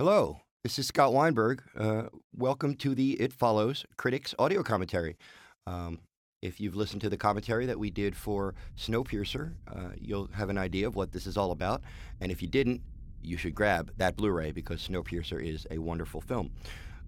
[0.00, 1.62] Hello, this is Scott Weinberg.
[1.76, 5.18] Uh, welcome to the It Follows Critics audio commentary.
[5.66, 5.98] Um,
[6.40, 10.56] if you've listened to the commentary that we did for Snowpiercer, uh, you'll have an
[10.56, 11.82] idea of what this is all about.
[12.18, 12.80] And if you didn't,
[13.20, 16.50] you should grab that Blu ray because Snowpiercer is a wonderful film.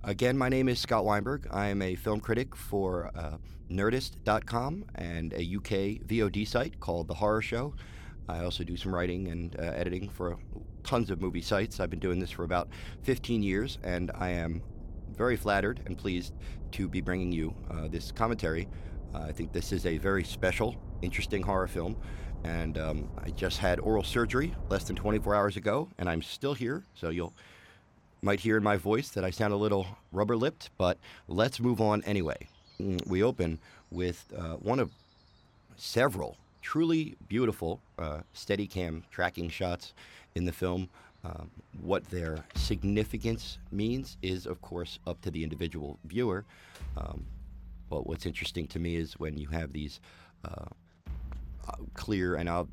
[0.05, 1.47] Again, my name is Scott Weinberg.
[1.51, 3.39] I am a film critic for uh,
[3.71, 7.73] Nerdist.com and a UK VOD site called The Horror Show.
[8.29, 10.39] I also do some writing and uh, editing for
[10.85, 11.81] tons of movie sites.
[11.81, 12.69] I've been doing this for about
[13.03, 14.63] 15 years, and I am
[15.17, 16.35] very flattered and pleased
[16.73, 18.69] to be bringing you uh, this commentary.
[19.15, 21.97] Uh, I think this is a very special, interesting horror film,
[22.45, 26.55] and um, I just had oral surgery less than 24 hours ago, and I'm still
[26.55, 27.35] here, so you'll
[28.25, 30.97] might hear in my voice that I sound a little rubber lipped, but
[31.27, 32.47] let's move on anyway.
[32.81, 33.59] Mm, we open
[33.91, 34.93] with uh, one of
[35.77, 39.93] several truly beautiful uh, Steadicam tracking shots
[40.35, 40.89] in the film.
[41.25, 46.45] Um, what their significance means is, of course, up to the individual viewer.
[46.97, 47.27] Um,
[47.89, 50.01] but what's interesting to me is when you have these
[50.45, 50.65] uh,
[51.69, 52.65] uh clear and uh,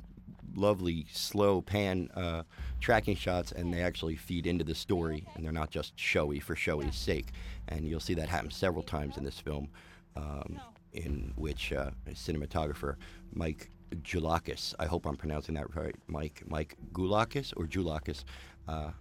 [0.55, 2.43] lovely slow pan uh,
[2.79, 6.55] tracking shots, and they actually feed into the story, and they're not just showy for
[6.55, 7.27] showy's sake.
[7.67, 9.69] And you'll see that happen several times in this film,
[10.15, 10.59] um,
[10.93, 12.95] in which uh, cinematographer
[13.33, 13.69] Mike
[14.03, 14.73] Julakis.
[14.79, 15.95] I hope I'm pronouncing that right.
[16.07, 18.23] Mike Mike Gulakis or Julakis.
[18.67, 18.91] Uh,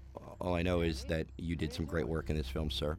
[0.41, 2.97] all I know is that you did some great work in this film, sir.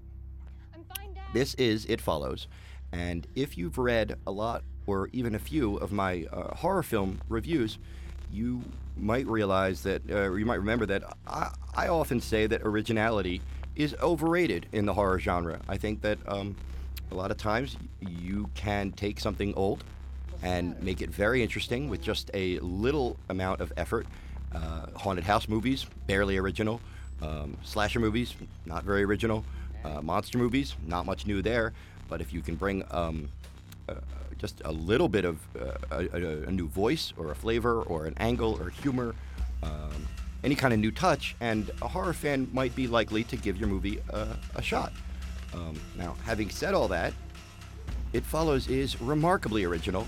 [1.34, 2.48] This is It Follows,
[2.92, 7.22] and if you've read a lot or even a few of my uh, horror film
[7.30, 7.78] reviews,
[8.32, 8.64] you
[8.98, 13.42] might realize that, uh, or you might remember that I, I, often say that originality
[13.76, 15.60] is overrated in the horror genre.
[15.70, 16.56] I think that um,
[17.12, 19.84] a lot of times you can take something old
[20.42, 24.08] and make it very interesting with just a little amount of effort.
[24.54, 26.82] Uh, haunted house movies, barely original.
[27.22, 28.34] Um, slasher movies,
[28.66, 29.44] not very original.
[29.84, 31.74] Uh, monster movies, not much new there.
[32.08, 33.30] But if you can bring um,
[33.88, 33.96] uh,
[34.38, 38.16] just a little bit of uh, a, a, new voice or a flavor or an
[38.18, 39.14] angle or humor,
[39.62, 40.08] um,
[40.44, 43.68] any kind of new touch, and a horror fan might be likely to give your
[43.68, 44.00] movie
[44.56, 44.94] a shot.
[45.54, 47.14] Um, now, having said all that,
[48.14, 50.08] It Follows is remarkably original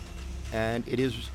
[0.53, 1.29] and it is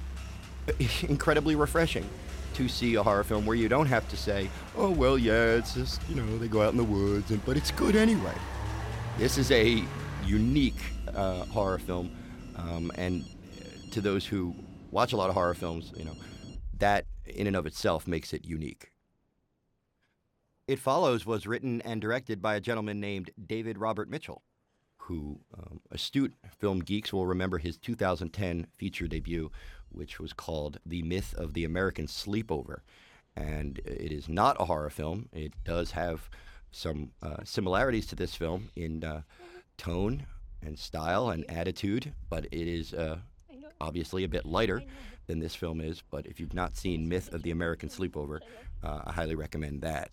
[1.08, 2.08] incredibly refreshing
[2.54, 5.74] to see a horror film where you don't have to say, "Oh well, yeah, it's
[5.74, 8.34] just you know they go out in the woods," and, but it's good anyway.
[9.18, 9.84] This is a
[10.24, 10.82] unique
[11.14, 12.10] uh, horror film,
[12.56, 13.24] um, and
[13.90, 14.54] to those who
[14.90, 16.16] watch a lot of horror films, you know
[16.78, 18.92] that in and of itself makes it unique.
[20.66, 24.42] It Follows was written and directed by a gentleman named David Robert Mitchell
[25.06, 29.50] who um, astute film geeks will remember his 2010 feature debut,
[29.90, 32.80] which was called The Myth of the American Sleepover.
[33.36, 35.28] And it is not a horror film.
[35.32, 36.28] It does have
[36.72, 39.22] some uh, similarities to this film in uh,
[39.76, 40.26] tone
[40.62, 43.18] and style and attitude, but it is uh,
[43.80, 44.82] obviously a bit lighter
[45.28, 46.02] than this film is.
[46.10, 48.40] But if you've not seen Myth of the American Sleepover,
[48.82, 50.10] uh, I highly recommend that.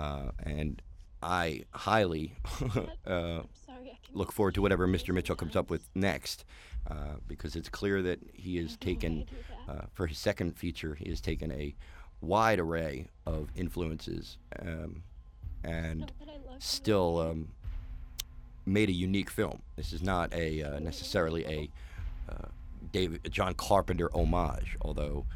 [0.00, 0.82] Uh, and
[1.22, 2.34] I highly
[3.06, 3.42] uh,
[4.12, 5.14] look forward to whatever Mr.
[5.14, 6.44] Mitchell comes up with next,
[6.90, 9.26] uh, because it's clear that he has taken,
[9.68, 11.74] uh, for his second feature, he has taken a
[12.20, 15.02] wide array of influences um,
[15.64, 16.12] and
[16.58, 17.48] still um,
[18.66, 19.62] made a unique film.
[19.76, 21.70] This is not a uh, necessarily a
[22.32, 22.48] uh,
[22.92, 25.26] David John Carpenter homage, although.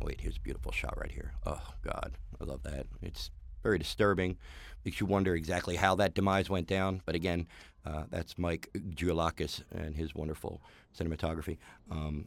[0.00, 1.32] Wait, here's a beautiful shot right here.
[1.46, 2.86] Oh God, I love that.
[3.02, 3.30] It's
[3.62, 4.36] very disturbing.
[4.84, 7.02] Makes you wonder exactly how that demise went down.
[7.04, 7.46] But again,
[7.86, 10.60] uh, that's Mike Gioulakis and his wonderful
[10.98, 11.58] cinematography.
[11.90, 12.26] Um,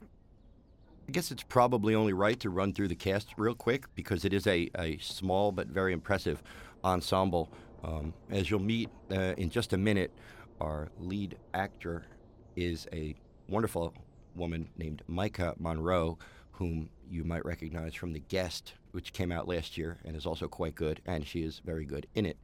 [0.00, 4.34] I guess it's probably only right to run through the cast real quick because it
[4.34, 6.42] is a, a small but very impressive
[6.84, 7.50] ensemble.
[7.82, 10.12] Um, as you'll meet uh, in just a minute,
[10.60, 12.04] our lead actor
[12.56, 13.14] is a
[13.48, 13.94] wonderful
[14.34, 16.18] woman named Maika Monroe,
[16.52, 20.48] whom you might recognize from The Guest, which came out last year and is also
[20.48, 22.36] quite good, and she is very good in it.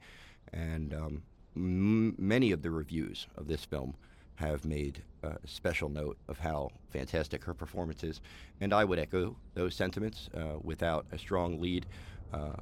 [0.52, 1.22] And um,
[1.56, 3.96] m- many of the reviews of this film
[4.36, 8.20] have made a special note of how fantastic her performance is,
[8.60, 10.30] and I would echo those sentiments.
[10.32, 11.86] Uh, without a strong lead,
[12.32, 12.52] uh,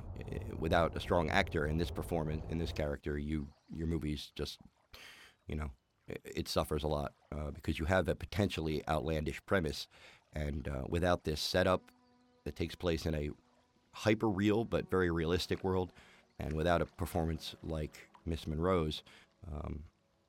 [0.58, 3.46] without a strong actor in this performance, in this character, you
[3.76, 4.58] your movie's just,
[5.46, 5.70] you know,
[6.08, 9.86] it, it suffers a lot uh, because you have a potentially outlandish premise,
[10.32, 11.82] and uh, without this setup
[12.44, 13.30] that takes place in a
[13.94, 15.92] hyper real but very realistic world,
[16.38, 19.02] and without a performance like Miss Monroe's,
[19.52, 19.84] um,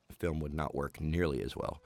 [0.10, 1.82] the film would not work nearly as well.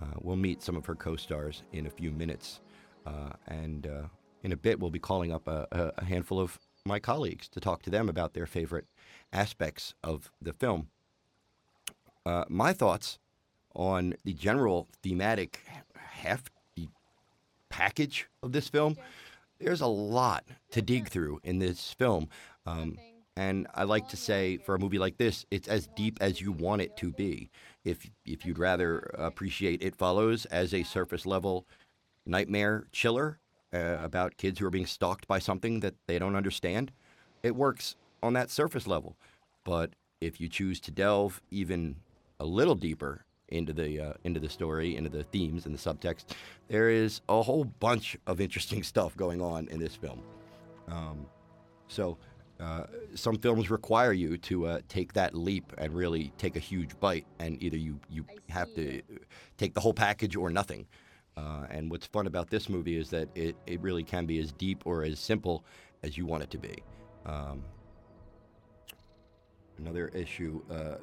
[0.00, 2.60] Uh, we'll meet some of her co stars in a few minutes,
[3.06, 4.02] uh, and uh,
[4.42, 7.82] in a bit, we'll be calling up a, a, handful of my colleagues to talk
[7.82, 8.86] to them about their favorite
[9.32, 10.88] aspects of the film.
[12.24, 13.18] Uh, my thoughts
[13.74, 15.60] on the general thematic
[15.94, 16.88] hefty
[17.68, 18.96] package of this film.
[19.60, 22.28] There's a lot to dig through in this film.
[22.66, 22.96] Um,
[23.36, 26.52] and I like to say for a movie like this, it's as deep as you
[26.52, 27.50] want it to be.
[27.84, 31.66] If if you'd rather appreciate It Follows as a surface level
[32.26, 33.38] nightmare chiller
[33.72, 36.90] uh, about kids who are being stalked by something that they don't understand,
[37.42, 39.16] it works on that surface level.
[39.64, 39.90] But
[40.20, 41.96] if you choose to delve even
[42.38, 46.24] a little deeper into the uh, into the story, into the themes and the subtext,
[46.68, 50.22] there is a whole bunch of interesting stuff going on in this film.
[50.88, 51.26] Um,
[51.88, 52.18] so.
[52.58, 56.90] Uh, some films require you to uh, take that leap and really take a huge
[57.00, 59.00] bite, and either you, you have to
[59.56, 60.86] take the whole package or nothing.
[61.38, 64.52] Uh, and what's fun about this movie is that it, it really can be as
[64.52, 65.64] deep or as simple
[66.02, 66.82] as you want it to be.
[67.24, 67.64] Um,
[69.78, 70.96] another issue uh,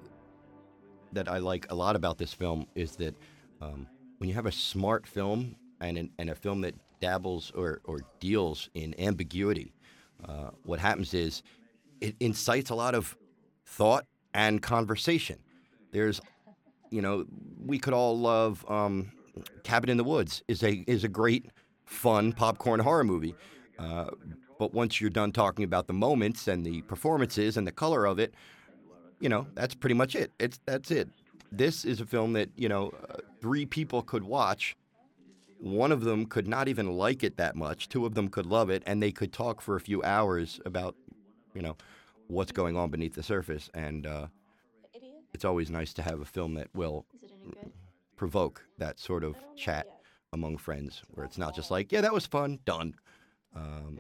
[1.14, 3.16] that I like a lot about this film is that
[3.62, 3.88] um,
[4.18, 8.02] when you have a smart film and, an, and a film that dabbles or, or
[8.20, 9.74] deals in ambiguity,
[10.28, 11.44] uh, what happens is
[12.02, 13.16] it incites a lot of
[13.66, 15.38] thought and conversation.
[15.92, 16.22] There's,
[16.90, 17.26] you know,
[17.66, 19.12] we could all love um,
[19.64, 21.52] Cabin in the Woods is a is a great,
[21.86, 23.36] fun popcorn horror movie.
[23.78, 24.08] Uh,
[24.60, 28.20] but once you're done talking about the moments and the performances and the color of
[28.20, 28.34] it,
[29.20, 30.32] you know that's pretty much it.
[30.40, 31.10] It's that's it.
[31.52, 34.76] This is a film that you know uh, three people could watch.
[35.60, 37.90] One of them could not even like it that much.
[37.90, 40.96] Two of them could love it, and they could talk for a few hours about,
[41.56, 41.76] you know,
[42.28, 43.68] what's going on beneath the surface.
[43.74, 44.28] And uh,
[45.34, 47.08] it's always nice to have a film that will
[48.18, 49.88] provoke that sort of chat
[50.32, 52.94] among friends, where it's not just like, yeah, that was fun, done.
[53.56, 54.00] Um,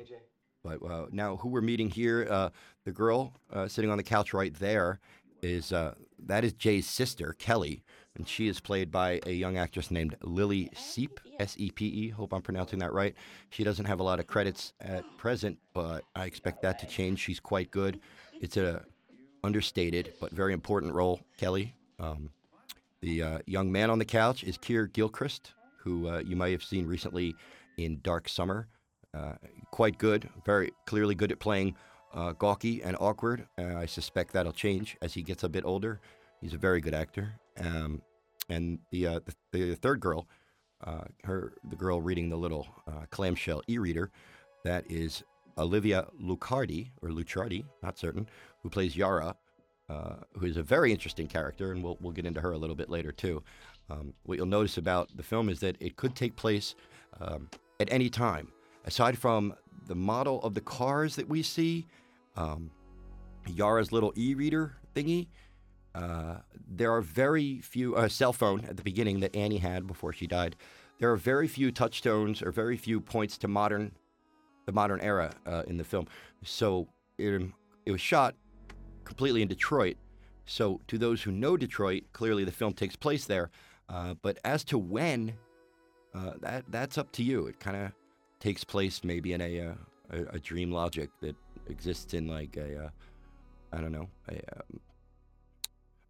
[0.68, 2.50] but uh, now, who we're meeting here, uh,
[2.86, 5.00] the girl uh, sitting on the couch right there,
[5.42, 5.94] is uh,
[6.26, 7.84] that is Jay's sister, Kelly,
[8.16, 12.10] and she is played by a young actress named Lili Sepe, S E P E.
[12.10, 13.16] Hope I'm pronouncing that right.
[13.52, 17.20] She doesn't have a lot of credits at present, but I expect that to change.
[17.20, 18.00] She's quite good.
[18.42, 18.84] It's a
[19.44, 21.76] understated but very important role, Kelly.
[22.00, 22.32] Um,
[23.02, 26.64] the uh, young man on the couch is Keir Gilchrist, who uh, you might have
[26.64, 27.36] seen recently
[27.78, 28.68] in Dark Summer.
[29.14, 29.34] Uh,
[29.72, 31.76] quite good, very clearly good at playing
[32.14, 33.48] uh, gawky and awkward.
[33.58, 36.00] Uh, I suspect that'll change as he gets a bit older.
[36.42, 37.34] He's a very good actor.
[37.60, 38.02] Um,
[38.50, 40.28] and the, the, the third girl,
[41.24, 42.68] her the girl reading the little
[43.10, 44.12] clamshell e-reader,
[44.64, 45.24] that is
[45.58, 48.28] Olivia Luccardi or Lucciardi, not certain,
[48.62, 49.36] who plays Yara,
[49.90, 52.76] uh, who is a very interesting character, and we'll, we'll get into her a little
[52.76, 53.42] bit later too.
[53.90, 56.76] Um, what you'll notice about the film is that it could take place
[57.22, 57.50] um,
[57.80, 58.50] at any time.
[58.88, 59.54] Aside from
[59.86, 61.86] the model of the cars that we see,
[62.38, 62.72] um,
[63.46, 65.28] Yara's little e-reader thingy,
[65.94, 66.38] uh,
[66.70, 70.26] there are very few uh, cell phone at the beginning that Annie had before she
[70.26, 70.56] died.
[71.00, 73.92] There are very few touchstones or very few points to modern,
[74.66, 76.08] the modern era uh, in the film.
[76.44, 76.88] So
[77.18, 77.42] it,
[77.86, 78.36] it was shot
[79.04, 79.98] completely in Detroit.
[80.46, 83.52] So, to those who know Detroit, clearly the film takes place there.
[83.90, 85.34] Uh, but as to when,
[86.16, 87.48] uh, that that's up to you.
[87.48, 87.92] It kind of
[88.40, 89.74] takes place maybe in a, uh,
[90.12, 91.36] a, a dream logic that
[91.68, 92.90] exists in like a uh,
[93.74, 94.80] I don't know a, um,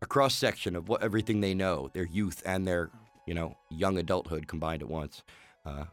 [0.02, 2.90] a cross section of what everything they know, their youth and their
[3.26, 5.24] you know young adulthood combined at once.
[5.66, 5.86] Uh,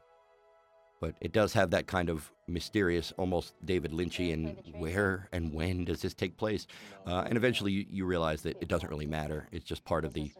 [1.00, 4.56] but it does have that kind of mysterious, almost David Lynchian.
[4.78, 6.66] Where and when does this take place?
[7.06, 9.47] Uh, and eventually, you, you, realize that it doesn't really matter.
[9.52, 10.32] It's just part of the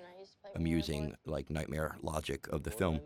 [0.55, 3.01] amusing, like nightmare logic of the film.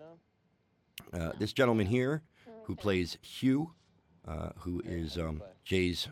[1.12, 2.22] Uh, this gentleman here,
[2.68, 3.72] who plays Hugh,
[4.28, 6.06] uh, who is um, Jay's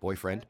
[0.00, 0.46] boyfriend,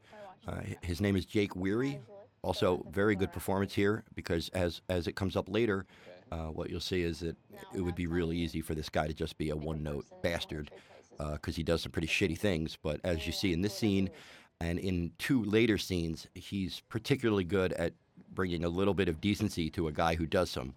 [0.47, 1.99] uh, his name is Jake Weary.
[2.43, 5.85] Also, very good performance here because as as it comes up later,
[6.31, 7.35] uh, what you'll see is that
[7.75, 10.71] it would be really easy for this guy to just be a one note bastard
[11.17, 12.77] because uh, he does some pretty shitty things.
[12.81, 14.09] But as you see in this scene
[14.61, 17.91] and in two later scenes, he's particularly good at
[18.33, 20.73] bringing a little bit of decency to a guy who does some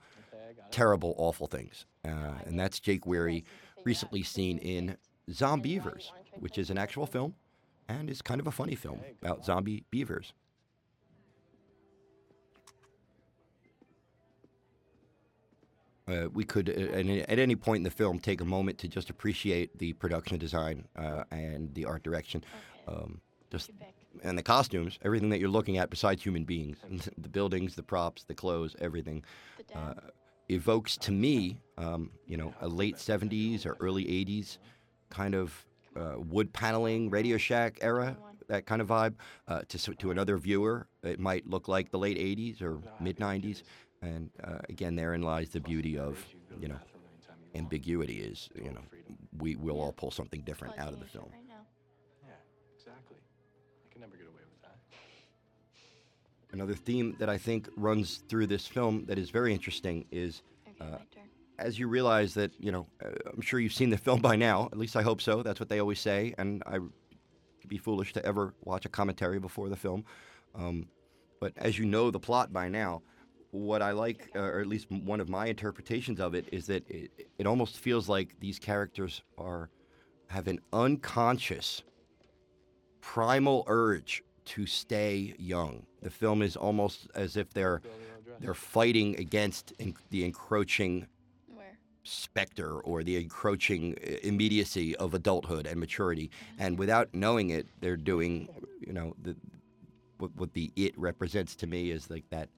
[0.71, 1.87] terrible, awful things.
[2.05, 3.45] Uh, and that's Jake Weary,
[3.85, 4.97] recently seen in
[5.31, 7.35] Zombeavers, which is an actual film
[7.89, 10.33] and is kind of a funny film about zombie beavers.
[16.09, 16.99] Uh, we could, uh,
[17.31, 20.85] at any point in the film, take a moment to just appreciate the production design
[20.97, 22.43] uh, and the art direction,
[22.89, 23.21] um,
[23.51, 23.71] just
[24.25, 26.79] and the costumes, everything that you're looking at besides human beings,
[27.19, 29.23] the buildings, the props, the clothes, everything,
[29.75, 29.95] uh,
[30.51, 34.59] evokes to me, um, you know, a late '70s or early '80s
[35.09, 35.65] kind of
[35.97, 38.17] uh, wood paneling, Radio Shack era,
[38.49, 39.15] that kind of vibe.
[39.49, 43.63] Uh, to to another viewer, it might look like the late '80s or mid '90s,
[44.03, 46.25] and uh, again, therein lies the beauty of
[46.61, 46.79] you know
[47.55, 48.19] ambiguity.
[48.21, 48.83] Is you know
[49.39, 51.31] we will all pull something different out of the film.
[56.53, 60.43] Another theme that I think runs through this film that is very interesting is
[60.81, 60.99] Uh,
[61.59, 64.69] as you realize that, you know, uh, I'm sure you've seen the film by now.
[64.73, 65.43] At least I hope so.
[65.43, 66.35] That's what they always say.
[66.39, 66.93] And I would
[67.69, 70.05] be foolish to ever watch a commentary before the film.
[70.55, 70.89] Um,
[71.41, 73.03] but as you know the plot by now,
[73.51, 76.89] what I like, uh, or at least one of my interpretations of it, is that
[76.89, 79.71] it, it almost feels like these characters are
[80.29, 81.83] have an unconscious,
[83.01, 85.85] primal urge to stay young.
[86.03, 87.83] The film is almost as if they're
[88.41, 91.07] they're fighting against en- the encroaching
[91.55, 91.77] Where?
[92.05, 97.99] specter or the encroaching uh, immediacy of adulthood and maturity, and without knowing it, they're
[97.99, 98.49] doing,
[98.81, 99.37] you know, the
[100.19, 102.49] what, what the it represents to me is like that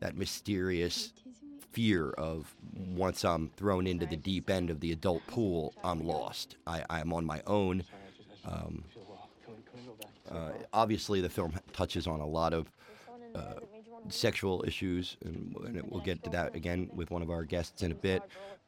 [0.00, 1.58] that mysterious You teasing me?
[1.72, 2.54] fear of
[2.94, 6.56] once I'm thrown into the deep end of the adult pool, I'm lost.
[6.66, 7.82] I, I'm on my own.
[7.82, 9.28] Sorry, I just, I just Um, feel well.
[9.44, 12.52] Can we, can we go back to Uh, obviously, the film touches on a lot
[12.52, 12.70] of
[13.34, 13.54] Uh,
[14.08, 17.92] sexual issues, and, and we'll get to that again with one of our guests in
[17.92, 18.22] a bit.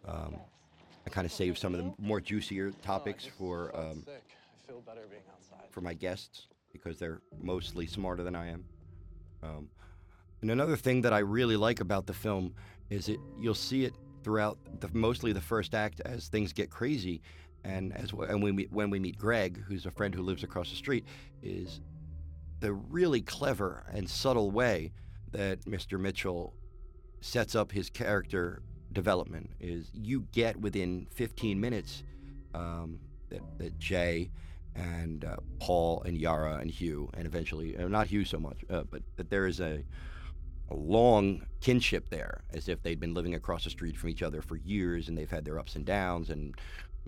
[0.07, 0.37] Um,
[1.07, 4.05] I kind of saved some of the more juicier topics for um,
[5.71, 8.65] for my guests because they're mostly smarter than I am.
[9.43, 9.69] Um,
[10.43, 12.55] and another thing that I really like about the film
[12.91, 17.23] is it you'll see it throughout the, mostly the first act as things get crazy,
[17.65, 20.77] and as and we when we meet Greg, who's a friend who lives across the
[20.77, 21.05] street,
[21.43, 21.81] is
[22.63, 24.93] the really clever and subtle way
[25.33, 25.99] that Mr.
[25.99, 26.55] Mitchell
[27.21, 32.05] sets up his character development is you get within 15 minutes
[32.55, 33.01] um,
[33.31, 34.31] that, that Jay
[34.77, 38.85] and uh, Paul and Yara and Hugh and eventually uh, not Hugh so much, uh,
[38.91, 39.83] but that there is a
[40.71, 44.41] a long kinship there, as if they'd been living across the street from each other
[44.41, 46.55] for years and they've had their ups and downs and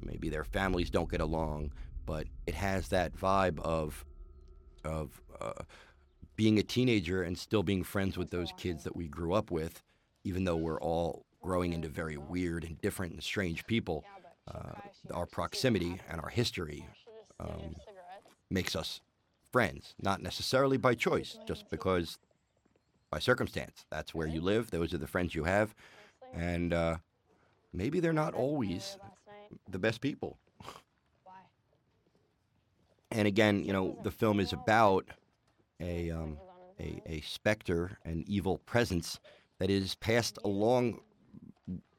[0.02, 1.72] maybe their families don't get along,
[2.04, 4.04] but it has that vibe of
[4.84, 5.62] of uh,
[6.36, 9.82] being a teenager and still being friends with those kids that we grew up with,
[10.24, 14.04] even though we're all growing into very weird and different and strange people.
[14.52, 14.72] Uh,
[15.12, 16.86] our proximity and our history
[17.40, 17.74] um,
[18.50, 19.00] makes us
[19.52, 22.18] friends, not necessarily by choice, just because
[23.10, 23.84] by circumstance.
[23.90, 25.74] That's where you live, those are the friends you have,
[26.34, 26.96] and uh,
[27.72, 28.98] maybe they're not always
[29.70, 30.38] the best people.
[33.10, 35.06] And again, you know, the film is about
[35.80, 36.38] a, um,
[36.80, 39.20] a, a specter, an evil presence
[39.58, 41.00] that is passed along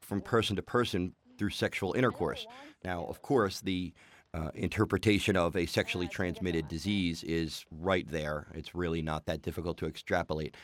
[0.00, 2.46] from person to person through sexual intercourse.
[2.84, 3.92] Now, of course, the
[4.34, 8.48] uh, interpretation of a sexually transmitted disease is right there.
[8.54, 10.56] It's really not that difficult to extrapolate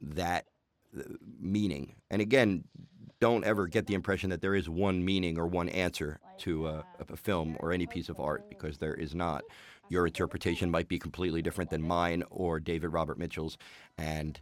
[0.00, 0.46] that
[0.96, 1.02] uh,
[1.40, 1.94] meaning.
[2.10, 2.64] And again,
[3.20, 6.82] don't ever get the impression that there is one meaning or one answer to uh,
[7.08, 9.42] a film or any piece of art because there is not.
[9.88, 13.58] Your interpretation might be completely different than mine or David Robert Mitchell's,
[13.98, 14.40] and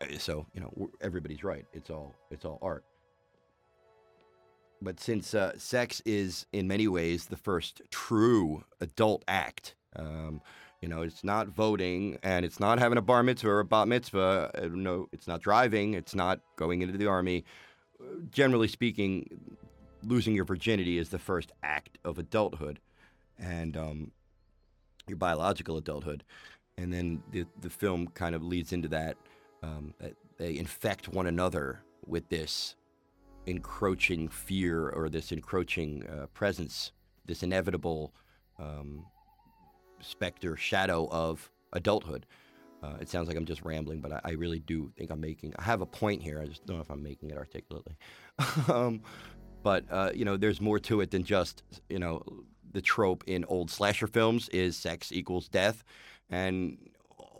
[0.00, 1.64] uh, so you know everybody's right.
[1.72, 2.84] It's all it's all art.
[4.82, 10.40] But since uh, sex is in many ways the first true adult act, um,
[10.80, 13.88] you know, it's not voting and it's not having a bar mitzvah or a bat
[13.88, 14.50] mitzvah.
[14.54, 15.94] Uh, no, it's not driving.
[15.94, 17.44] It's not going into the army.
[18.30, 19.28] Generally speaking,
[20.02, 22.80] losing your virginity is the first act of adulthood,
[23.40, 24.12] and um,
[25.08, 26.24] your biological adulthood.
[26.78, 29.16] And then the the film kind of leads into that
[29.62, 29.94] um,
[30.38, 32.76] they infect one another with this
[33.46, 36.92] encroaching fear or this encroaching uh, presence,
[37.26, 38.14] this inevitable
[38.58, 39.04] um,
[40.00, 42.26] specter shadow of adulthood.
[42.82, 45.52] Uh, it sounds like I'm just rambling, but I, I really do think I'm making.
[45.58, 46.40] I have a point here.
[46.40, 47.96] I just don't know if I'm making it articulately.
[48.68, 49.02] um,
[49.62, 52.22] but uh, you know, there's more to it than just you know
[52.72, 55.84] the trope in old slasher films is sex equals death,
[56.28, 56.78] and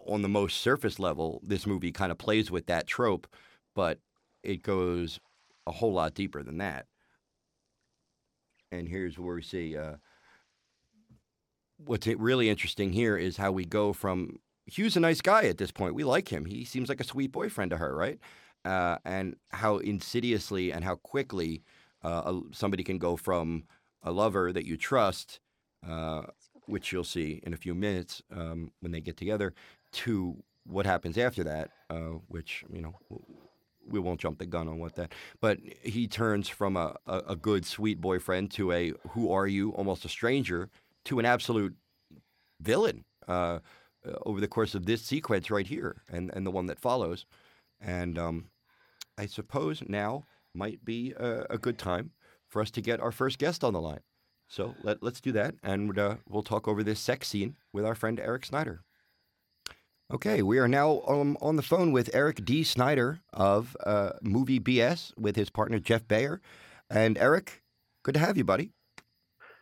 [0.06, 3.26] on the most surface level, this movie kind of plays with that trope,
[3.74, 3.98] but
[4.42, 5.20] it goes
[5.66, 6.86] a whole lot deeper than that.
[8.72, 9.96] And here's where we see uh,
[11.76, 15.72] what's really interesting here is how we go from Hugh's a nice guy at this
[15.72, 15.94] point.
[15.94, 16.44] We like him.
[16.44, 18.18] He seems like a sweet boyfriend to her, right?
[18.64, 21.62] Uh, and how insidiously and how quickly
[22.02, 23.64] uh, somebody can go from
[24.02, 25.40] a lover that you trust,
[25.88, 26.22] uh,
[26.66, 29.54] which you'll see in a few minutes um, when they get together,
[29.92, 32.94] to what happens after that, uh, which you know
[33.88, 35.12] we won't jump the gun on what that.
[35.40, 39.70] But he turns from a, a, a good, sweet boyfriend to a who are you,
[39.70, 40.68] almost a stranger,
[41.06, 41.74] to an absolute
[42.60, 43.58] villain uh,
[44.06, 47.26] uh, over the course of this sequence right here and, and the one that follows.
[47.80, 48.46] And um,
[49.18, 52.10] I suppose now might be a, a, good time
[52.50, 54.00] for us to get our first guest on the line.
[54.48, 57.94] So let, let's do that, and uh, we'll talk over this sex scene with our
[57.94, 58.82] friend Eric Snider.
[60.12, 62.64] Okay, we are now um, on the phone with Eric D.
[62.64, 66.40] Snider of uh, Movie BS with his partner Jeff Bayer.
[66.90, 67.62] And Eric,
[68.02, 68.72] good to have you, buddy.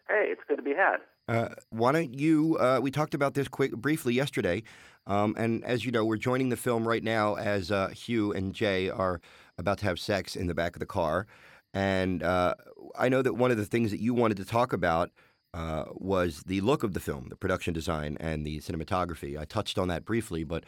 [0.09, 1.01] Hey, it's good to be had.
[1.29, 2.57] Uh, why don't you?
[2.59, 4.63] Uh, we talked about this quick briefly yesterday,
[5.07, 8.55] um, and as you know, we're joining the film right now as uh, Hugh and
[8.55, 9.21] Jay are
[9.59, 11.27] about to have sex in the back of the car,
[11.75, 12.55] and uh,
[12.99, 15.11] I know that one of the things that you wanted to talk about
[15.55, 19.39] uh, was the look of the film, the production design, and the cinematography.
[19.39, 20.65] I touched on that briefly, but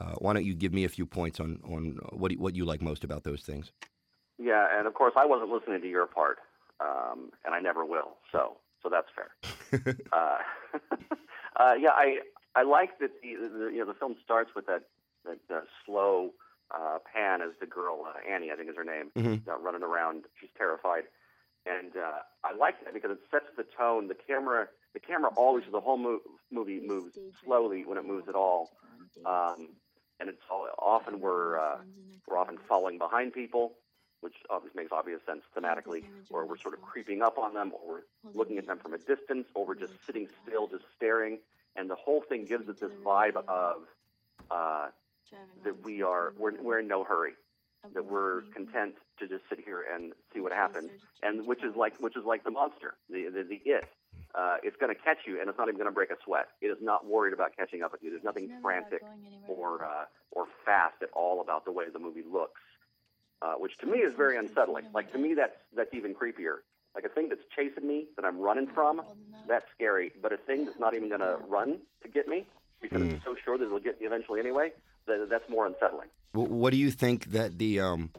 [0.00, 2.82] uh, why don't you give me a few points on on what what you like
[2.82, 3.72] most about those things?
[4.38, 6.38] Yeah, and of course, I wasn't listening to your part,
[6.80, 8.16] um, and I never will.
[8.32, 9.96] So so that's fair.
[10.12, 10.38] uh,
[11.56, 12.18] uh, yeah, I
[12.56, 14.82] I like that the, the, you know the film starts with that
[15.24, 16.30] that uh, slow
[16.74, 19.48] uh, pan as the girl uh, Annie, I think is her name, mm-hmm.
[19.48, 20.24] uh, running around.
[20.40, 21.04] She's terrified,
[21.66, 24.08] and uh, I like that because it sets the tone.
[24.08, 28.34] The camera, the camera always the whole mo- movie moves slowly when it moves at
[28.34, 28.70] all,
[29.24, 29.68] um,
[30.20, 31.78] and it's all, often we're uh,
[32.26, 33.74] we're often following behind people
[34.24, 38.04] which obviously makes obvious sense thematically, or we're sort of creeping up on them, or
[38.22, 41.38] we're looking at them from a distance, or we're just sitting still, just staring.
[41.76, 43.82] And the whole thing gives it this vibe of
[44.50, 44.86] uh,
[45.64, 47.32] that we are we're, we're in no hurry,
[47.94, 50.90] that we're content to just sit here and see what happens,
[51.22, 53.84] and which is like which is like the monster, the the, the it.
[54.34, 56.48] Uh, it's going to catch you, and it's not even going to break a sweat.
[56.60, 58.10] It is not worried about catching up with you.
[58.10, 59.02] There's nothing frantic
[59.46, 62.60] or uh, or fast at all about the way the movie looks
[63.44, 64.86] uh, which to me is very unsettling.
[64.94, 66.64] Like to me, that's that's even creepier.
[66.94, 69.02] Like a thing that's chasing me that I'm running from,
[69.48, 70.12] that's scary.
[70.22, 72.46] But a thing that's not even going to run to get me
[72.80, 73.12] because mm.
[73.12, 76.08] it's so sure that it'll get me eventually anyway, that, that's more unsettling.
[76.32, 78.10] What do you think that the um,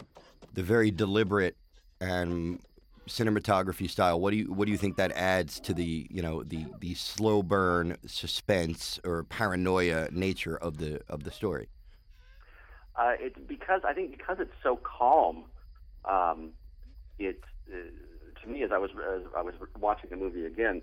[0.54, 1.58] the very deliberate
[2.00, 2.60] and
[3.08, 4.20] cinematography style?
[4.20, 6.94] What do you what do you think that adds to the you know the the
[6.96, 11.68] slow burn suspense or paranoia nature of the of the story?
[12.96, 15.46] Uh, it's because I think because it's so calm.
[16.06, 16.52] Um,
[17.20, 20.82] it uh, to me as I was as I was watching the movie again,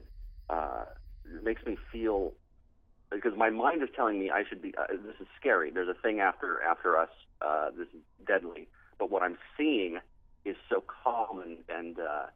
[0.51, 0.85] uh,
[1.25, 2.35] it makes me feel
[3.15, 4.75] because my mind is telling me I should be.
[4.77, 5.71] Uh, this is scary.
[5.71, 7.11] There's a thing after after us.
[7.41, 8.69] Uh, this is deadly.
[8.99, 9.99] But what I'm seeing
[10.45, 12.27] is so calm and and uh,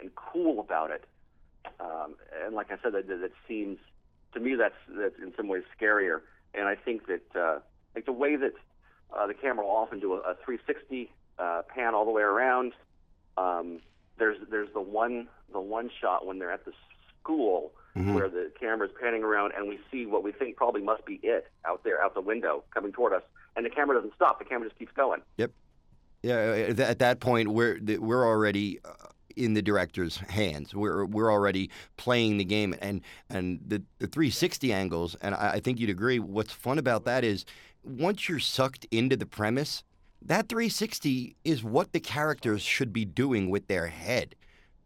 [0.00, 1.04] and cool about it.
[1.80, 3.78] Um, and like I said, that, that seems
[4.34, 6.20] to me that's that's in some ways scarier.
[6.54, 7.58] And I think that uh,
[7.94, 8.54] like the way that
[9.16, 12.72] uh, the camera will often do a, a 360 uh, pan all the way around.
[13.36, 13.80] Um,
[14.18, 16.72] there's there's the one the one shot when they're at the
[17.20, 18.14] school mm-hmm.
[18.14, 21.46] where the camera's panning around and we see what we think probably must be it
[21.66, 23.22] out there out the window coming toward us,
[23.56, 24.38] and the camera doesn't stop.
[24.38, 25.20] The camera just keeps going.
[25.36, 25.52] Yep.
[26.22, 26.74] Yeah.
[26.78, 30.74] Uh, at that point, we're we're already uh, in the director's hands.
[30.74, 35.16] We're we're already playing the game, and and the, the 360 angles.
[35.20, 36.18] And I, I think you'd agree.
[36.18, 37.44] What's fun about that is
[37.84, 39.84] once you're sucked into the premise,
[40.20, 44.34] that 360 is what the characters should be doing with their head.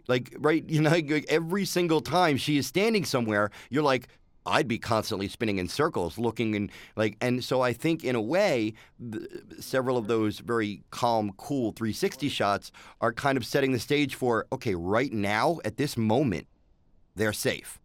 [0.08, 4.08] Like, right, you know, every single time she is standing somewhere, you're like,
[4.44, 8.20] I'd be constantly spinning in circles, looking and like, and so I think in a
[8.20, 9.28] way, the,
[9.60, 14.46] several of those very calm, cool 360 shots are kind of setting the stage for
[14.52, 16.48] okay, right now at this moment,
[17.14, 17.78] they're safe.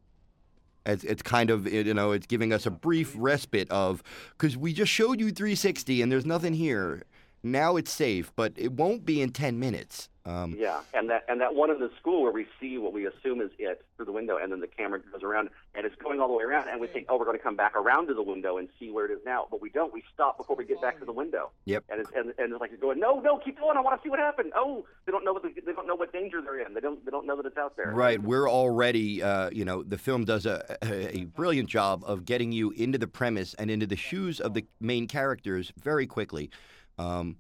[0.85, 4.01] It's, it's kind of you know it's giving us a brief respite of
[4.31, 7.03] because we just showed you 360 and there's nothing here.
[7.43, 10.09] Now it's safe, but it won't be in 10 minutes.
[10.27, 13.07] Um, yeah, and that and that one in the school where we see what we
[13.07, 16.19] assume is it through the window, and then the camera goes around, and it's going
[16.19, 18.13] all the way around, and we think, oh, we're going to come back around to
[18.13, 19.93] the window and see where it is now, but we don't.
[19.93, 21.51] We stop before we get back to the window.
[21.63, 21.85] Yep.
[21.89, 23.77] And it's and, and it's like going, no, no, keep going.
[23.77, 24.51] I want to see what happened.
[24.53, 26.73] Oh, they don't know what the, they don't know what danger they're in.
[26.73, 27.91] They don't they don't know that it's out there.
[27.91, 28.21] Right.
[28.21, 32.51] We're already, uh, you know, the film does a, a, a brilliant job of getting
[32.51, 36.49] you into the premise and into the shoes of the main characters very quickly.
[36.97, 37.37] Um,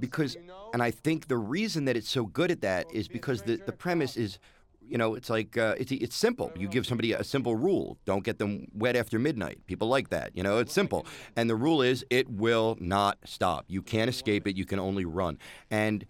[0.00, 0.36] because
[0.72, 3.72] and I think the reason that it's so good at that is because the, the
[3.72, 4.38] premise is
[4.86, 6.52] you know it's like uh, it's it's simple.
[6.56, 7.96] You give somebody a simple rule.
[8.04, 9.58] Don't get them wet after midnight.
[9.66, 11.06] People like that you know it's simple.
[11.36, 13.64] And the rule is it will not stop.
[13.68, 14.56] You can't escape it.
[14.56, 15.38] You can only run.
[15.70, 16.06] And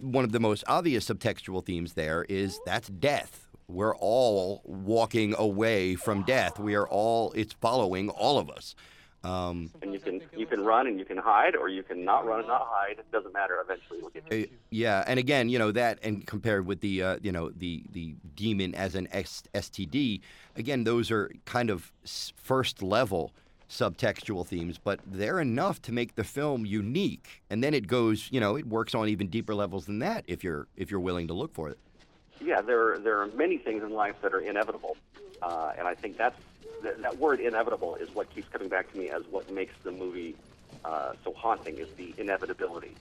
[0.00, 3.46] one of the most obvious subtextual themes there is that's death.
[3.68, 6.58] We're all walking away from death.
[6.58, 8.74] We are all it's following all of us
[9.22, 12.26] Um, and you can you can run and you can hide, or you can not
[12.26, 12.98] run and not hide.
[12.98, 13.58] It doesn't matter.
[13.62, 17.18] Eventually, we'll get Uh, yeah, and again, you know that, and compared with the, uh,
[17.20, 20.20] you know, the the demon as an STD,
[20.56, 21.92] again, those are kind of
[22.36, 23.32] first level
[23.68, 27.42] subtextual themes, but they're enough to make the film unique.
[27.48, 30.42] And then it goes, you know, it works on even deeper levels than that if
[30.42, 31.78] you're if you're willing to look for it.
[32.40, 34.96] Yeah, there there are many things in life that are inevitable,
[35.42, 36.38] uh, and I think that's
[36.82, 39.92] that, that word inevitable is what keeps coming back to me as what makes the
[39.92, 40.34] movie
[40.84, 42.94] uh, so haunting is the inevitability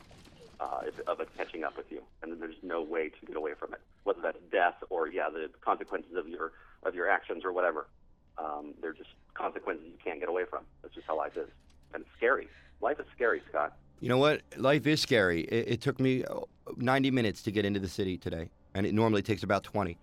[0.60, 3.74] uh, of it catching up with you, and there's no way to get away from
[3.74, 6.52] it, whether that's death or yeah, the consequences of your
[6.84, 7.88] of your actions or whatever.
[8.38, 10.64] Um, they're just consequences you can't get away from.
[10.82, 11.50] That's just how life is,
[11.94, 12.48] and it's scary.
[12.82, 13.74] Life is scary, Scott.
[14.00, 14.42] You know what?
[14.56, 15.42] Life is scary.
[15.42, 16.42] It, it took me uh,
[16.78, 18.50] 90 minutes to get into the city today,
[18.80, 19.98] and it normally takes about 20.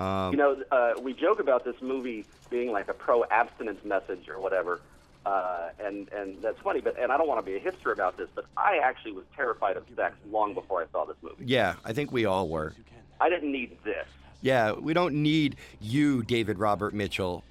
[0.00, 4.40] Um, You know, uh, we joke about this movie being like a pro-abstinence message or
[4.40, 4.80] whatever,
[5.24, 6.80] uh, and and that's funny.
[6.80, 9.24] But and I don't want to be a hipster about this, but I actually was
[9.36, 11.44] terrified of sex long before I saw this movie.
[11.46, 12.74] yeah, I think we all were.
[13.20, 14.06] I didn't need this.
[14.42, 17.42] Yeah, we don't need you, David Robert Mitchell,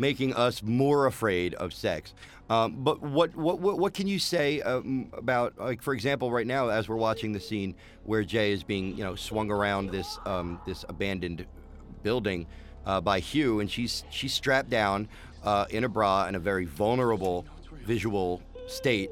[0.00, 2.14] making us more afraid of sex.
[2.48, 6.68] Um, but what, what what can you say um, about, like, for example, right now
[6.68, 10.58] as we're watching the scene where Jay is being, you know, swung around this um,
[10.66, 11.46] this abandoned
[12.02, 12.46] building
[12.86, 15.06] uh, by Hugh, and she's she's strapped down
[15.44, 17.44] uh, in a bra in a very vulnerable
[17.86, 19.10] visual state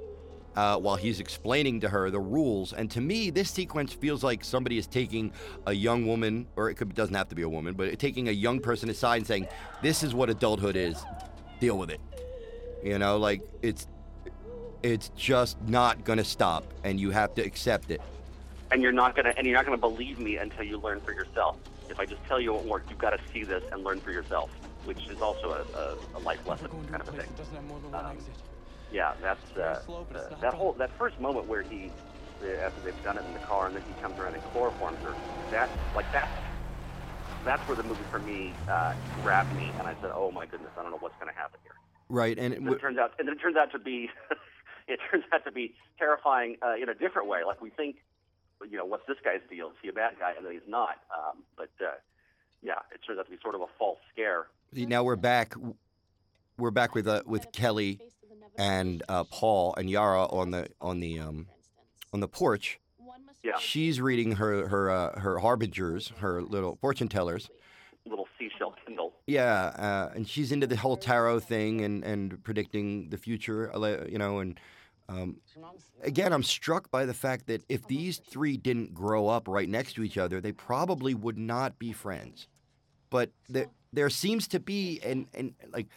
[0.59, 2.73] uh, while he's explaining to her the rules.
[2.73, 5.33] And to me, this sequence feels like somebody is taking
[5.67, 8.33] a young woman, or it could, doesn't have to be a woman, but taking a
[8.33, 9.47] young person aside and saying,
[9.83, 11.01] "This is what adulthood is.
[11.61, 12.01] Deal with it."
[12.83, 13.87] You know, like it's
[14.83, 18.01] it's just not gonna stop, and you have to accept it.
[18.73, 21.57] And you're not gonna and you're not gonna believe me until you learn for yourself.
[21.89, 24.01] If I just tell you it won't work, you've got to see this and learn
[24.01, 24.51] for yourself,
[24.87, 27.29] which is also a, a, a life lesson kind of a thing.
[27.37, 28.35] doesn't have more than one Um, exit.
[28.93, 29.81] Yeah, that's uh,
[30.15, 31.91] uh, that whole that first moment where he
[32.43, 34.99] uh, after they've done it in the car and then he comes around and chloroforms
[35.03, 35.15] her.
[35.51, 36.29] That like that.
[37.45, 40.71] That's where the movie for me uh, grabbed me, and I said, "Oh my goodness,
[40.77, 41.73] I don't know what's going to happen here."
[42.09, 44.11] Right, and it, And it turns out, and then it turns out to be,
[44.89, 47.41] it turns out to be terrifying uh, in a different way.
[47.47, 47.97] Like we think,
[48.69, 49.69] you know, what's this guy's deal?
[49.69, 50.33] Is he a bad guy?
[50.37, 50.97] And then he's not.
[51.17, 51.93] Um, but uh,
[52.63, 54.47] yeah, it turns out to be sort of a false scare.
[54.75, 55.55] See, now we're back.
[56.57, 58.01] We're back with uh, with Kelly
[58.57, 61.47] and uh, Paul and Yara on the on the um,
[62.13, 62.81] on the porch.
[63.45, 63.53] Yeah.
[63.59, 67.49] She's reading her her uh, her harbingers, her little fortune tellers.
[68.05, 69.13] Little seashell Kindle.
[69.27, 74.05] Yeah, uh, and she's into the whole tarot thing and, and predicting the future, uh,
[74.07, 74.39] you know.
[74.39, 74.59] And
[75.09, 75.37] um,
[76.03, 79.95] again, I'm struck by the fact that if these three didn't grow up right next
[79.95, 82.49] to each other, they probably would not be friends.
[83.11, 85.89] But there, there seems to be an, an like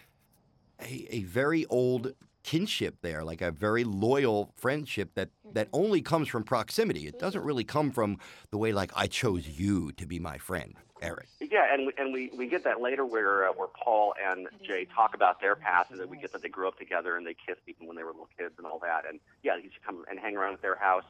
[0.82, 6.28] a, a very old kinship there, like a very loyal friendship that, that only comes
[6.28, 7.08] from proximity.
[7.08, 8.18] It doesn't really come from
[8.52, 11.28] the way like I chose you to be my friend, Eric.
[11.40, 14.86] Yeah, and we, and we, we get that later where uh, where Paul and Jay
[14.94, 17.36] talk about their past, and then we get that they grew up together and they
[17.36, 19.04] kissed even when they were little kids and all that.
[19.08, 21.04] And yeah, he should come and hang around at their house,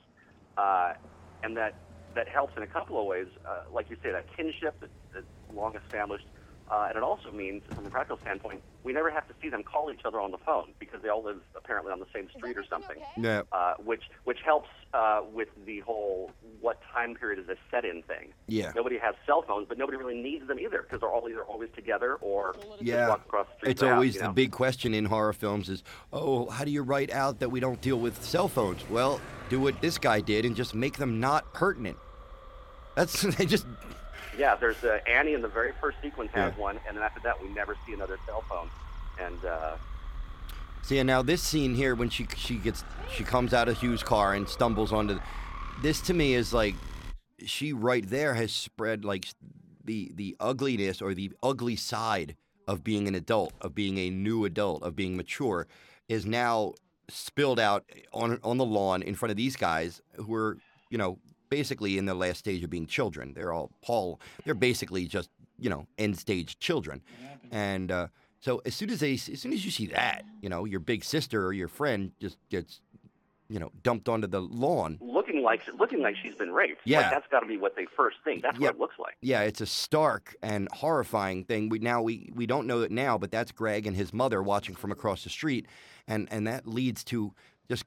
[0.58, 0.94] uh,
[1.44, 1.76] and that
[2.16, 3.28] that helps in a couple of ways.
[3.46, 6.26] Uh, like you say, that kinship that, that's long established,
[6.72, 9.62] uh, and it also means, from a practical standpoint, we never have to see them
[9.62, 12.58] call each other on the phone because they all live apparently on the same street
[12.58, 13.42] or something Yeah.
[13.52, 16.32] uh, which which helps uh, with the whole
[16.62, 18.34] what time period is this set in thing.
[18.48, 18.72] Yeah.
[18.76, 21.70] Nobody has cell phones, but nobody really needs them either because they're all either always
[21.76, 23.72] together or Yeah, walk across the street.
[23.72, 24.32] it's to the house, always the know?
[24.34, 27.82] big question in horror films is, oh, how do you write out that we don't
[27.82, 28.88] deal with cell phones?
[28.90, 31.98] Well, do what this guy did and just make them not pertinent.
[32.96, 33.66] That's they just
[34.38, 36.62] Yeah, there's uh, Annie in the very first sequence has Yeah.
[36.62, 38.70] one, and then after that we never see another cell phone.
[39.20, 39.76] And uh,
[40.84, 41.00] see.
[41.00, 44.34] And now this scene here, when she she gets she comes out of Hugh's car
[44.34, 45.20] and stumbles onto,
[45.82, 46.76] this to me is like,
[47.46, 49.28] she right there has spread like
[49.84, 52.36] the the ugliness or the ugly side
[52.68, 55.68] of being an adult, of being a new adult, of being mature,
[56.08, 56.74] is now
[57.10, 60.58] spilled out on on the lawn in front of these guys who are
[60.90, 61.20] you know
[61.56, 63.34] basically in the last stage of being children.
[63.36, 64.20] They're all Paul.
[64.44, 67.04] They're basically just you know end stage children,
[67.52, 68.08] and uh,
[68.40, 71.04] so as soon as they as soon as you see that, you know your big
[71.04, 72.82] sister or your friend just gets
[73.50, 74.98] you know dumped onto the lawn.
[75.02, 76.82] looking like looking like she's been raped.
[76.86, 77.02] Yeah.
[77.02, 78.42] like, that's got to be what they first think.
[78.42, 78.68] That's Yeah.
[78.68, 79.18] what it looks like.
[79.22, 81.68] Yeah, it's a stark and horrifying thing.
[81.70, 84.74] We now we, we don't know it now, but that's Greg and his mother watching
[84.76, 85.68] from across the street,
[86.08, 87.34] and and that leads to
[87.70, 87.84] just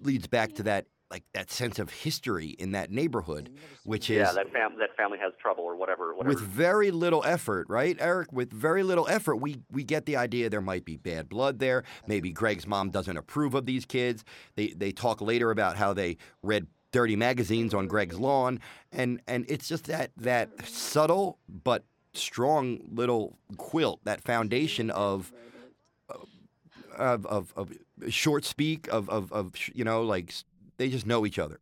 [0.00, 3.50] leads back to that like that sense of history in that neighborhood,
[3.84, 6.14] which is yeah, that fam- that family has trouble or whatever.
[6.14, 6.34] whatever.
[6.34, 8.32] with very little effort, right, Eric?
[8.32, 11.84] With very little effort, we we get the idea there might be bad blood there.
[12.06, 14.24] Maybe Greg's mom doesn't approve of these kids.
[14.56, 18.60] They they talk later about how they read dirty magazines on Greg's lawn,
[18.92, 25.32] and and it's just that that subtle but strong little quilt, that foundation of
[26.96, 27.72] of of, of
[28.08, 30.44] short speak of, of of you know like s-
[30.78, 31.60] they just know each other.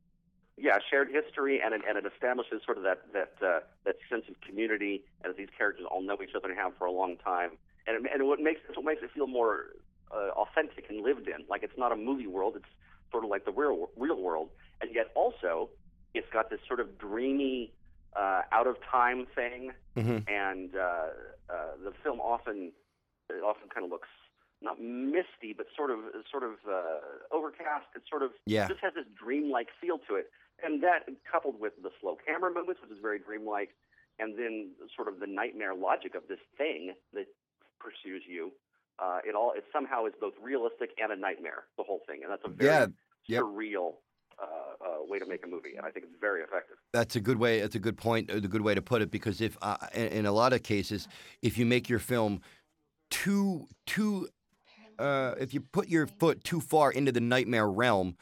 [0.59, 4.25] yeah, shared history, and it, and it establishes sort of that that uh, that sense
[4.29, 7.51] of community, as these characters all know each other and have for a long time,
[7.87, 9.67] and it, and what makes what makes it feel more
[10.11, 11.45] uh, authentic and lived in.
[11.49, 12.73] Like it's not a movie world; it's
[13.11, 14.49] sort of like the real real world,
[14.81, 15.69] and yet also
[16.15, 17.73] it's got this sort of dreamy,
[18.17, 21.09] uh, out of time thing, hmm and uh,
[21.51, 22.73] uh, the film often
[23.29, 24.09] it often kind of looks
[24.63, 25.99] not misty, but sort of
[26.31, 27.01] sort of uh,
[27.33, 27.87] overcast.
[27.95, 28.69] It sort of Yeah.
[28.69, 30.31] just has this dreamlike feel to it,
[30.63, 33.71] and that coupled with the slow camera movements, which is very dreamlike,
[34.19, 37.27] and then sort of the nightmare logic of this thing that
[37.79, 38.53] pursues you.
[38.99, 41.65] Uh, it all it somehow is both realistic and a nightmare.
[41.77, 42.87] The whole thing, and that's a very Yeah,
[43.29, 43.43] yep.
[43.43, 43.97] surreal
[44.39, 46.77] uh, uh, way to make a movie, and I think it's very effective.
[46.95, 47.61] That's a good way.
[47.61, 48.31] That's a good point.
[48.31, 49.11] A good way to put it.
[49.11, 51.09] Because if, uh, in, in a lot of cases,
[51.43, 52.41] if you make your film
[53.11, 54.29] too too,
[54.99, 58.17] uh, if you put your foot too far into the nightmare realm,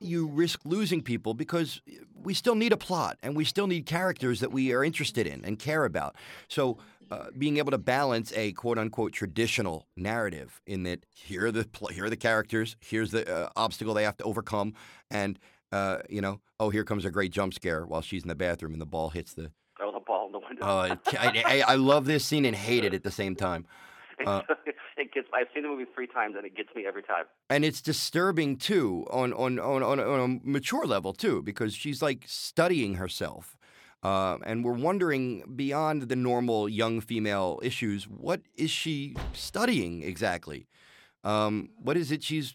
[0.00, 1.80] you risk losing people because
[2.14, 5.44] we still need a plot and we still need characters that we are interested in
[5.44, 6.16] and care about.
[6.48, 6.78] So.
[7.10, 11.64] Uh, being able to balance a quote unquote traditional narrative in that here are the
[11.64, 14.74] pl- here are the characters, here's the uh, obstacle they have to overcome,
[15.10, 15.38] and
[15.72, 18.72] uh, you know, oh, here comes a great jump scare while she's in the bathroom
[18.72, 19.50] and the ball hits the.
[19.80, 20.62] Oh, the ball in the window.
[20.62, 23.66] Oh, I, I, I love this scene and hate it at the same time.
[24.26, 24.42] uh,
[24.96, 25.28] it gets.
[25.34, 27.24] I've seen the movie three times, and it gets me every time.
[27.50, 32.02] And it's disturbing too on on, on, on, on a mature level too because she's
[32.02, 33.56] like studying herself.
[34.02, 40.68] Uh, and we're wondering beyond the normal young female issues, what is she studying exactly?
[41.24, 42.54] Um, what is it she's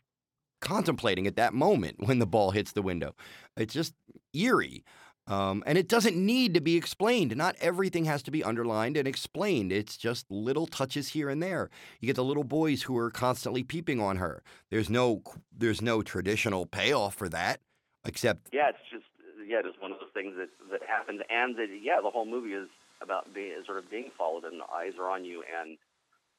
[0.61, 3.13] contemplating at that moment when the ball hits the window?
[3.57, 3.93] It's just
[4.33, 4.85] eerie.
[5.25, 7.35] Um, and it doesn't need to be explained.
[7.37, 9.71] Not everything has to be underlined and explained.
[9.71, 11.69] It's just little touches here and there.
[12.01, 14.43] You get the little boys who are constantly peeping on her.
[14.69, 15.23] There's no
[15.57, 17.61] there's no traditional payoff for that,
[18.03, 19.05] except Yeah, it's just
[19.47, 22.53] yeah, just one of those things that that happens, and that yeah, the whole movie
[22.53, 22.67] is
[23.01, 25.77] about being sort of being followed, and the eyes are on you, and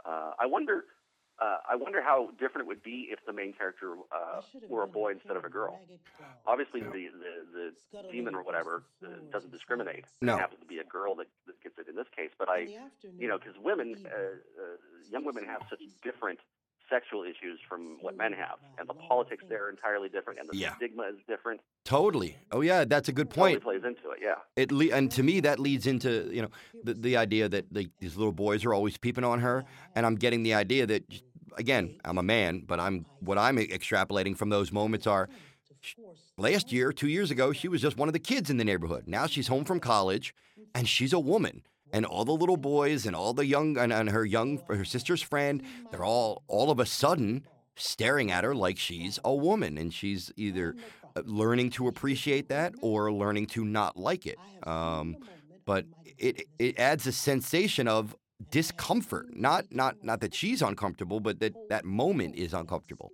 [0.05, 0.85] uh, I wonder.
[1.41, 4.87] Uh, I wonder how different it would be if the main character uh, were a
[4.87, 5.81] boy instead of a girl.
[6.47, 7.09] Obviously, the,
[7.53, 10.05] the, the demon or whatever uh, doesn't discriminate.
[10.21, 10.37] No.
[10.37, 12.31] It happens to be a girl that, that gets it in this case.
[12.39, 12.69] But I,
[13.19, 14.77] you know, because women, uh, uh,
[15.11, 16.39] young women have such different
[16.95, 20.57] sexual issues from what men have, and the politics there are entirely different, and the
[20.57, 20.77] Yeah.
[20.77, 21.61] stigma is different.
[21.85, 22.37] totally.
[22.53, 23.55] Oh yeah, that's a good point.
[23.63, 23.83] Totally point.
[23.83, 24.19] plays into it.
[24.29, 24.63] Yeah.
[24.63, 26.51] It le- and to me that leads into you know
[26.87, 30.15] the the idea that the, these little boys are always peeping on her, and I'm
[30.25, 31.03] getting the idea that
[31.59, 35.29] again I'm a man, but I'm what I'm extrapolating from those moments are
[36.39, 39.05] last year, two years ago, she was just one of the kids in the neighborhood.
[39.07, 40.35] Now she's home from college,
[40.75, 41.63] and she's a woman.
[41.93, 45.23] And all the little boys and all the young and, and her young her sister's
[45.23, 47.45] friend, they're all all of a sudden
[47.77, 50.75] staring at her like she's a woman, and she's either
[51.17, 54.39] uh, learning to appreciate that or learning to not like it.
[54.65, 55.17] Um,
[55.65, 55.87] but
[56.19, 58.17] it it adds a sensation of
[58.51, 59.37] discomfort.
[59.37, 63.11] Not not not that she's uncomfortable, but that that moment is uncomfortable.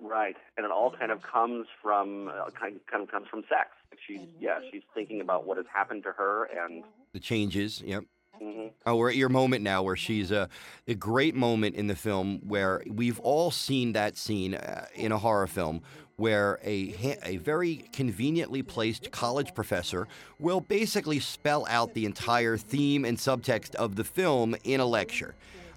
[0.00, 3.70] Right, and it all kind of comes from uh, kind kind of comes from sex.
[4.06, 8.04] She's yeah, she's thinking about what has happened to her, and The changes, yep.
[8.42, 8.70] mhm.
[8.86, 10.48] Oh, we're at your moment now where she's a,
[10.88, 15.18] a great moment in the film where we've all seen that scene uh, in a
[15.18, 15.82] horror film
[16.16, 23.04] where a, a very conveniently placed college professor will basically spell out the entire theme
[23.04, 25.34] and subtext of the film in a lecture.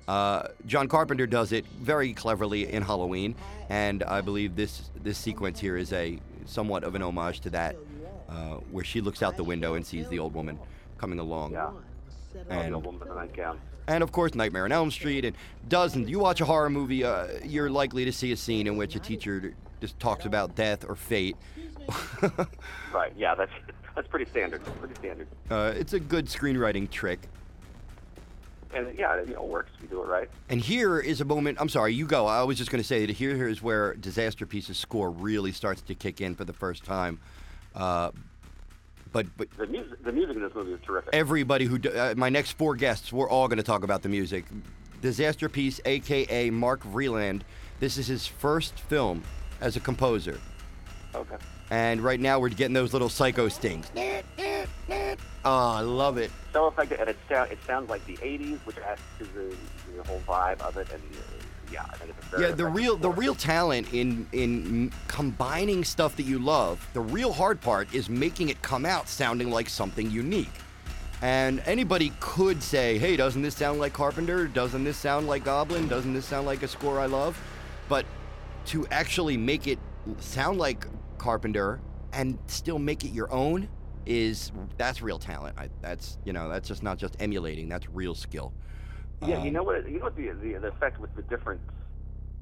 [0.07, 3.35] Uh, John Carpenter does it very cleverly in Halloween,
[3.67, 7.75] and I believe this this sequence here is a somewhat of an homage to that,
[8.29, 10.59] uh, where she looks out the window and sees the old woman
[10.97, 11.53] coming along.
[11.53, 11.71] yeah,
[12.49, 13.59] And the woman in the nightgown.
[13.87, 15.35] and of course Nightmare on Elm Street and
[15.67, 16.09] dozens.
[16.09, 18.99] You watch a horror movie, uh, you're likely to see a scene in which a
[18.99, 21.35] teacher just talks about death or fate.
[22.93, 23.51] Right, yeah, that's
[23.95, 24.63] that's pretty standard.
[24.79, 27.19] Pretty standard, uh, it's a good screenwriting trick.
[28.73, 29.71] and yeah, you know, it works.
[29.81, 30.29] You do it right.
[30.49, 31.57] And here is a moment.
[31.61, 32.25] I'm sorry, you go.
[32.25, 35.93] I was just going to say that here is where Disasterpeace's score really starts to
[35.95, 37.19] kick in for the first time.
[37.75, 38.11] Uh,
[39.15, 41.09] but but The music, the music in this movie is terrific.
[41.13, 44.43] everybody who uh, my next four guests, we're all going to talk about the music.
[45.01, 47.41] Disasterpeace, aka Mark Vreeland.
[47.79, 49.23] This is his first film
[49.61, 50.37] as a composer.
[51.13, 51.37] Okay.
[51.69, 53.89] And right now we're getting those little psycho stings.
[55.47, 56.31] Oh, I love it.
[56.51, 59.55] So effective, and it, sound, it sounds like the '80s, which adds to the,
[59.95, 60.87] the whole vibe of it.
[60.91, 61.44] And uh,
[61.75, 66.15] yeah, I think it's very Yeah, the real the real talent in in combining stuff
[66.15, 66.87] that you love.
[66.93, 70.57] The real hard part is making it come out sounding like something unique.
[71.21, 74.47] And anybody could say, "Hey, doesn't this sound like Carpenter?
[74.47, 75.87] Doesn't this sound like Goblin?
[75.87, 77.37] Doesn't this sound like a score I love?"
[77.89, 78.05] But
[78.67, 79.79] to actually make it
[80.19, 81.81] sound like Carpenter
[82.13, 83.67] and still make it your own
[84.05, 85.57] is that's real talent.
[85.57, 87.67] I, that's you know that's just not just emulating.
[87.67, 88.53] That's real skill.
[89.21, 89.89] Yeah, you Um, know what?
[89.89, 91.61] You know what the, the the effect with the difference,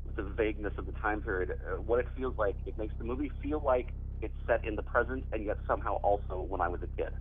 [0.06, 2.56] with the vagueness of the time period, uh, what it feels like.
[2.66, 3.90] It makes the movie feel like
[4.22, 7.14] it's set in the present, and yet somehow also when I was a kid,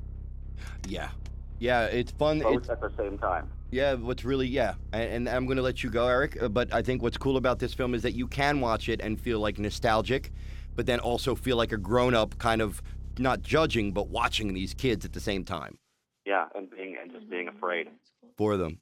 [0.87, 1.11] Yeah,
[1.59, 2.41] yeah, it's fun.
[2.41, 3.51] both It's, at the same time.
[3.71, 6.41] Yeah, what's really yeah, and, and I'm going to let you go, Eric.
[6.43, 9.01] uh, But I think what's cool about this film is that you can watch it
[9.01, 10.33] and feel like nostalgic,
[10.77, 12.83] but then also feel like a grown-up, kind of
[13.19, 15.77] not judging but watching these kids at the same time
[16.25, 17.89] Yeah, and being and just being afraid.
[18.37, 18.81] for them.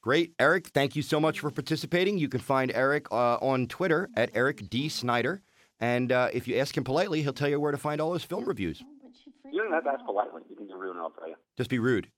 [0.00, 0.68] Great, Eric.
[0.68, 2.18] Thank you so much for participating.
[2.18, 5.42] You can find Eric uh, on Twitter at Eric D Snider,
[5.80, 8.22] and uh, if you ask him politely, he'll tell you where to find all his
[8.22, 8.82] film reviews.
[9.50, 10.42] You don't have to ask politely.
[10.48, 11.34] You can be rude, and I'll tell you.
[11.56, 12.08] Just be rude.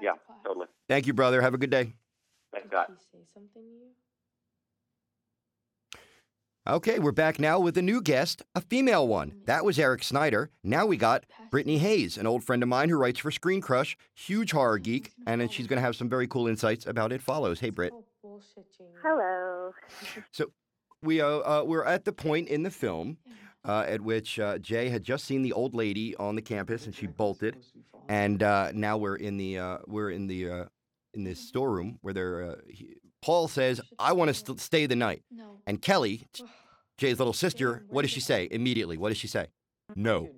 [0.00, 0.12] Yeah,
[0.44, 0.66] totally.
[0.88, 1.42] Thank you, brother.
[1.42, 1.92] Have a good day.
[2.52, 2.86] Thank God.
[3.12, 3.97] say something to you?
[6.68, 9.32] Okay, we're back now with a new guest, a female one.
[9.46, 10.50] That was Eric Snider.
[10.62, 13.96] Now we got Brittany Hayes, an old friend of mine who writes for Screen Crush,
[14.14, 17.22] huge horror geek, and then she's going to have some very cool insights about It
[17.22, 17.58] Follows.
[17.58, 17.94] Hey, Britt.
[19.02, 19.72] Hello.
[20.30, 20.52] so
[21.02, 23.16] We uh, uh, we're at the point in the film
[23.64, 26.94] uh, at which uh, Jay had just seen the old lady on the campus, and
[26.94, 27.56] she bolted.
[28.10, 30.64] And uh, now we're in the uh, we're in the uh,
[31.14, 32.58] in this storeroom where they're.
[33.20, 35.58] He, Paul says, "I want to st- stay the night," No.
[35.66, 36.26] and Kelly,
[36.96, 38.96] Jay's little sister, what does she say immediately?
[38.96, 39.46] What does she say?
[39.94, 40.28] No.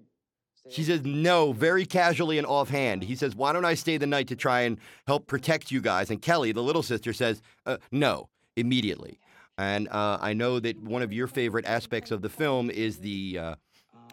[0.68, 3.02] She says no very casually and offhand.
[3.02, 6.10] He says, Why don't I stay the night to try and help protect you guys?
[6.10, 9.18] And Kelly, the little sister, says, uh, No, immediately.
[9.58, 13.38] And uh, I know that one of your favorite aspects of the film is the.
[13.38, 13.54] Uh,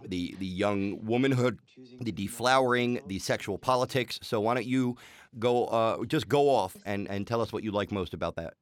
[0.07, 1.57] the, the young womanhood,
[2.01, 4.19] the deflowering, the sexual politics.
[4.21, 4.95] So why don't you
[5.39, 8.53] go uh, just go off and, and tell us what you like most about that?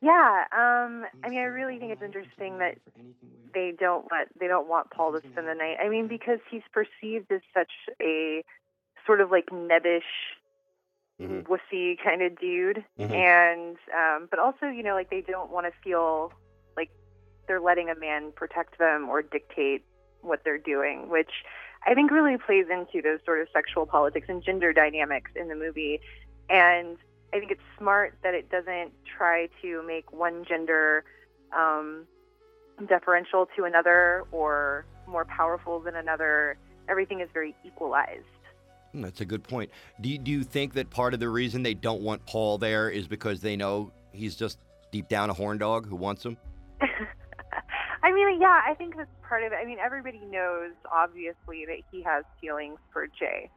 [0.00, 2.78] Yeah, um, I mean, I really think it's interesting that
[3.54, 5.76] they don't let they don't want Paul to spend the night.
[5.84, 8.44] I mean, because he's perceived as such a
[9.06, 10.02] sort of like nebbish,
[11.20, 11.44] Mhm.
[11.44, 13.10] wussy kind of dude, Mhm.
[13.12, 16.32] and um, but also, you know, like they don't want to feel
[16.76, 16.90] like
[17.46, 19.84] they're letting a man protect them or dictate
[20.20, 21.30] what they're doing, which
[21.88, 25.54] I think really plays into those sort of sexual politics and gender dynamics in the
[25.54, 26.00] movie.
[26.50, 26.98] And
[27.32, 31.04] I think it's smart that it doesn't try to make one gender
[31.56, 32.04] um,
[32.86, 36.58] deferential to another or more powerful than another.
[36.90, 38.24] Everything is very equalized.
[38.92, 39.70] Hmm, That's a good point.
[40.02, 42.90] Do you, do you think that part of the reason they don't want Paul there
[42.90, 44.58] is because they know he's just
[44.92, 46.36] deep down a horn dog who wants him?
[48.02, 49.56] I mean, yeah, I think that's part of it.
[49.60, 53.50] I mean, everybody knows, obviously, that he has feelings for Jay.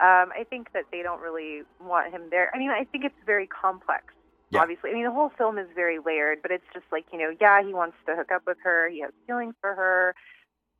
[0.00, 2.50] Um, I think that they don't really want him there.
[2.54, 4.12] I mean, I think it's very complex,
[4.50, 4.60] Yeah.
[4.62, 4.90] obviously.
[4.90, 7.62] I mean, the whole film is very layered, but it's just like, you know, yeah,
[7.62, 10.14] he wants to hook up with her, he has feelings for her,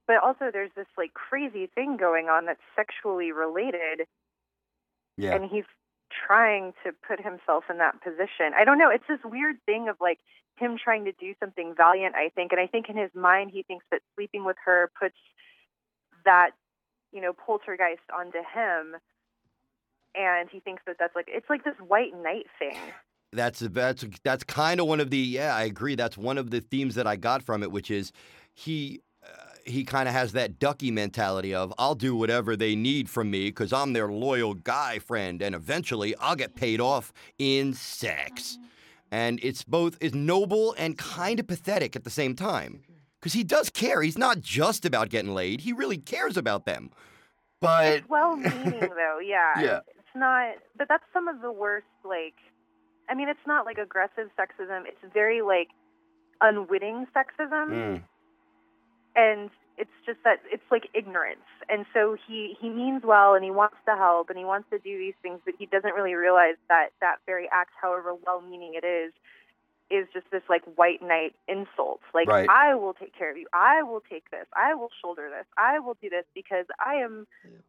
[0.09, 4.09] but also there's this like crazy thing going on that's sexually related
[5.17, 5.35] Yeah.
[5.37, 5.65] and he's
[6.27, 8.53] trying to put himself in that position.
[8.57, 8.91] I don't know.
[8.91, 10.19] It's this weird thing of like
[10.57, 12.53] him trying to do something valiant, I think.
[12.53, 15.17] And I think in his mind, he thinks that sleeping with her puts
[16.25, 16.51] that,
[17.13, 18.97] you know, poltergeist onto him.
[20.15, 22.79] And he thinks that that's like, it's like this white knight thing.
[23.35, 26.61] That's that's that's kind of one of the yeah I agree that's one of the
[26.61, 28.13] themes that I got from it which is
[28.53, 33.09] he uh, he kind of has that ducky mentality of I'll do whatever they need
[33.09, 37.73] from me because I'm their loyal guy friend and eventually I'll get paid off in
[37.73, 38.59] sex
[39.13, 42.83] and it's both is noble and kind of pathetic at the same time
[43.21, 46.91] because he does care he's not just about getting laid he really cares about them
[47.63, 49.19] but It's well meaning, though.
[49.25, 49.61] Yeah.
[49.61, 49.81] Yeah.
[49.87, 52.35] It's not, but that's some of the worst, like,
[53.09, 54.83] I mean, it's not like aggressive sexism.
[54.85, 55.69] It's very, like,
[56.41, 57.69] unwitting sexism.
[57.71, 58.03] Mm,
[59.15, 61.47] and it's just that it's like ignorance.
[61.69, 64.79] And so he he means well and he wants to help and he wants to
[64.79, 68.75] do these things but he doesn't really realize that that very act however well meaning
[68.75, 69.13] it is
[69.91, 72.01] is just this like white knight insult.
[72.15, 72.49] Like Right.
[72.49, 73.47] i will take care of you.
[73.53, 74.47] I will take this.
[74.57, 75.47] I will shoulder this.
[75.57, 77.27] I will do this because i am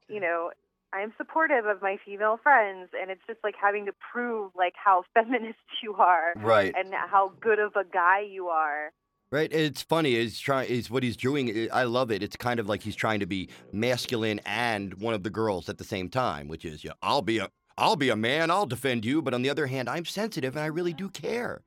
[0.07, 0.51] you know
[0.93, 2.89] i am supportive of my female friends.
[2.99, 6.73] And it's just like having to prove like how feminist you are right.
[6.77, 8.91] and how good of a guy you are
[9.33, 10.13] Right, it's funny.
[10.13, 11.67] Is trying is what he's doing.
[11.73, 12.21] I love it.
[12.21, 15.79] It's kind of like he's trying to be masculine and one of the girls at
[15.79, 18.51] the same time, which is, yeah, I'll be a, I'll be a man.
[18.51, 19.23] I'll defend you.
[19.23, 21.63] But on the other hand, I'm sensitive and I really do care.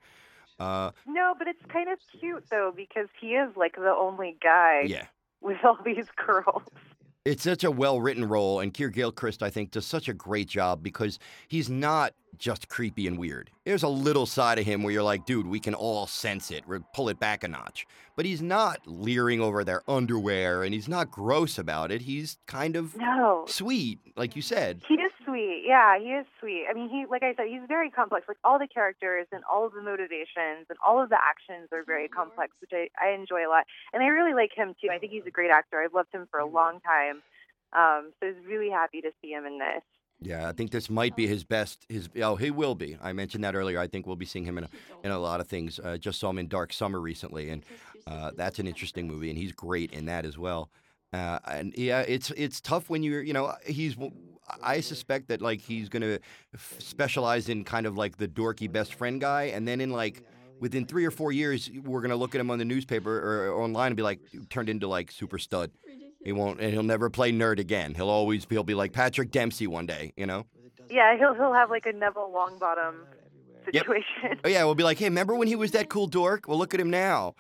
[0.61, 4.83] Uh, No, but it's kind of cute though because he is like the only guy
[4.87, 5.07] yeah,
[5.41, 6.63] with all these girls.
[7.27, 10.49] It's such a well written role, and Keir Gilchrist, I think, does such a great
[10.49, 11.19] job because
[11.49, 13.51] he's not just creepy and weird.
[13.65, 16.65] There's a little side of him where you're like, dude, we can all sense it.
[16.67, 17.87] We're pull it back a notch.
[18.15, 22.03] But he's not leering over their underwear, and he's not gross about it.
[22.03, 23.45] He's kind of No.
[23.49, 24.83] sweet, like you said.
[24.87, 25.65] He is sweet.
[25.67, 26.67] Yeah, he is sweet.
[26.71, 28.27] I mean, he like I said, he's very complex.
[28.29, 31.85] Like all the characters and all of the motivations and all of the actions are
[31.85, 33.65] very complex, which I, I enjoy a lot.
[33.93, 34.89] And I really like him too.
[34.91, 35.83] I think he's a great actor.
[35.83, 37.23] I've loved him for a long time.
[37.73, 39.83] Um, so I was really happy to see him in this.
[40.21, 41.85] Yeah, I think this might be his best.
[41.91, 42.97] His oh, he will be.
[43.03, 43.79] I mentioned that earlier.
[43.79, 44.69] I think we'll be seeing him in a,
[45.05, 45.79] in a lot of things.
[45.79, 47.65] Uh, just saw him in Dark Summer recently, and
[48.07, 50.71] uh, that's an interesting movie, and he's great in that as well.
[51.17, 53.97] Uh, and yeah, it's it's tough when you're you know he's.
[54.63, 56.19] I suspect that like he's gonna
[56.55, 60.23] f- specialize in kind of like the dorky best friend guy, and then in like
[60.61, 63.63] within three or four years, we're gonna look at him on the newspaper or, or
[63.65, 65.73] online and be like turned into like super stud.
[66.25, 67.95] He won't, and he'll never play nerd again.
[67.95, 70.47] He'll always he'll be like Patrick Dempsey one day, you know.
[70.89, 72.95] Yeah, he'll he'll have like a Neville Longbottom
[73.73, 73.85] Yep.
[73.87, 74.39] situation.
[74.45, 76.47] Oh yeah, we'll be like, hey, remember when he was that cool dork?
[76.47, 77.35] Well, look at him now.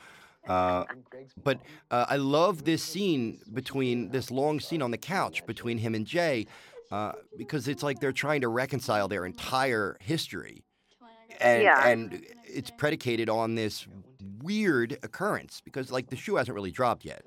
[0.46, 0.84] Uh,
[1.42, 5.94] but uh, I love this scene between this long scene on the couch between him
[5.94, 6.46] and Jay,
[6.90, 10.62] uh, because it's like they're trying to reconcile their entire history,
[11.40, 11.88] and Yeah.
[11.88, 13.86] and it's predicated on this
[14.42, 17.24] weird occurrence because like the shoe hasn't really dropped yet.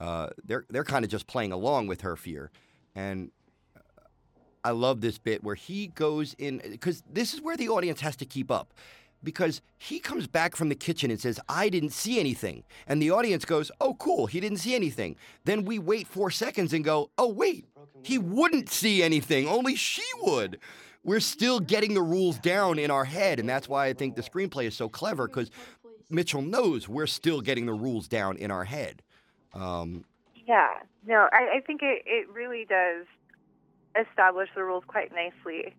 [0.00, 2.50] Uh, they're they're kind of just playing along with her fear,
[2.94, 3.30] and
[4.64, 8.16] I love this bit where he goes in because this is where the audience has
[8.16, 8.74] to keep up.
[9.22, 12.62] Because he comes back from the kitchen and says, I didn't see anything.
[12.86, 15.16] And the audience goes, Oh, cool, he didn't see anything.
[15.44, 17.66] Then we wait four seconds and go, Oh, wait,
[18.02, 19.48] he wouldn't see anything.
[19.48, 20.58] Only she would.
[21.04, 23.40] We're still getting the rules down in our head.
[23.40, 25.50] And that's why I think the screenplay is so clever because
[26.10, 29.02] Mitchell knows we're still getting the rules down in our head.
[29.54, 30.04] Um,
[30.46, 30.68] Yeah,
[31.06, 33.06] no, I, I think it, it really does
[33.98, 35.74] establish the rules quite nicely.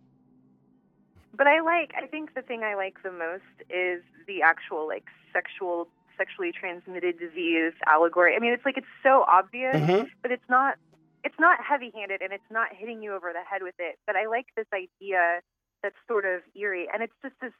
[1.40, 5.06] But I like, I think the thing I like the most is the actual like
[5.32, 5.88] sexual,
[6.18, 8.36] sexually transmitted disease allegory.
[8.36, 10.04] I mean, it's like it's so obvious, mm-hmm.
[10.22, 10.76] but it's not,
[11.24, 13.98] it's not heavy-handed and it's not hitting you over the head with it.
[14.06, 15.40] But I like this idea
[15.82, 17.54] that's sort of eerie, and it's just this.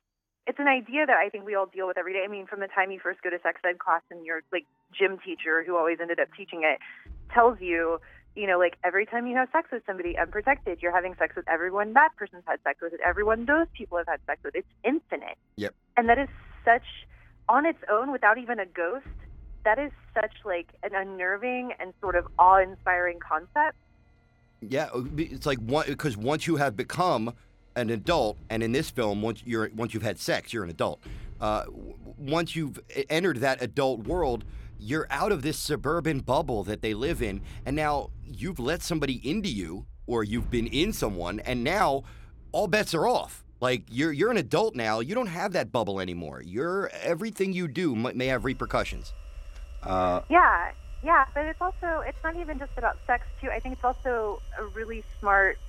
[0.46, 2.24] It's an idea that I think we all deal with every day.
[2.26, 4.66] I mean, from the time you first go to sex ed class and your like
[4.92, 6.80] gym teacher, who always ended up teaching it,
[7.34, 8.02] tells you,
[8.36, 11.48] you know, like every time you have sex with somebody unprotected, you're having sex with
[11.48, 14.56] everyone that person's had sex with, and everyone those people have had sex with.
[14.56, 15.38] It's infinite.
[15.58, 15.74] Yep.
[15.98, 16.30] And that is
[16.64, 16.84] such,
[17.48, 19.06] on its own, without even a ghost,
[19.66, 23.76] that is such like an unnerving and sort of awe-inspiring concept.
[24.62, 27.34] Yeah, it's like one because once you have become
[27.76, 31.00] an adult, and in this film, once you're once you've had sex, you're an adult.
[31.40, 31.64] Uh,
[32.18, 34.44] once you've entered that adult world,
[34.80, 39.16] you're out of this suburban bubble that they live in, and now you've let somebody
[39.30, 42.04] into you, or you've been in someone, and now
[42.52, 43.44] all bets are off.
[43.62, 45.02] Like you're you're an adult now.
[45.02, 46.42] You don't have that bubble anymore.
[46.42, 49.14] You're everything you do m- may have repercussions.
[49.84, 50.72] Uh, Yeah,
[51.04, 53.50] yeah, but it's also it's not even just about sex too.
[53.52, 55.60] I think it's also a really smart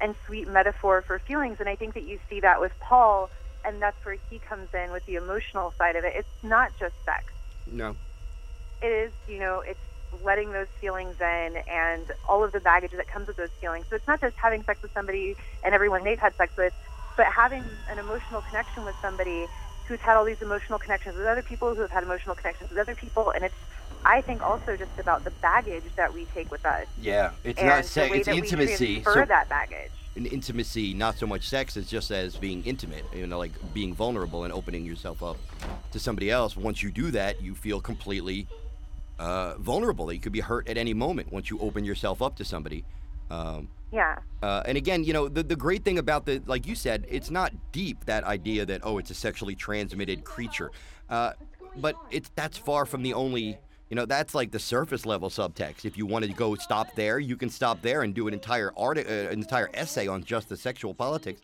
[0.00, 3.28] and sweet metaphor for feelings, and I think that you see that with Paul,
[3.64, 6.12] and that's where he comes in with the emotional side of it.
[6.16, 7.24] It's not just sex.
[7.66, 7.96] no.
[8.82, 9.78] It is, you know, it's
[10.24, 13.86] letting those feelings in and all of the baggage that comes with those feelings.
[13.88, 16.74] So it's not just having sex with somebody and everyone they've had sex with,
[17.16, 19.46] but having an emotional connection with somebody
[19.86, 22.78] who's had all these emotional connections with other people who have had emotional connections with
[22.78, 23.54] other people, and it's
[24.04, 27.68] I think also just about the baggage that we take with us Yeah, it's and
[27.68, 28.14] not sex.
[28.14, 29.02] It's intimacy.
[29.04, 29.90] So- that baggage.
[30.16, 33.94] in intimacy, not so much sex, it's just as being intimate, you know, like being
[33.94, 35.36] vulnerable and opening yourself up
[35.92, 36.56] to somebody else.
[36.56, 38.46] Once you do that, you feel completely
[39.22, 40.06] uh, vulnerable.
[40.06, 42.84] That you could be hurt at any moment once you open yourself up to somebody.
[43.30, 44.16] Um, Yeah.
[44.42, 47.30] uh, and again, you know, the, the great thing about the, like you said, it's
[47.30, 50.70] not deep, that idea that, oh, it's a sexually transmitted creature.
[51.08, 51.32] Uh,
[51.84, 53.46] but it's that's far from the only,
[53.88, 55.84] you know, that's like the surface level subtext.
[55.84, 58.72] If you want to go stop there, you can stop there and do an entire
[58.76, 59.02] art, uh,
[59.34, 61.40] an entire essay on just the sexual politics.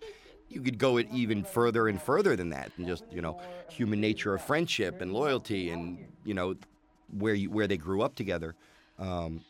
[0.50, 3.34] You could go it even further and further than that, and just you know,
[3.68, 6.54] human nature of friendship and loyalty, and you know,
[7.12, 8.54] where you where they grew up together.
[8.98, 9.42] Um,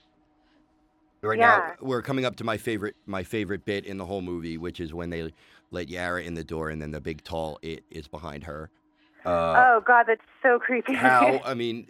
[1.21, 1.75] Right Yeah.
[1.81, 4.79] now, we're coming up to my favorite my favorite bit in the whole movie, which
[4.79, 5.33] is when they
[5.73, 8.71] let Yara in the door, and then the big tall it is behind her.
[9.25, 10.95] Uh, oh God, that's so creepy.
[10.95, 11.89] how I mean,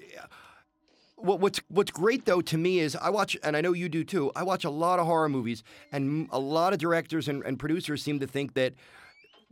[1.16, 4.02] what, what's what's great though to me is I watch, and I know you do
[4.02, 4.32] too.
[4.34, 5.62] I watch a lot of horror movies,
[5.92, 8.72] and a lot of directors and, and producers seem to think that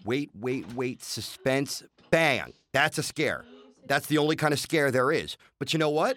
[0.06, 3.44] wait, wait, wait, suspense, bang, that's a scare.
[3.88, 5.36] That's the only kind of scare there is.
[5.58, 6.16] But you know what?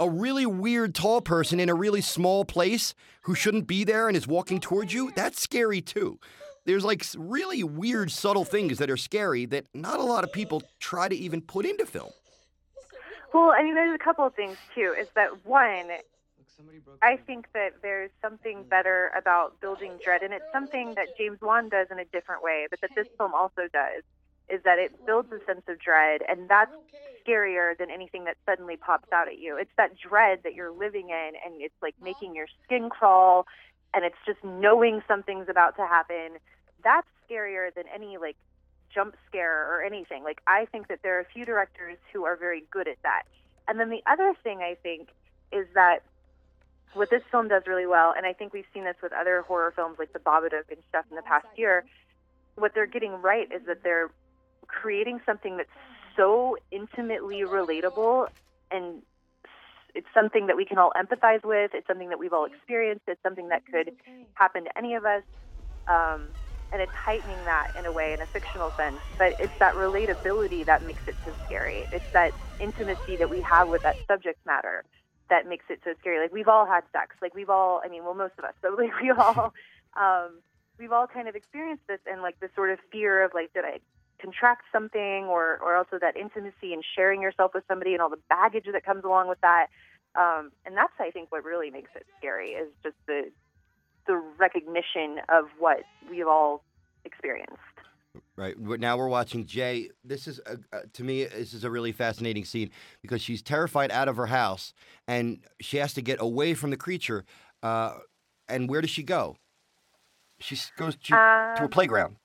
[0.00, 4.16] A really weird tall person in a really small place who shouldn't be there and
[4.16, 6.18] is walking towards you, that's scary too.
[6.64, 10.62] There's like really weird, subtle things that are scary that not a lot of people
[10.80, 12.10] try to even put into film.
[13.32, 14.94] Well, I mean, there's a couple of things too.
[14.98, 15.88] Is that one?
[15.88, 18.68] Look, somebody broke I think that there's something mm.
[18.68, 22.66] better about building dread, and it's something that James Wan does in a different way,
[22.70, 24.02] but that this film also does.
[24.52, 26.70] Is that it builds a sense of dread, and that's
[27.26, 29.56] scarier than anything that suddenly pops out at you.
[29.56, 33.46] It's that dread that you're living in, and it's like making your skin crawl,
[33.94, 36.38] and it's just knowing something's about to happen.
[36.84, 38.36] That's scarier than any like
[38.94, 40.22] jump scare or anything.
[40.22, 43.22] Like I think that there are a few directors who are very good at that.
[43.68, 45.08] And then the other thing I think
[45.50, 46.02] is that
[46.94, 49.72] what this film does really well, and I think we've seen this with other horror
[49.74, 51.86] films like The Babadook and stuff in the past year,
[52.56, 54.10] what they're getting right is that they're
[54.72, 55.70] creating something that's
[56.16, 58.26] so intimately relatable
[58.70, 59.02] and
[59.94, 61.72] it's something that we can all empathize with.
[61.74, 63.02] It's something that we've all experienced.
[63.06, 63.92] It's something that could
[64.34, 65.22] happen to any of us.
[65.86, 66.30] Um,
[66.72, 69.00] and it's heightening that in a way, in a fictional sense.
[69.18, 71.86] But it's that relatability that makes it so scary.
[71.92, 74.84] It's that intimacy that we have with that subject matter
[75.28, 76.20] that makes it so scary.
[76.20, 77.16] Like we've all had sex.
[77.20, 79.52] Like we've all, I mean, well, most of us, but like we all,
[80.00, 80.40] um,
[80.78, 83.64] we've all kind of experienced this and like the sort of fear of like, did
[83.64, 83.80] I
[84.22, 88.22] contract something or, or also that intimacy and sharing yourself with somebody and all the
[88.28, 89.66] baggage that comes along with that.
[90.14, 93.30] Um, and that's, I think, what really makes it scary is just the,
[94.06, 96.62] the recognition of what we've all
[97.04, 97.56] experienced.
[98.36, 98.58] Right.
[98.58, 99.88] Now we're watching Jay.
[100.04, 102.70] This is, a, uh, to me, this is a really fascinating scene
[103.00, 104.74] because she's terrified out of her house
[105.08, 107.24] and she has to get away from the creature.
[107.62, 107.94] Uh,
[108.48, 109.36] and where does she go?
[110.40, 112.16] She goes to, to a Um, playground.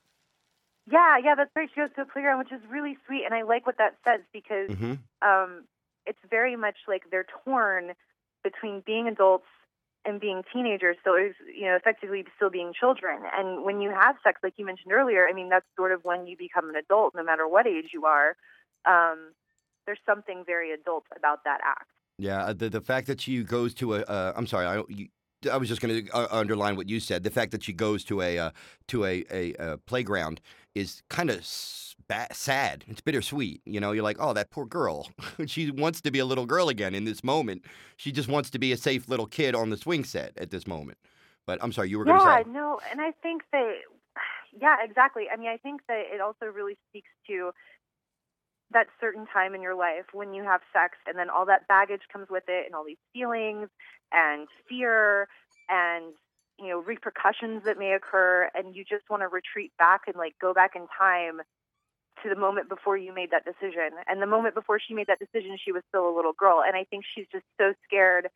[0.90, 1.68] Yeah, yeah, that's right.
[1.72, 4.20] She goes to a playground, which is really sweet, and I like what that says
[4.32, 5.64] because hmm um,
[6.06, 7.92] it's very much like they're torn
[8.42, 9.46] between being adults
[10.04, 10.96] and being teenagers.
[11.04, 13.22] So it's you know effectively still being children.
[13.36, 16.26] And when you have sex, like you mentioned earlier, I mean that's sort of when
[16.26, 18.36] you become an adult, no matter what age you are.
[18.86, 19.34] Um,
[19.86, 21.90] there's something very adult about that act.
[22.18, 22.44] Yeah.
[22.44, 25.08] uh, The, the fact that she goes to a, uh, I'm sorry, I, you,
[25.50, 27.22] I was just going to uh, underline what you said.
[27.22, 28.50] The fact that she goes to a uh,
[28.88, 30.40] to a, a, uh playground
[30.78, 31.44] is kind of
[32.08, 32.84] ba- sad.
[32.88, 33.60] It's bittersweet.
[33.64, 35.08] You know, you're like, oh, that poor girl.
[35.46, 37.64] she wants to be a little girl again in this moment.
[37.96, 40.66] She just wants to be a safe little kid on the swing set at this
[40.66, 40.98] moment.
[41.46, 42.30] But I'm sorry, you were going to say.
[42.30, 42.50] Yeah, say.
[42.50, 43.72] no, and I think that,
[44.60, 45.24] yeah, exactly.
[45.32, 47.52] I mean, I think that it also really speaks to
[48.70, 52.02] that certain time in your life when you have sex, and then all that baggage
[52.12, 53.68] comes with it, and all these feelings
[54.12, 55.28] and fear
[55.68, 56.14] and
[56.58, 60.34] you know repercussions that may occur, and you just want to retreat back and like
[60.40, 61.40] go back in time
[62.22, 63.90] to the moment before you made that decision.
[64.08, 66.76] And the moment before she made that decision, she was still a little girl, and
[66.76, 68.28] I think she's just so scared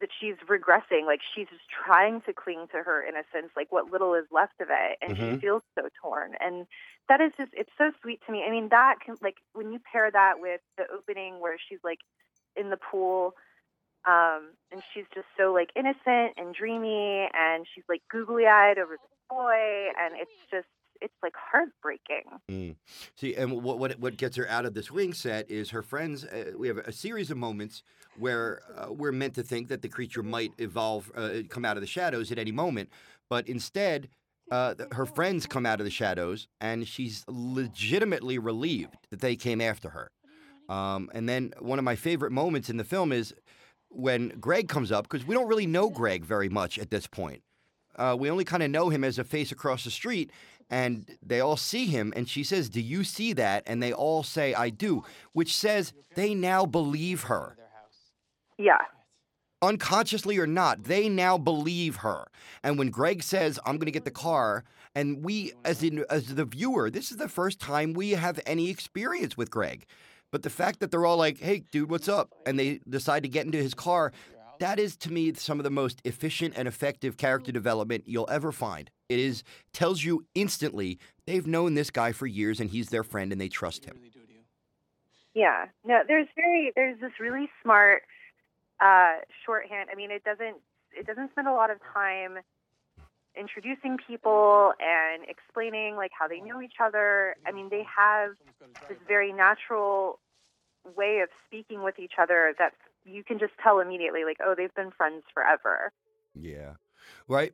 [0.00, 4.14] that she's regressing like she's just trying to cling to her innocence like what little
[4.14, 5.40] is left of it and she Mhm.
[5.40, 6.66] feels so torn and
[7.08, 9.80] that is just it's so sweet to me i mean that can like when you
[9.80, 11.98] pair that with the opening where she's like
[12.56, 13.34] in the pool
[14.06, 18.96] um and she's just so like innocent and dreamy and she's like googly eyed over
[18.96, 20.68] the boy and it's just
[21.00, 22.76] it's like heartbreaking Mm.
[23.14, 26.24] See, and what, what what gets her out of the swing set is her friends.
[26.24, 27.82] Uh, we have a series of moments
[28.18, 31.82] where uh, we're meant to think that the creature might evolve, uh, come out of
[31.82, 32.88] the shadows at any moment,
[33.28, 34.08] but instead,
[34.50, 39.60] uh, her friends come out of the shadows, and she's legitimately relieved that they came
[39.60, 40.10] after her.
[40.68, 43.34] Um, and then one of my favorite moments in the film is
[43.90, 47.42] when Greg comes up because we don't really know Greg very much at this point.
[47.96, 50.30] Uh, we only kind of know him as a face across the street,
[50.70, 52.12] and they all see him.
[52.14, 55.92] And she says, "Do you see that?" And they all say, "I do," which says
[56.14, 57.56] they now believe her,
[58.56, 58.78] yeah
[59.62, 60.84] unconsciously or not.
[60.84, 62.28] They now believe her.
[62.62, 64.64] And when Greg says, "I'm going to get the car,"
[64.94, 68.70] and we, as in as the viewer, this is the first time we have any
[68.70, 69.86] experience with Greg.
[70.30, 73.28] But the fact that they're all like, "Hey, dude, what's up?" and they decide to
[73.28, 74.12] get into his car,
[74.58, 78.52] that is to me some of the most efficient and effective character development you'll ever
[78.52, 78.90] find.
[79.08, 83.32] It is tells you instantly they've known this guy for years and he's their friend
[83.32, 83.98] and they trust him.
[85.34, 88.02] Yeah, no, there's very there's this really smart
[88.80, 89.88] uh, shorthand.
[89.92, 90.56] I mean, it doesn't
[90.92, 92.38] it doesn't spend a lot of time
[93.38, 97.36] introducing people and explaining like how they know each other.
[97.46, 98.32] I mean, they have
[98.88, 100.18] this very natural
[100.96, 102.72] way of speaking with each other that
[103.04, 105.92] you can just tell immediately, like, oh, they've been friends forever.
[106.34, 106.74] Yeah.
[107.26, 107.52] Right.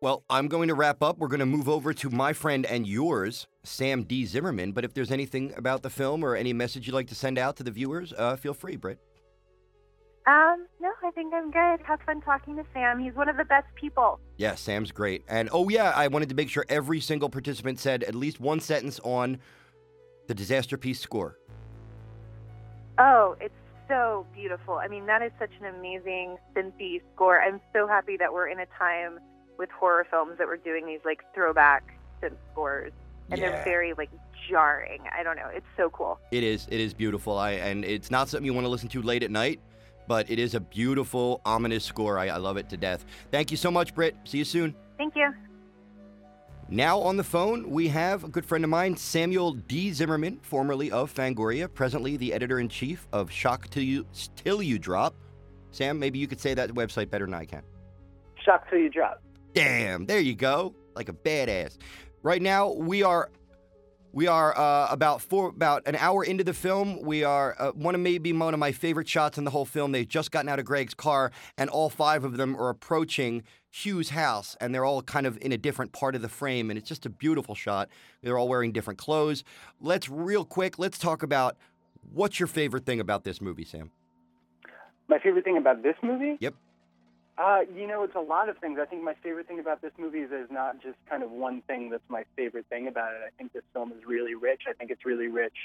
[0.00, 1.18] Well, I'm going to wrap up.
[1.18, 4.26] We're going to move over to my friend and yours, Sam D.
[4.26, 4.72] Zimmerman.
[4.72, 7.56] But if there's anything about the film or any message you'd like to send out
[7.56, 8.98] to the viewers, uh, feel free, Britt.
[10.26, 11.84] Um, no, I think I'm good.
[11.84, 13.00] Have fun talking to Sam.
[13.00, 14.20] He's one of the best people.
[14.36, 15.24] Yeah, Sam's great.
[15.28, 18.60] And oh, yeah, I wanted to make sure every single participant said at least one
[18.60, 19.38] sentence on
[20.28, 21.38] the Disasterpeace score.
[22.98, 23.54] Oh, it's
[23.88, 24.74] so beautiful.
[24.74, 27.40] I mean, that is such an amazing synthy score.
[27.42, 29.18] I'm so happy that we're in a time
[29.58, 32.92] with horror films that we're doing these like throwback synth scores,
[33.30, 33.50] and Yeah.
[33.50, 34.10] they're very like
[34.48, 35.02] jarring.
[35.16, 35.48] I don't know.
[35.52, 36.20] It's so cool.
[36.30, 36.66] It is.
[36.70, 37.36] It is beautiful.
[37.38, 39.60] I and it's not something you want to listen to late at night,
[40.12, 42.18] but it is a beautiful, ominous score.
[42.18, 43.06] I, I love it to death.
[43.30, 44.14] Thank you so much, Britt.
[44.24, 44.74] See you soon.
[44.98, 45.32] Thank you.
[46.68, 49.90] Now on the phone, we have a good friend of mine, Samuel D.
[49.90, 54.04] Zimmerman, formerly of Fangoria, presently the editor in chief of Shock Till You,
[54.36, 55.14] Till you Drop.
[55.70, 57.62] Sam, maybe you could say that website better than I can.
[58.44, 59.22] Shock till you drop.
[59.54, 61.78] Damn, there you go, like a badass.
[62.22, 63.30] Right now, we are
[64.12, 67.00] we are uh, about four about an hour into the film.
[67.02, 69.92] We are uh, one of maybe one of my favorite shots in the whole film.
[69.92, 74.10] They've just gotten out of Greg's car, and all five of them are approaching Hugh's
[74.10, 76.88] house, and they're all kind of in a different part of the frame, and it's
[76.88, 77.88] just a beautiful shot.
[78.22, 79.44] They're all wearing different clothes.
[79.80, 80.78] Let's real quick.
[80.78, 81.56] Let's talk about
[82.12, 83.90] what's your favorite thing about this movie, Sam.
[85.08, 86.36] My favorite thing about this movie?
[86.40, 86.54] Yep.
[87.38, 88.78] Uh, you know, it's a lot of things.
[88.80, 91.62] I think my favorite thing about this movie is there's not just kind of one
[91.62, 93.20] thing that's my favorite thing about it.
[93.26, 94.62] I think this film is really rich.
[94.68, 95.56] I think it's really rich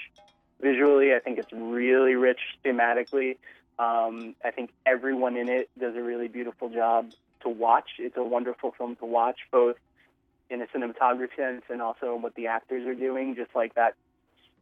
[0.61, 1.13] visually.
[1.13, 3.38] I think it's really rich thematically.
[3.80, 7.11] Um, I think everyone in it does a really beautiful job
[7.41, 7.89] to watch.
[7.99, 9.76] It's a wonderful film to watch, both
[10.49, 13.36] in a cinematography sense and also in what the actors are doing.
[13.36, 13.95] Just like that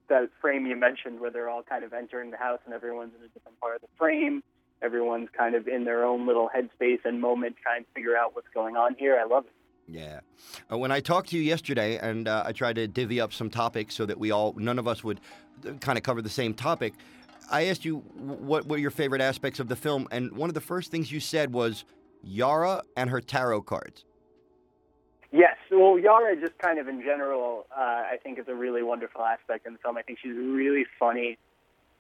[0.08, 3.24] that frame you mentioned, where they're all kind of entering the house and everyone's in
[3.24, 4.44] a different part of the frame.
[4.82, 8.48] Everyone's kind of in their own little headspace and moment, trying to figure out what's
[8.54, 9.18] going on here.
[9.20, 9.52] I love it.
[9.88, 10.20] Yeah.
[10.72, 13.50] Uh, when I talked to you yesterday, and uh, I tried to divvy up some
[13.50, 15.22] topics so that we all, none of us would
[15.80, 16.94] kind of cover the same topic,
[17.50, 20.62] I asked you what were your favorite aspects of the film, and one of the
[20.62, 21.86] first things you said was
[22.24, 24.04] Yara and her tarot cards.
[25.32, 29.22] Yes, well, Yara just kind of in general, uh, I think is a really wonderful
[29.22, 29.98] aspect in the film.
[29.98, 31.38] I think she's really funny,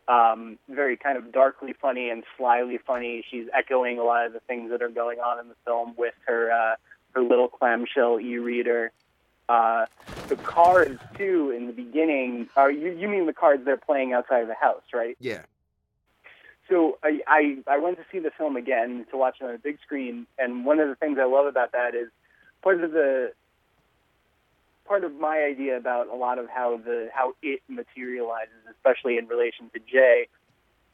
[0.08, 3.24] um, very kind of darkly funny and slyly funny.
[3.30, 6.14] She's echoing a lot of the things that are going on in the film with
[6.28, 6.76] her uh,
[7.14, 8.92] her little clamshell e-reader.
[9.48, 9.86] Uh,
[10.30, 12.50] the cards too in the beginning.
[12.56, 15.16] Are you, you mean the cards they're playing outside of the house, right?
[15.20, 15.44] Yeah.
[16.70, 19.60] So I, I I went to see the film again to watch it on a
[19.60, 22.10] big screen, and one of the things I love about that is
[22.64, 23.34] part of the
[24.86, 29.28] part of my idea about a lot of how the how it materializes, especially in
[29.28, 30.28] relation to Jay,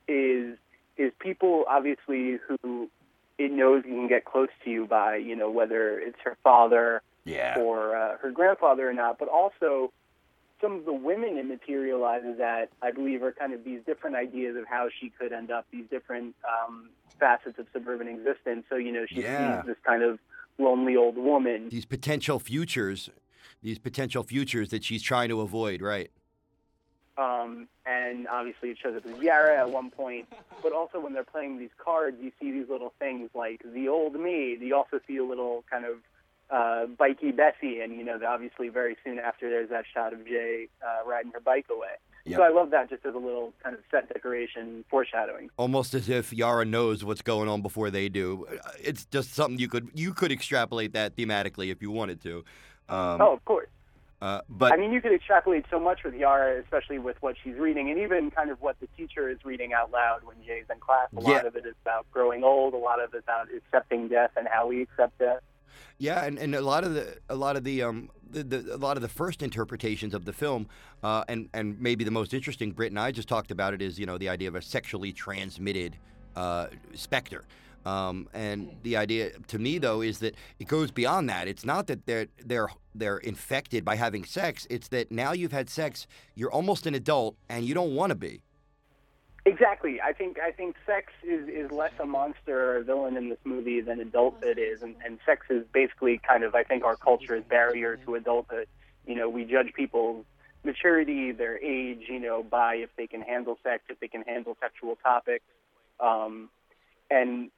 [0.07, 0.57] is
[0.97, 2.89] is people obviously who
[3.37, 7.01] it knows you can get close to you by you know whether it's her father
[7.25, 7.57] Yeah.
[7.59, 9.91] or uh, her grandfather or not, but also
[10.61, 14.55] some of the women it materializes at, I believe, are kind of these different ideas
[14.55, 18.65] of how she could end up, these different um, facets of suburban existence.
[18.69, 19.55] So, you know, she Yeah.
[19.63, 20.19] sees this kind of
[20.59, 21.69] lonely old woman.
[21.69, 23.09] These potential futures,
[23.61, 26.11] these potential futures that she's trying to avoid, right?
[27.17, 30.27] Um, and obviously it shows up as Yara at one point.
[30.63, 34.19] But also when they're playing these cards, you see these little things like the old
[34.19, 34.61] maid.
[34.61, 35.97] You also see a little kind of
[36.49, 37.81] uh, bikey Bessie.
[37.81, 41.39] And, you know, obviously very soon after there's that shot of Jay uh, riding her
[41.39, 41.89] bike away.
[42.25, 42.37] Yep.
[42.37, 45.49] So I love that just as a little kind of set decoration foreshadowing.
[45.57, 48.45] Almost as if Yara knows what's going on before they do.
[48.79, 52.43] It's just something you could you could extrapolate that thematically if you wanted to.
[52.91, 53.69] Um, oh, of course.
[54.21, 57.55] uh, but I mean, you could extrapolate so much with Yara, especially with what she's
[57.55, 60.79] reading, and even kind of what the teacher is reading out loud when Jay's in
[60.79, 61.07] class.
[61.15, 62.73] A lot of it is about growing old.
[62.73, 65.41] A lot of it is about accepting death and how we accept death.
[65.97, 68.77] Yeah, and, and a lot of the a lot of the um the, the, a
[68.77, 70.67] lot of the first interpretations of the film,
[71.03, 73.97] uh, and and maybe the most interesting, Britt and I just talked about it, is
[73.99, 75.95] you know the idea of a sexually transmitted
[76.35, 77.45] uh, specter.
[77.85, 81.47] Um, and the idea to me though is that it goes beyond that.
[81.47, 84.67] It's not that they're they're they're infected by having sex.
[84.69, 88.15] It's that now you've had sex, you're almost an adult, and you don't want to
[88.15, 88.41] be.
[89.45, 89.99] Exactly.
[89.99, 93.39] I think I think sex is, is less a monster or a villain in this
[93.43, 97.43] movie than adulthood is, and, and sex is basically kind of I think our culture's
[97.45, 98.67] barrier to adulthood.
[99.07, 100.25] You know, we judge people's
[100.63, 104.55] maturity, their age, you know, by if they can handle sex, if they can handle
[104.61, 105.45] sexual topics,
[105.99, 106.49] um,
[107.09, 107.49] and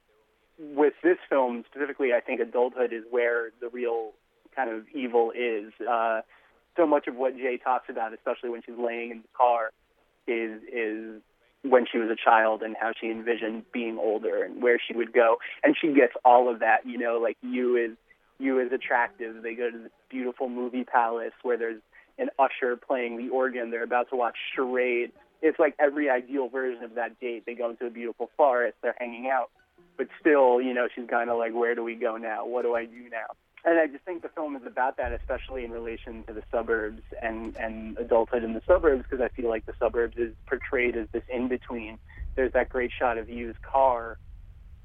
[0.58, 4.12] with this film specifically, I think adulthood is where the real
[4.54, 5.72] kind of evil is.
[5.80, 6.20] Uh,
[6.76, 9.70] so much of what Jay talks about, especially when she's laying in the car,
[10.26, 11.22] is is
[11.62, 15.12] when she was a child and how she envisioned being older and where she would
[15.12, 15.36] go.
[15.62, 17.96] And she gets all of that, you know, like you is
[18.38, 19.42] you is attractive.
[19.42, 21.80] They go to this beautiful movie palace where there's
[22.18, 23.70] an usher playing the organ.
[23.70, 25.12] They're about to watch charade.
[25.42, 27.44] It's like every ideal version of that date.
[27.46, 28.76] They go into a beautiful forest.
[28.82, 29.50] They're hanging out,
[29.96, 32.46] but still, you know, she's kind of like, where do we go now?
[32.46, 33.34] What do I do now?
[33.66, 37.00] And I just think the film is about that, especially in relation to the suburbs
[37.22, 41.08] and and adulthood in the suburbs, because I feel like the suburbs is portrayed as
[41.12, 41.98] this in between.
[42.36, 44.18] There's that great shot of Hugh's car,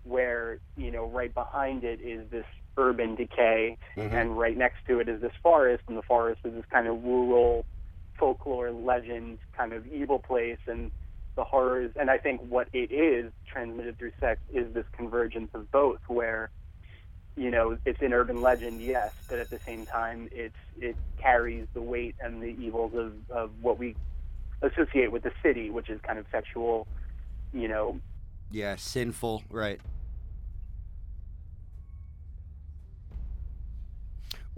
[0.03, 2.45] where you know right behind it is this
[2.77, 4.13] urban decay, Mhm.
[4.13, 7.03] and right next to it is this forest, and the forest is this kind of
[7.03, 7.65] rural
[8.17, 10.89] folklore legend kind of evil place, and
[11.35, 11.91] the horrors.
[11.99, 16.49] And I think what it is transmitted through sex is this convergence of both, where
[17.35, 21.67] you know it's an urban legend, yes, but at the same time, it's it carries
[21.73, 23.95] the weight and the evils of of what we
[24.61, 26.87] associate with the city, which is kind of sexual,
[27.53, 27.99] you know,
[28.51, 29.79] Yeah, sinful, right.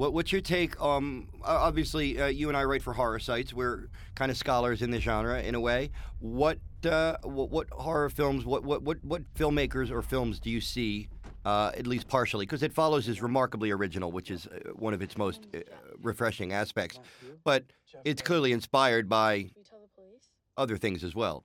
[0.01, 0.81] What, what's your take?
[0.81, 3.53] Um, obviously, uh, you and I write for horror sites.
[3.53, 5.91] We're kind of scholars in the genre, in a way.
[6.17, 8.43] What, uh, what, what horror films?
[8.43, 11.07] What, what, what, what filmmakers or films do you see,
[11.45, 12.47] uh, at least partially?
[12.47, 15.59] Because it follows is remarkably original, which is uh, one of its most uh,
[16.01, 16.99] refreshing aspects.
[17.43, 17.65] But
[18.03, 20.29] it's clearly inspired by You tell the police?
[20.57, 21.43] other things as well.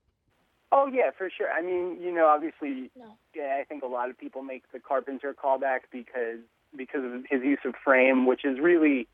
[0.72, 1.48] Oh yeah, for sure.
[1.52, 3.18] I mean, you know, obviously, No.
[3.34, 6.38] yeah, I think a lot of people make the Carpenter callback because
[6.76, 9.08] because of his use of frame, which is really,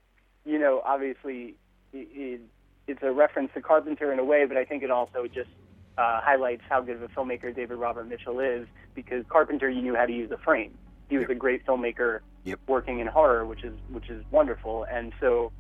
[0.44, 1.54] you know, obviously,
[1.92, 2.40] it, it,
[2.86, 5.50] it's a reference to Carpenter in a way, but I think it also just
[5.98, 9.94] uh, highlights how good of a filmmaker David Robert Mitchell is because Carpenter, you knew
[9.94, 10.76] how to use the frame.
[11.08, 12.58] He was a great filmmaker Yep.
[12.66, 15.52] working in horror, which is which is wonderful, and so.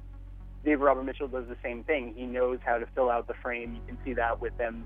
[0.64, 2.14] David Robert Mitchell does the same thing.
[2.16, 3.74] He knows how to fill out the frame.
[3.74, 4.84] You can see that with them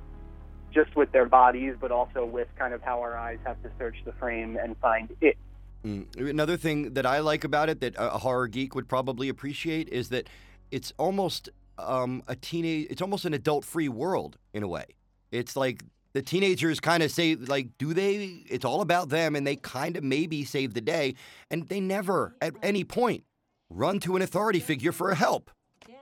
[0.72, 3.96] just with their bodies, but also with kind of how our eyes have to search
[4.04, 5.36] the frame and find it.
[5.84, 6.30] Mm.
[6.30, 9.88] Another thing that I like about it that a a horror geek would probably appreciate
[9.88, 10.28] is that
[10.70, 11.48] it's almost
[11.78, 14.86] um, a teenage, it's almost an adult-free world in a way.
[15.30, 18.42] It's like the teenagers kind of say, like, do they?
[18.48, 21.14] It's all about them, and they kind of maybe save the day,
[21.50, 23.24] and they never, at any point,
[23.68, 25.50] run to an authority figure for help.
[25.86, 25.96] Yeah.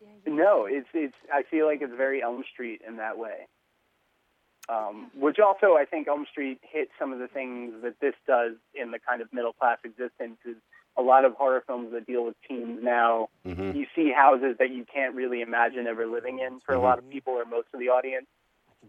[0.00, 0.32] Yeah.
[0.32, 1.16] No, it's it's.
[1.32, 3.48] I feel like it's very Elm Street in that way.
[4.68, 8.52] Um, which also, I think Elm Street hit some of the things that this does
[8.74, 10.36] in the kind of middle class existence.
[10.44, 10.56] Is
[10.98, 13.28] a lot of horror films that deal with teens now.
[13.46, 13.76] Mm-hmm.
[13.76, 17.08] You see houses that you can't really imagine ever living in for a lot of
[17.08, 18.26] people or most of the audience.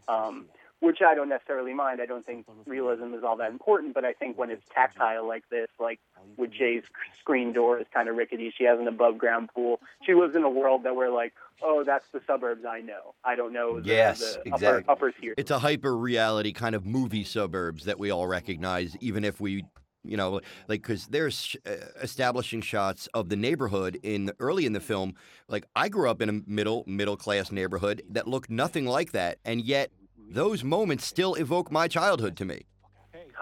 [0.07, 0.45] um,
[0.79, 2.01] which I don't necessarily mind.
[2.01, 5.43] I don't think realism is all that important, but I think when it's tactile like
[5.49, 5.99] this, like
[6.37, 6.83] with Jay's
[7.19, 8.53] screen door is kind of rickety.
[8.57, 9.79] She has an above ground pool.
[10.05, 13.13] She lives in a world that we're like, oh, that's the suburbs I know.
[13.23, 14.67] I don't know the, Yes, the exactly.
[14.67, 15.33] upper, upper tier.
[15.37, 19.65] It's a hyper reality kind of movie suburbs that we all recognize, even if we,
[20.05, 21.71] you know, like because there's sh- uh,
[22.01, 25.15] establishing shots of the neighborhood in the, early in the film.
[25.49, 29.39] Like I grew up in a middle middle class neighborhood that looked nothing like that,
[29.43, 29.91] and yet
[30.29, 32.61] those moments still evoke my childhood to me.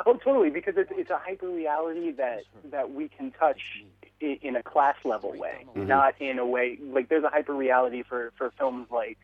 [0.06, 3.84] Oh, totally, because it's, it's a hyper reality that that we can touch
[4.22, 8.04] in, in a class level way, not in a way like there's a hyper reality
[8.04, 9.18] for for films like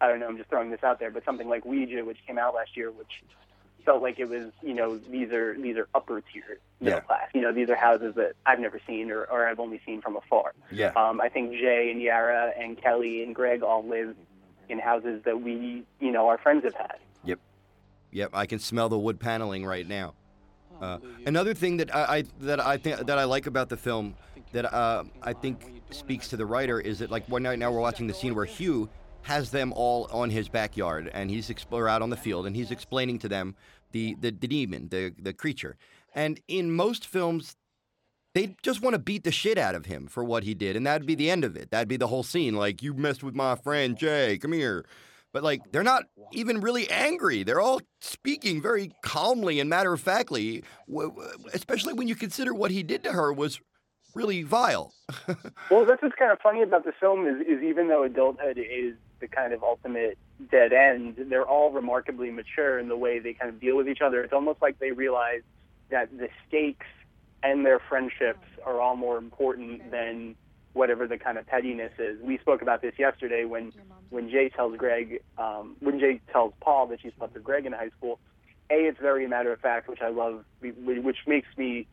[0.00, 2.38] I don't know, I'm just throwing this out there, but something like Ouija, which came
[2.38, 3.22] out last year, which
[3.84, 7.04] felt like it was you know these are these are upper tier middle Yeah.
[7.04, 10.00] class, you know these are houses that I've never seen or, or I've only seen
[10.00, 10.52] from afar.
[10.72, 10.92] Yeah.
[10.96, 14.16] Um, I think Jay and Yara and Kelly and Greg all live
[14.70, 16.96] in houses that we you know our friends have had.
[18.14, 20.14] Yep, I can smell the wood paneling right now.
[20.80, 24.14] Uh, another thing that I, I that I think that I like about the film
[24.52, 27.80] that uh, I think speaks to the writer is that like one night now we're
[27.80, 28.88] watching the scene where Hugh
[29.22, 32.70] has them all on his backyard and he's exploring out on the field and he's
[32.70, 33.56] explaining to them
[33.90, 35.76] the the, the demon the the creature.
[36.14, 37.56] And in most films
[38.34, 40.86] they just want to beat the shit out of him for what he did and
[40.86, 41.72] that'd be the end of it.
[41.72, 44.84] That'd be the whole scene like you messed with my friend Jay come here
[45.34, 47.42] but like they're not even really angry.
[47.42, 50.62] They're all speaking very calmly and matter of factly,
[51.52, 53.60] especially when you consider what he did to her was
[54.14, 54.94] really vile.
[55.70, 58.94] Well, that's what's kind of funny about the film is, is even though adulthood is
[59.18, 60.18] the kind of ultimate
[60.50, 64.00] dead end, they're all remarkably mature in the way they kind of deal with each
[64.00, 64.22] other.
[64.22, 65.40] It's almost like they realize
[65.90, 66.86] that the stakes
[67.42, 70.36] and their friendships are all more important than
[70.74, 72.20] whatever the kind of pettiness is.
[72.22, 73.72] We spoke about this yesterday when
[74.10, 77.72] when Jay tells Greg, um, when Jay tells Paul that she slept with Greg in
[77.72, 78.20] high school.
[78.70, 81.86] A, it's very matter of fact, which I love, which makes me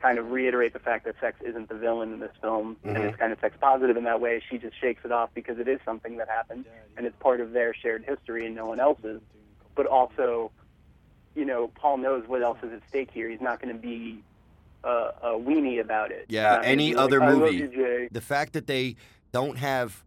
[0.00, 3.08] kind of reiterate the fact that sex isn't the villain in this film, and Mhm.
[3.08, 4.40] it's kind of sex positive in that way.
[4.48, 6.64] She just shakes it off because it is something that happened,
[6.96, 9.20] and it's part of their shared history and no one else's.
[9.74, 10.50] But also,
[11.34, 13.28] you know, Paul knows what else is at stake here.
[13.28, 14.22] He's not going to be
[14.84, 16.26] uh, a weenie about it.
[16.28, 17.56] Yeah, He's any be like, other movie.
[17.56, 18.96] you, The fact that they
[19.32, 20.04] don't have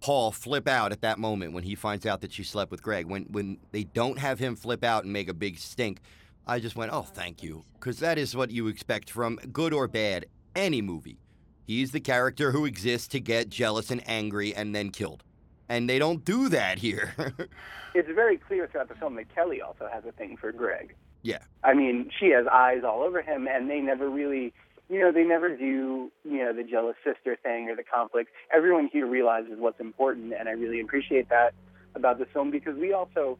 [0.00, 3.06] Paul flip out at that moment when he finds out that she slept with Greg,
[3.06, 6.00] when when they don't have him flip out and make a big stink,
[6.46, 9.88] I just went, "Oh, thank you," because that is what you expect from good or
[9.88, 11.18] bad any movie.
[11.66, 15.24] He's the character who exists to get jealous and angry and then killed,
[15.68, 17.14] and they don't do that here.
[17.94, 20.94] it's very clear throughout the film that Kelly also has a thing for Greg.
[21.22, 21.38] Yeah.
[21.64, 24.52] I mean, she has eyes all over him, and they never really,
[24.88, 28.30] you know, they never do, you know, the jealous sister thing or the conflict.
[28.54, 31.54] Everyone here realizes what's important, and I really appreciate that
[31.94, 33.38] about this film because we also,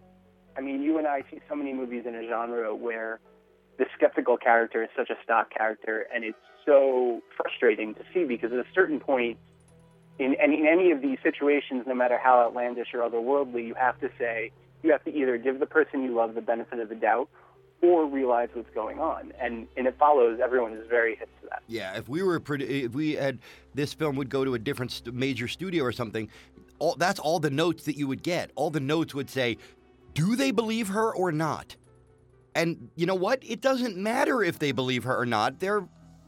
[0.56, 3.20] I mean, you and I see so many movies in a genre where
[3.78, 8.52] the skeptical character is such a stock character, and it's so frustrating to see because
[8.52, 9.38] at a certain point,
[10.18, 13.98] in any, in any of these situations, no matter how outlandish or otherworldly, you have
[14.00, 14.50] to say,
[14.82, 17.28] you have to either give the person you love the benefit of the doubt
[17.80, 19.32] or realize what's going on.
[19.40, 21.62] And, and it follows, everyone is very hip to that.
[21.68, 23.38] Yeah, if we were if we had
[23.74, 26.28] this film would go to a different st- major studio or something,
[26.78, 28.50] all that's all the notes that you would get.
[28.54, 29.58] All the notes would say,
[30.14, 31.76] "Do they believe her or not?"
[32.54, 33.42] And you know what?
[33.42, 35.60] It doesn't matter if they believe her or not.
[35.60, 35.86] They're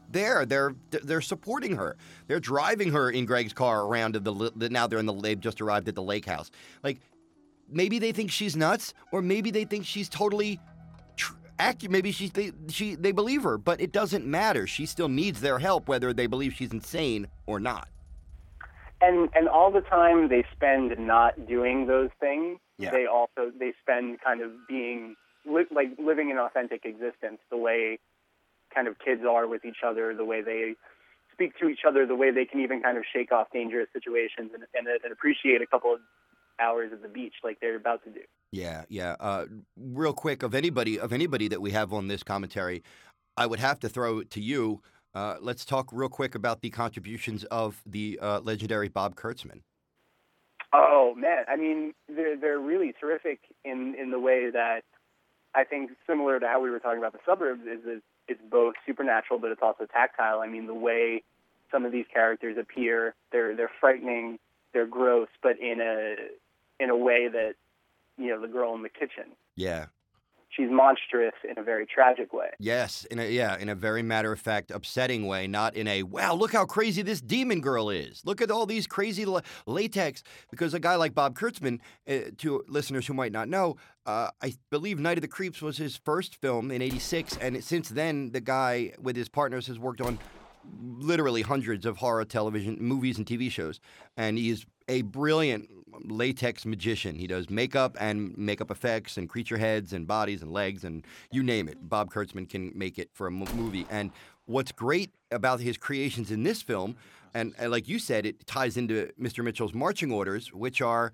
[0.09, 0.45] there.
[0.45, 1.97] They're they're supporting her.
[2.27, 5.61] They're driving her in Greg's car around to the, now they're in the they've just
[5.61, 6.51] arrived at the lake house.
[6.83, 6.99] Like
[7.69, 10.59] maybe they think she's nuts or maybe they think she's totally
[11.61, 14.67] acu- maybe she they, she they believe her, but it doesn't matter.
[14.67, 17.87] She still needs their help whether they believe she's insane or not.
[19.03, 22.91] And, and all the time they spend not doing those things, Yeah.
[22.91, 27.97] they also, they spend kind of being, li- like living an authentic existence the way
[28.73, 30.75] kind of kids are with each other, the way they
[31.33, 34.51] speak to each other, the way they can even kind of shake off dangerous situations
[34.53, 35.99] and, and, and appreciate a couple of
[36.61, 38.21] hours at the beach like they're about to do.
[38.51, 39.15] Yeah, yeah.
[39.19, 39.45] Uh,
[39.77, 42.83] real quick, of anybody of anybody that we have on this commentary,
[43.37, 44.81] I would have to throw it to you.
[45.13, 49.61] Uh, let's talk real quick about the contributions of the uh, legendary Bob Kurtzman.
[50.73, 54.81] Oh man, I mean they're they're really terrific in in the way that
[55.53, 58.75] I think similar to how we were talking about the suburbs is that it's both
[58.85, 60.39] supernatural but it's also tactile.
[60.39, 61.23] I mean the way
[61.71, 64.39] some of these characters appear, they're they're frightening,
[64.73, 66.15] they're gross, but in a
[66.81, 67.53] in a way that
[68.17, 69.31] you know the girl in the kitchen.
[69.55, 69.85] Yeah.
[70.49, 72.49] She's monstrous in a very tragic way.
[72.59, 76.03] Yes, in a yeah, in a very matter of fact, upsetting way, not in a
[76.03, 78.21] wow, look how crazy this demon girl is.
[78.25, 80.23] Look at all these crazy la- latex.
[80.49, 84.55] Because a guy like Bob Kurtzman, uh, to listeners who might not know, uh, I
[84.69, 88.41] believe Night of the Creeps was his first film in '86, and since then, the
[88.41, 90.19] guy with his partners has worked on
[90.81, 93.79] literally hundreds of horror television movies and TV shows,
[94.17, 95.69] and he is a brilliant
[96.03, 97.15] latex magician.
[97.15, 101.43] He does makeup and makeup effects and creature heads and bodies and legs and you
[101.43, 101.89] name it.
[101.89, 103.85] Bob Kurtzman can make it for a movie.
[103.89, 104.11] And
[104.45, 106.95] what's great about his creations in this film,
[107.33, 109.43] and, and like you said, it ties into Mr.
[109.43, 111.13] Mitchell's marching orders, which are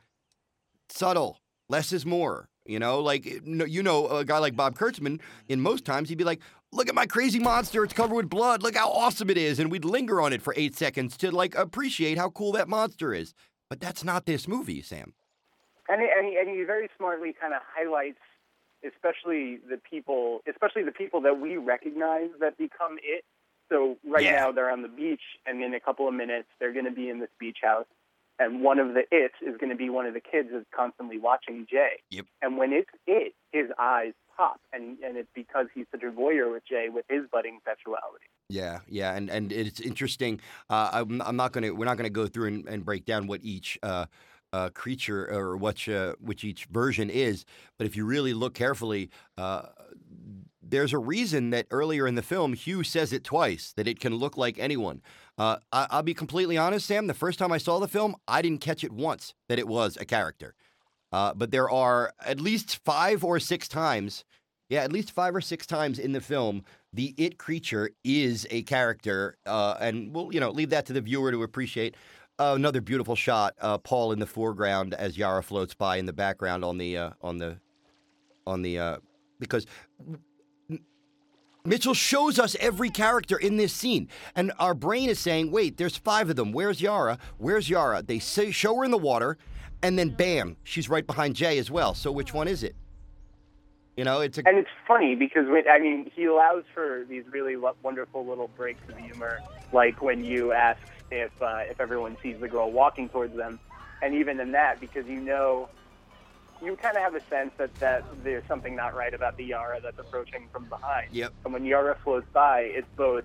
[0.89, 1.39] subtle.
[1.69, 2.49] Less is more.
[2.65, 6.25] You know, like you know, a guy like Bob Kurtzman, in most times he'd be
[6.25, 6.41] like,
[6.73, 7.83] "Look at my crazy monster!
[7.83, 8.61] It's covered with blood.
[8.61, 11.55] Look how awesome it is!" And we'd linger on it for eight seconds to like
[11.55, 13.33] appreciate how cool that monster is.
[13.69, 15.13] But that's not this movie, Sam.
[15.89, 18.19] and he, and he, and he very smartly kind of highlights,
[18.85, 23.23] especially the people, especially the people that we recognize that become it.
[23.69, 24.31] So right Yeah.
[24.45, 27.09] now they're on the beach, and in a couple of minutes they're going to be
[27.09, 27.85] in this beach house,
[28.39, 31.17] and one of the its is going to be one of the kids that's constantly
[31.17, 31.99] watching Jay.
[32.11, 32.25] Yep.
[32.41, 36.51] And when it's it, his eyes pop, and and it's because he's such a voyeur
[36.51, 38.25] with Jay with his budding sexuality.
[38.49, 40.39] Yeah, yeah, and and it's interesting.
[40.69, 41.73] Uh, I'm, I'm not gonna.
[41.73, 44.05] We're not gonna go through and, and break down what each uh,
[44.53, 47.45] uh, creature or which uh, which each version is.
[47.77, 49.63] But if you really look carefully, uh,
[50.61, 54.15] there's a reason that earlier in the film Hugh says it twice that it can
[54.15, 55.01] look like anyone.
[55.37, 57.07] Uh, I, I'll be completely honest, Sam.
[57.07, 59.97] The first time I saw the film, I didn't catch it once that it was
[59.97, 60.55] a character.
[61.11, 64.25] Uh, but there are at least five or six times,
[64.69, 68.63] yeah, at least five or six times in the film, the it creature is a
[68.63, 71.95] character, uh, and we'll you know leave that to the viewer to appreciate.
[72.39, 76.13] Uh, another beautiful shot, uh, Paul in the foreground as Yara floats by in the
[76.13, 77.57] background on the uh, on the
[78.45, 78.97] on the uh,
[79.39, 79.65] because
[81.65, 85.97] Mitchell shows us every character in this scene, and our brain is saying, "Wait, there's
[85.97, 86.51] five of them.
[86.51, 87.17] Where's Yara?
[87.37, 89.37] Where's Yara?" They say, show her in the water,
[89.83, 91.93] and then bam, she's right behind Jay as well.
[91.93, 92.75] So which one is it?
[93.95, 97.23] You know, it's a And it's funny because when, I mean he allows for these
[97.31, 99.39] really wonderful little breaks of humor,
[99.73, 103.59] like when you ask if uh, if everyone sees the girl walking towards them,
[104.03, 105.67] and even in that because you know
[106.61, 109.79] you kind of have a sense that that there's something not right about the Yara
[109.81, 111.07] that's approaching from behind.
[111.11, 111.33] Yep.
[111.45, 113.23] And when Yara flows by, it's both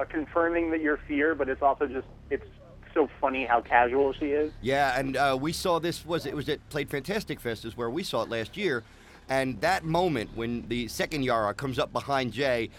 [0.00, 2.46] a confirming that your fear, but it's also just it's
[2.94, 4.52] so funny how casual she is.
[4.60, 7.90] Yeah, and uh, we saw this was it was at Played Fantastic Fest is where
[7.90, 8.84] we saw it last year,
[9.28, 12.70] and that moment when the second Yara comes up behind Jay,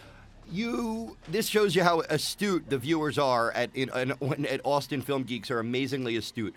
[0.51, 5.24] you this shows you how astute the viewers are at in, in, at Austin Film
[5.24, 6.53] Geeks are amazingly astute.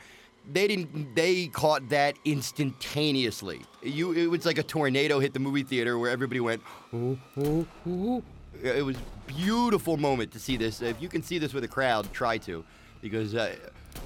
[0.50, 1.14] They didn't.
[1.14, 3.60] They caught that instantaneously.
[3.82, 6.62] You, it was like a tornado hit the movie theater where everybody went.
[6.92, 8.22] "Oh, oh, oh."
[8.62, 8.96] It was
[9.26, 10.82] beautiful moment to see this.
[10.82, 12.64] If you can see this with a crowd, try to,
[13.02, 13.54] because uh,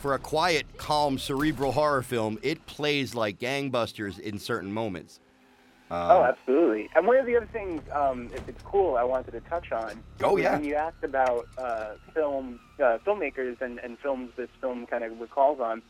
[0.00, 5.20] for a quiet, calm, cerebral horror film, it plays like gangbusters in certain moments.
[5.88, 6.88] Oh, Um, absolutely.
[6.96, 10.02] And one of the other things, um, if it's cool, I wanted to touch on.
[10.24, 10.54] Oh, yeah.
[10.54, 15.20] When you asked about uh, film, uh, filmmakers and, and films this film kind of
[15.20, 15.82] recalls on,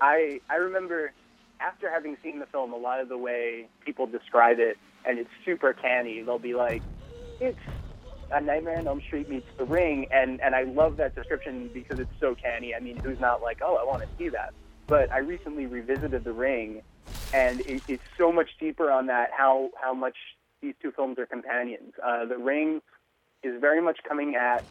[0.00, 1.12] I I remember
[1.60, 5.30] after having seen the film, a lot of the way people describe it, and it's
[5.44, 6.22] super canny.
[6.22, 6.82] They'll be like,
[7.40, 7.58] it's
[8.32, 11.98] a Nightmare on Elm Street meets The Ring, and and I love that description because
[11.98, 12.74] it's so canny.
[12.74, 14.52] I mean, who's not like, oh, I want to see that?
[14.88, 16.82] But I recently revisited The Ring,
[17.32, 19.30] and it, it's so much deeper on that.
[19.36, 20.16] How how much
[20.62, 21.92] these two films are companions.
[22.04, 22.80] Uh, the Ring
[23.42, 24.64] is very much coming at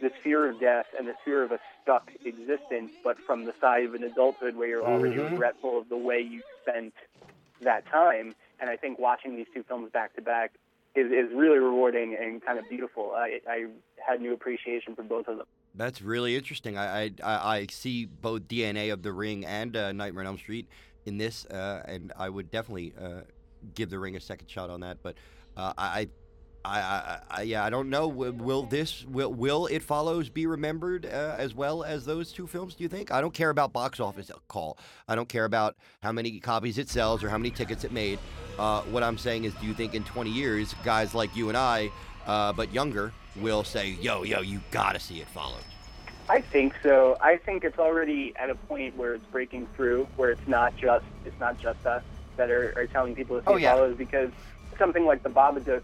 [0.00, 3.84] this fear of death and the fear of a stuck existence, but from the side
[3.84, 5.32] of an adulthood where you're already Mhm.
[5.32, 6.94] regretful of the way you spent
[7.62, 8.34] that time.
[8.60, 10.52] And I think watching these two films back to back
[10.98, 13.12] is, is really rewarding and kind of beautiful.
[13.14, 15.46] I, I had new appreciation for both of them.
[15.74, 16.76] That's really interesting.
[16.76, 20.68] I, I I see both DNA of The Ring and uh, Nightmare on Elm Street
[21.06, 23.20] in this, uh, and I would definitely uh,
[23.74, 24.98] give The Ring a second shot on that.
[25.02, 25.16] But
[25.56, 26.08] uh, I.
[26.64, 28.08] I, I, I, yeah, I don't know.
[28.08, 32.46] Will, will this will will It Follows be remembered uh, as well as those two
[32.46, 32.74] films?
[32.74, 33.10] Do you think?
[33.10, 34.78] I don't care about box office call.
[35.06, 38.18] I don't care about how many copies it sells or how many tickets it made.
[38.58, 41.56] Uh, what I'm saying is, do you think in 20 years, guys like you and
[41.56, 41.90] I,
[42.26, 45.62] uh, but younger, will say, "Yo, yo, you gotta see It Follows"?
[46.28, 47.16] I think so.
[47.22, 51.06] I think it's already at a point where it's breaking through, where it's not just
[51.24, 52.02] it's not just us
[52.36, 53.72] that are, are telling people to see Oh, yeah.
[53.72, 54.30] follows because
[54.78, 55.82] something like the Babadook,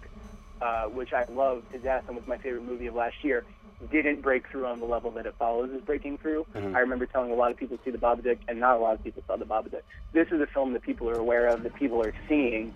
[0.65, 3.45] uh, which I love to death and was my favorite movie of last year,
[3.93, 6.47] didn't break through on the level that it follows is breaking through.
[6.55, 6.75] Mhm.
[6.75, 8.95] I remember telling a lot of people to see the Babadook, and not a lot
[8.95, 9.83] of people saw the Babadook.
[10.13, 12.73] This is a film that people are aware of, that people are seeing,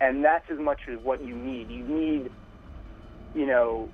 [0.00, 1.70] and that's as much as what you need.
[1.70, 2.30] You need,
[3.34, 3.90] you know,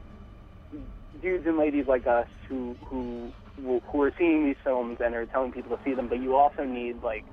[1.21, 5.53] dudes and ladies like us who who who are seeing these films and are telling
[5.53, 6.09] people to see them.
[6.09, 7.25] But you also need like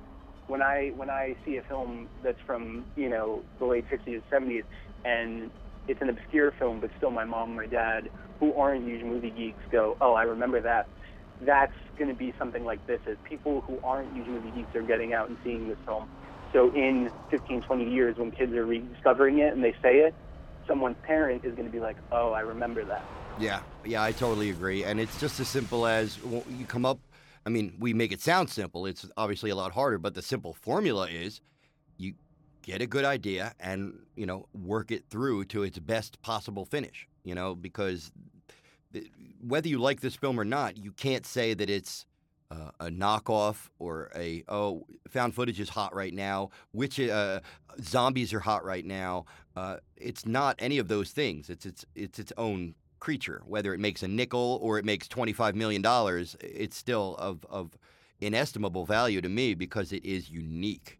[0.48, 4.64] when I when I see a film that's from you know the late 60s, 70s,
[5.04, 5.50] and
[5.88, 8.10] it's an obscure film, but still my mom, and my dad,
[8.40, 10.88] who aren't huge movie geeks, go, oh, I remember that.
[11.40, 13.00] That's going to be something like this.
[13.06, 16.08] Is people who aren't huge movie geeks are getting out and seeing this film.
[16.52, 20.14] So in 15, 20 years, when kids are rediscovering it and they say it,
[20.66, 23.04] someone's parent is going to be like, oh, I remember that.
[23.38, 24.84] Yeah, yeah, I totally agree.
[24.84, 27.00] And it's just as simple as you come up.
[27.44, 28.86] I mean, we make it sound simple.
[28.86, 31.40] It's obviously a lot harder, but the simple formula is
[32.64, 37.06] get a good idea and, you know, work it through to its best possible finish,
[37.22, 38.10] you know, because
[39.40, 42.06] whether you like this film or not, you can't say that it's
[42.50, 47.40] uh, a knockoff or a, oh, found footage is hot right now, which uh,
[47.82, 49.26] zombies are hot right now.
[49.54, 51.50] Uh, it's not any of those things.
[51.50, 53.42] It's its, it's its own creature.
[53.44, 55.82] Whether it makes a nickel or it makes $25 million,
[56.40, 57.76] it's still of, of
[58.20, 60.98] inestimable value to me because it is unique.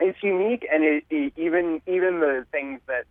[0.00, 3.04] It's unique, and it, it, even even the things that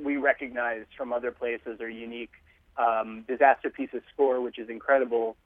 [0.00, 2.30] we recognize from other places are unique.
[2.76, 5.36] Um, Disasterpeace's score, which is incredible,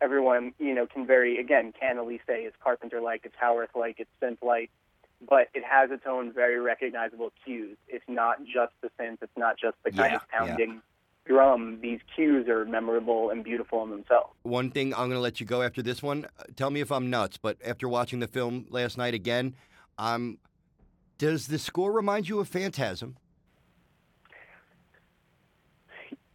[0.00, 3.96] everyone you know can very again can cannily say it's Carpenter like, it's Howarth like,
[3.98, 4.70] it's synth like,
[5.28, 7.76] but it has its own very recognizable cues.
[7.86, 10.38] It's not just the synth, it's not just the kind Yeah, of yeah.
[10.38, 10.82] pounding
[11.26, 11.78] drum.
[11.80, 14.30] These cues are memorable and beautiful in themselves.
[14.42, 16.26] One thing I'm going to let you go after this one.
[16.38, 19.54] uh, Tell me if I'm nuts, but after watching the film last night again,
[19.98, 20.38] I'm.
[21.18, 23.16] Does the score remind you of Phantasm?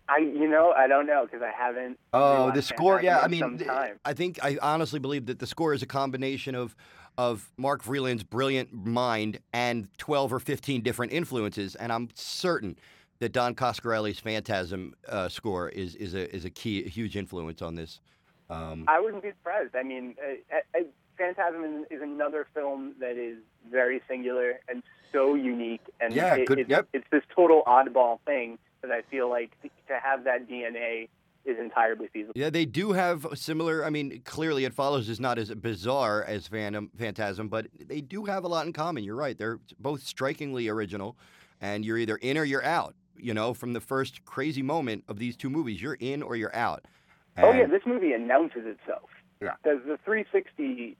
[0.10, 2.00] I you know I don't know because I haven't.
[2.14, 3.02] Oh, the score.
[3.02, 3.64] Yeah, I mean,
[4.04, 6.76] I think I honestly believe that the score is a combination of
[7.18, 12.78] of Mark Vreeland's brilliant mind and 12 or 15 different influences, and I'm certain
[13.20, 17.62] that Don Coscarelli's Phantasm uh, score is is a is a key, a huge influence
[17.62, 18.00] on this.
[18.50, 19.76] Um, I wouldn't be surprised.
[19.76, 20.80] I mean, uh,
[21.24, 23.38] Phantasm is, is another film that is
[23.70, 26.88] very singular and so unique, and Yeah, it, good- it- yep.
[26.94, 29.70] it's this total oddball thing that I feel like to,
[30.02, 31.10] have that DNA
[31.46, 32.34] is entirely feasible.
[32.36, 33.84] Yeah, they do have similar.
[33.84, 38.26] I mean, clearly, it follows is not as bizarre as Phantom Phantasm, but they do
[38.26, 39.04] have a lot in common.
[39.04, 41.18] You're right; they're both strikingly original,
[41.60, 42.96] and you're either in or you're out.
[43.18, 46.56] You know, from the first crazy moment of these two movies, you're in or you're
[46.56, 46.86] out.
[47.38, 49.10] Oh yeah, this movie announces itself.
[49.42, 49.54] Yeah.
[49.64, 50.98] Does the 360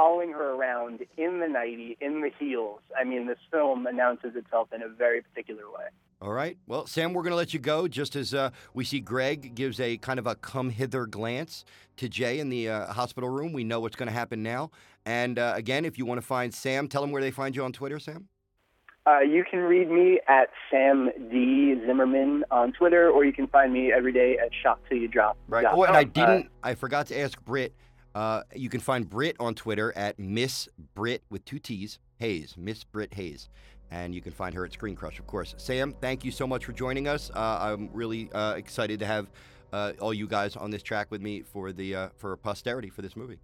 [0.00, 2.80] following her around in the 90, in the heels.
[2.98, 5.88] I mean, this film announces itself in a very particular way.
[6.22, 6.56] All right.
[6.66, 9.78] Well, Sam, we're going to let you go just as uh, we see Greg gives
[9.78, 11.66] a kind of a come hither glance
[11.98, 13.52] to Jay in the uh, hospital room.
[13.52, 14.70] We know what's going to happen now.
[15.04, 17.62] And uh, again, if you want to find Sam, tell them where they find you
[17.62, 18.26] on Twitter, Sam.
[19.06, 23.72] Uh, you can read me at Sam D Zimmerman on Twitter, or you can find
[23.72, 25.36] me every day at Shock Till You Drop.
[25.48, 25.66] Right.
[25.70, 26.48] Oh, and I didn't.
[26.62, 27.74] I forgot to ask Britt.
[28.14, 32.84] Uh, you can find Britt on Twitter at Miss Britt with two T's Hayes, Miss
[32.84, 33.48] Britt Hayes,
[33.90, 35.54] and you can find her at Screen Crush, of course.
[35.58, 37.30] Sam, thank you so much for joining us.
[37.34, 39.30] Uh, I'm really uh, excited to have
[39.72, 43.02] uh, all you guys on this track with me for the uh, for posterity for
[43.02, 43.38] this movie.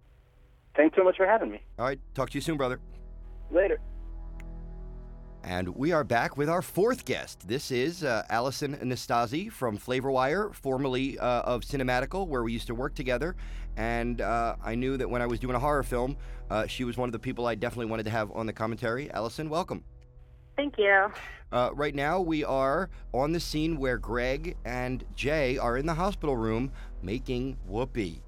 [0.75, 1.61] Thanks so much for having me.
[1.79, 1.99] All right.
[2.13, 2.79] Talk to you soon, brother.
[3.49, 3.79] Later.
[5.43, 7.47] And we are back with our fourth guest.
[7.47, 12.75] This is uh, Alison Nastasi from Flavorwire, formerly uh, of Cinematical, where we used to
[12.75, 13.35] work together.
[13.77, 16.17] And uh, I knew that when I was doing a horror film,
[16.49, 19.09] uh, she was one of the people I definitely wanted to have on the commentary.
[19.11, 19.83] Alison, welcome.
[20.57, 21.11] Thank you.
[21.51, 25.93] Uh, right now, we are on the scene where Greg and Jay are in the
[25.93, 26.71] hospital room
[27.03, 28.23] making whoopee.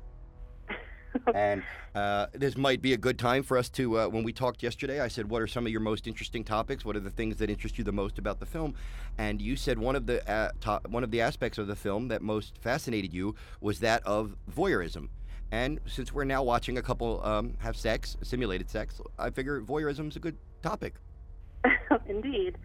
[1.33, 1.63] and
[1.95, 4.99] uh, this might be a good time for us to, uh, when we talked yesterday,
[4.99, 6.85] I said, What are some of your most interesting topics?
[6.85, 8.75] What are the things that interest you the most about the film?
[9.17, 12.21] And you said one of the, uh, one of the aspects of the film that
[12.21, 15.09] most fascinated you was that of voyeurism.
[15.51, 20.09] And since we're now watching a couple um, have sex, simulated sex, I figure voyeurism
[20.09, 20.95] is a good topic.
[22.07, 22.57] Indeed.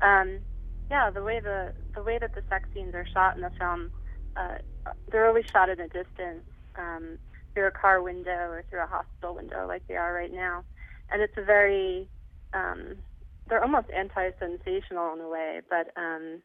[0.00, 0.40] Um,
[0.90, 3.90] yeah, the way the the way that the sex scenes are shot in the film,
[4.36, 4.58] uh,
[5.10, 6.44] they're always shot at a distance,
[6.76, 7.18] um,
[7.54, 10.64] through a car window or through a hospital window, like they are right now,
[11.10, 12.08] and it's a very
[12.52, 12.96] um,
[13.48, 16.42] they're almost anti-sensational in a way, but um,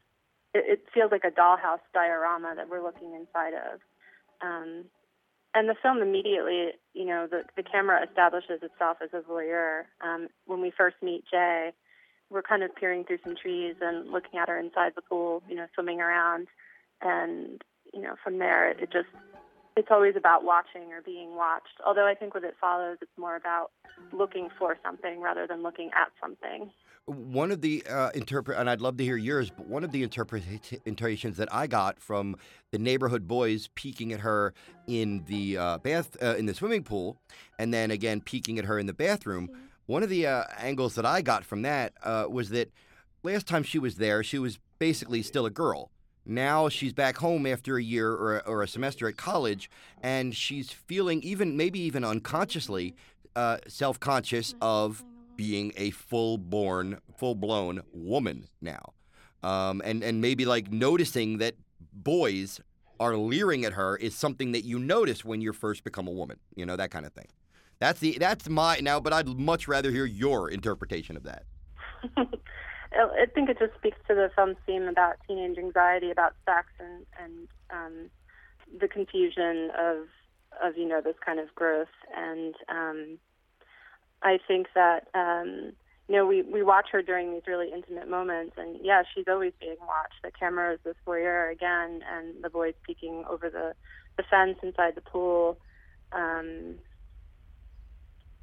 [0.54, 3.80] it, it feels like a dollhouse diorama that we're looking inside of.
[4.42, 4.86] Um,
[5.58, 9.86] and the film immediately, you know, the, the camera establishes itself as a voyeur.
[10.02, 11.72] Um, when we first meet Jay,
[12.30, 15.56] we're kind of peering through some trees and looking at her inside the pool, you
[15.56, 16.46] know, swimming around.
[17.02, 19.10] And, you know, from there, it just,
[19.76, 21.82] it's always about watching or being watched.
[21.84, 23.72] Although I think with it follows, it's more about
[24.14, 26.70] looking for something rather than looking at something.
[27.08, 30.04] One of the uh, interpret, and I'd love to hear yours, but one of the
[30.04, 32.36] interpretations that I got from
[32.72, 34.54] the neighborhood boys peeking at her
[34.88, 37.18] in the uh, bath, uh, in the swimming pool,
[37.58, 39.50] and then again peeking at her in the bathroom.
[39.86, 42.74] One of the uh, angles that I got from that uh, was that
[43.24, 45.92] last time she was there, she was basically still a girl.
[46.26, 49.70] Now she's back home after a year or a, or a semester at college,
[50.04, 52.96] and she's feeling even maybe even unconsciously
[53.34, 55.06] uh, self-conscious of
[55.38, 58.94] being a full-born, full-blown woman now,
[59.44, 61.56] um, and and maybe like noticing that
[61.94, 62.60] boys
[63.00, 66.40] are leering at her is something that you notice when you first become a woman.
[66.56, 67.28] You know that kind of thing.
[67.80, 71.44] That's the that's my now, but I'd much rather hear your interpretation of that.
[72.94, 77.06] I think it just speaks to the film's theme about teenage anxiety about sex and
[77.22, 78.10] and um,
[78.80, 80.08] the confusion of
[80.64, 83.20] of you know this kind of growth and um,
[84.24, 85.74] I think that um,
[86.08, 88.56] you know we we watch her during these really intimate moments.
[88.58, 90.22] And yeah she's always being watched.
[90.24, 93.74] The camera is this voyeur again and the boys peeking over the
[94.18, 95.58] the fence inside the pool.
[96.12, 96.76] Um,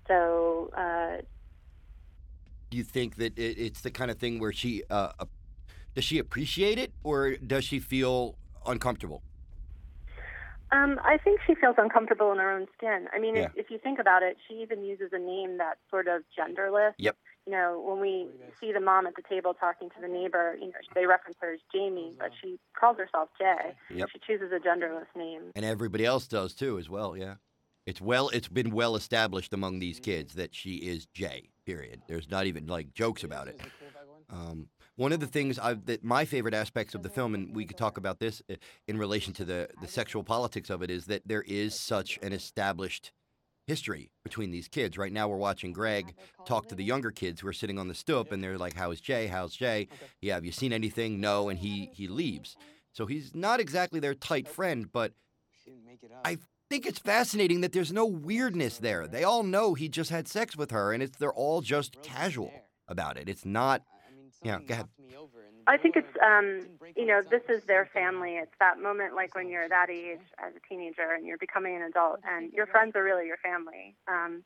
[0.06, 1.22] so uh,
[2.70, 5.12] you think that it, it's the kind of thing where she uh,
[5.94, 8.36] does she appreciate it or does she feel
[8.66, 9.22] uncomfortable?
[10.72, 13.06] Um, I think she feels uncomfortable in her own skin.
[13.14, 13.44] I mean, Yeah.
[13.54, 16.92] if, if you think about it, she even uses a name that's sort of genderless.
[16.98, 17.16] Yep.
[17.46, 18.28] You know, when we
[18.58, 21.52] see the mom at the table talking to the neighbor, you know, they reference her
[21.52, 23.74] as Jamie, but she calls herself Jay.
[23.94, 24.08] Yep.
[24.12, 25.52] She chooses a genderless name.
[25.54, 27.16] And everybody else does too, as well.
[27.16, 27.34] Yeah,
[27.84, 31.50] it's well, it's been well established among these kids that she is Jay.
[31.66, 32.00] Period.
[32.08, 33.60] There's not even like jokes about it.
[34.30, 37.64] Um, one of the things I've, that my favorite aspects of the film, and we
[37.64, 38.54] could talk about this uh,
[38.86, 42.32] in relation to the the sexual politics of it, is that there is such an
[42.32, 43.12] established
[43.66, 44.98] history between these kids.
[44.98, 46.14] Right now, we're watching Greg
[46.44, 49.00] talk to the younger kids who are sitting on the stoop, and they're like, "How's
[49.00, 49.26] Jay?
[49.26, 49.88] How's Jay?
[50.20, 51.20] Yeah, have you seen anything?
[51.20, 52.56] No." And he he leaves.
[52.92, 55.12] So he's not exactly their tight friend, but
[56.24, 56.38] I
[56.70, 59.08] think it's fascinating that there's no weirdness there.
[59.08, 62.52] They all know he just had sex with her, and it's they're all just casual
[62.86, 63.28] about it.
[63.28, 63.82] It's not.
[64.44, 64.88] Yeah, go ahead.
[65.66, 68.32] I think it's, um, you know, this is their family.
[68.32, 71.82] It's that moment like when you're that age as a teenager and you're becoming an
[71.82, 73.96] adult and your friends are really your family.
[74.06, 74.44] Um,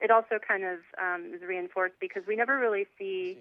[0.00, 3.38] it also kind of um, is reinforced because we never really see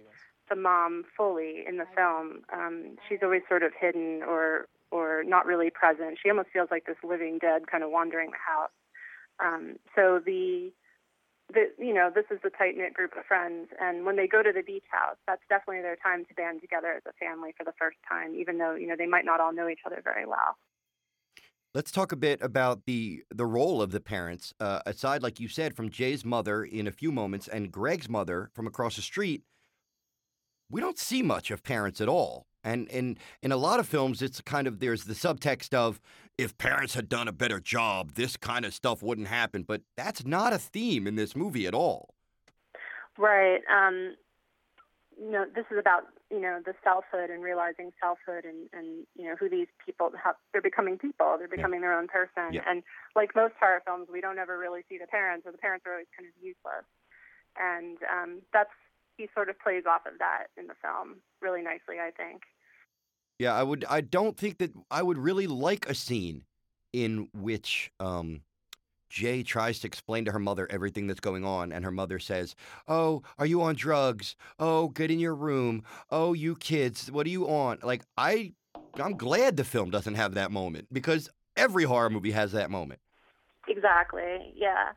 [0.50, 2.42] the mom fully in the film.
[2.54, 6.18] Um, she's always sort of hidden or or not really present.
[6.22, 8.72] She almost feels like this living dead kind of wandering the house.
[9.44, 10.72] Um, so the
[11.54, 14.42] the you know this is a tight knit group of friends, and when they go
[14.42, 17.64] to the beach house, that's definitely their time to band together as a family for
[17.64, 20.26] the first time, even though you know they might not all know each other very
[20.26, 20.58] well.
[21.74, 24.54] Let's talk a bit about the the role of the parents.
[24.60, 28.50] Uh, aside, like you said, from Jay's mother in a few moments and Greg's mother
[28.54, 29.44] from across the street,
[30.70, 32.48] we don't see much of parents at all.
[32.64, 36.02] And in in a lot of films, it's kind of there's the subtext of
[36.38, 39.64] if parents had done a better job, this kind of stuff wouldn't happen.
[39.64, 42.14] But that's not a theme in this movie at all.
[43.18, 43.62] Right.
[43.72, 44.16] Um,
[45.18, 49.26] you know, this is about you know the selfhood and realizing selfhood and and you
[49.26, 50.36] know who these people have.
[50.52, 51.36] They're becoming people.
[51.38, 52.52] They're becoming their own person.
[52.52, 52.62] Yeah.
[52.68, 52.84] And
[53.16, 55.94] like most horror films, we don't ever really see the parents, or the parents are
[55.94, 56.86] always kind of useless.
[57.56, 58.76] And um, that's
[59.18, 62.44] he sort of plays off of that in the film really nicely, I think.
[63.40, 63.86] Yeah, I would.
[63.90, 66.44] I don't think that I would really like a scene
[66.94, 68.41] in which um,
[69.10, 72.56] Jay tries to explain to her mother everything that's going on, and her mother says,
[72.88, 74.36] "Oh, are you on drugs?
[74.57, 75.84] Oh, get in your room.
[76.10, 78.53] Oh, you kids, what are you on?" Like I,
[78.95, 82.99] I'm glad the film doesn't have that moment because every horror movie has that moment.
[83.68, 84.53] Exactly.
[84.56, 84.91] Yeah.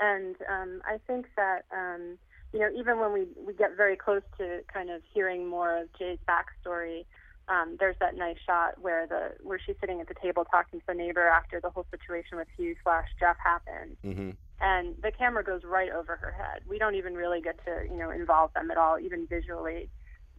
[0.00, 2.18] And um, I think that um,
[2.52, 5.88] you know even when we we get very close to kind of hearing more of
[5.98, 7.04] Jay's backstory,
[7.48, 10.86] um, there's that nice shot where the where she's sitting at the table talking to
[10.88, 14.30] the neighbor after the whole situation with Hugh slash Jeff happened, hmm
[14.60, 16.62] and the camera goes right over her head.
[16.66, 19.90] We don't even really get to you know involve them at all, even visually,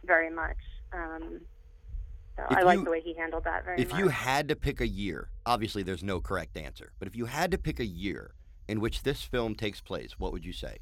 [0.04, 0.56] very much.
[0.92, 1.40] Um,
[2.36, 3.98] so If I like you- the way he handled that very If much.
[4.00, 7.50] you had to pick a year, obviously there's no correct answer, but if you had
[7.52, 8.34] to pick a year
[8.68, 10.78] in which this film takes place, what would you say?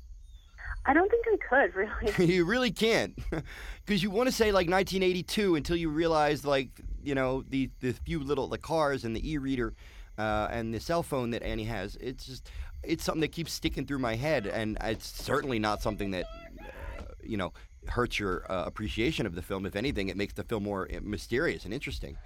[0.86, 2.32] I don't think I could really.
[2.34, 3.18] you really can't
[3.86, 6.68] because you want to say like 1982 until you realize like
[7.02, 9.74] you know the the few little the cars and the e-reader
[10.18, 12.50] uh, and the cell phone that Annie has it's just
[12.82, 16.26] it's something that keeps sticking through my head and it's certainly not something that
[16.60, 17.52] uh, you know
[17.88, 20.98] hurts your uh, appreciation of the film if anything it makes the film more uh,
[21.02, 22.16] mysterious and interesting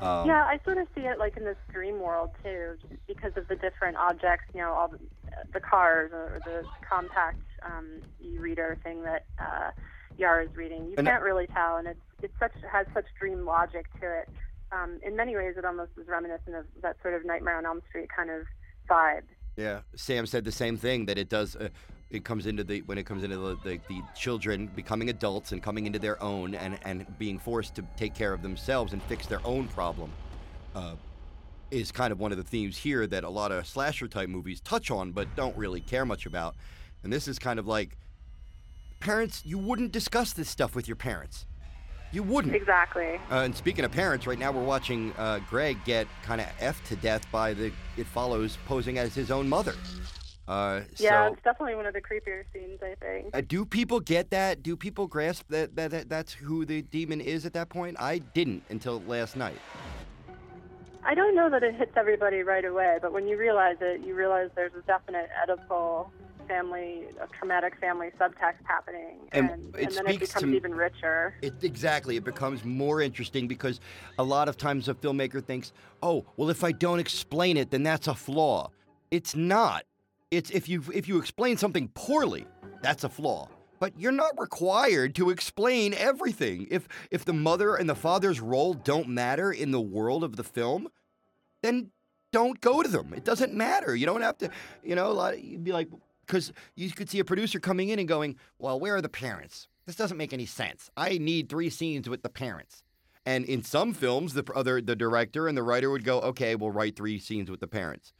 [0.00, 2.74] um, yeah, I sort of see it like in this dream world too,
[3.06, 4.46] because of the different objects.
[4.52, 4.98] You know, all the,
[5.52, 9.70] the cars or the compact um, e-reader thing that uh,
[10.18, 10.86] Yara is reading.
[10.86, 14.28] You And- can't really tell, and it's it's such has such dream logic to it.
[14.70, 17.82] Um, in many ways, it almost is reminiscent of that sort of Nightmare on Elm
[17.88, 18.46] Street kind of
[18.88, 19.22] vibe.
[19.56, 21.56] Yeah, Sam said the same thing that it does.
[21.56, 21.68] Uh,
[22.10, 25.62] it comes into the when it comes into the, the the children becoming adults and
[25.62, 29.26] coming into their own and and being forced to take care of themselves and fix
[29.26, 30.10] their own problem.
[30.74, 30.94] Uh,
[31.70, 34.60] is kind of one of the themes here that a lot of slasher type movies
[34.60, 36.54] touch on but don't really care much about.
[37.02, 37.96] And this is kind of like
[39.00, 39.42] parents.
[39.44, 41.46] You wouldn't discuss this stuff with your parents.
[42.12, 42.54] You wouldn't.
[42.54, 43.18] Exactly.
[43.30, 46.84] Uh, and speaking of parents, right now we're watching uh, Greg get kind of effed
[46.88, 49.74] to death by the It Follows posing as his own mother.
[50.46, 52.80] Uh, Yeah, so, it's definitely one of the creepier scenes.
[52.82, 53.34] I think.
[53.34, 54.62] uh, do people get that?
[54.62, 57.96] Do people grasp that, that, that that's who the demon is at that point?
[57.98, 59.58] I didn't until last night.
[61.04, 64.14] I don't know that it hits everybody right away, but when you realize it, you
[64.14, 66.10] realize there's a definite Oedipal
[66.46, 70.54] family, a traumatic family subtext happening, And and, it and then it speaks to becomes
[70.54, 71.34] even richer.
[71.42, 72.16] It exactly.
[72.16, 73.80] It becomes more interesting because
[74.18, 77.82] a lot of times a filmmaker thinks, "Oh, well, if I don't explain it, then
[77.82, 78.70] that's a flaw."
[79.10, 79.84] It's not.
[80.30, 82.46] It's if you if you explain something poorly,
[82.82, 83.48] that's a flaw.
[83.78, 86.68] But you're not required to explain everything.
[86.70, 90.44] If if the mother and the father's role don't matter in the world of the
[90.44, 90.88] film,
[91.62, 91.90] then
[92.32, 93.12] don't go to them.
[93.14, 93.94] It doesn't matter.
[93.94, 94.50] You don't have to.
[94.82, 95.42] You know, a lot.
[95.42, 95.88] You'd be like,
[96.26, 99.68] because you could see a producer coming in and going, "Well, where are the parents?
[99.86, 100.90] This doesn't make any sense.
[100.96, 102.82] I need three scenes with the parents."
[103.24, 106.70] And in some films, the other the director and the writer would go, "Okay, we'll
[106.70, 108.12] write three scenes with the parents."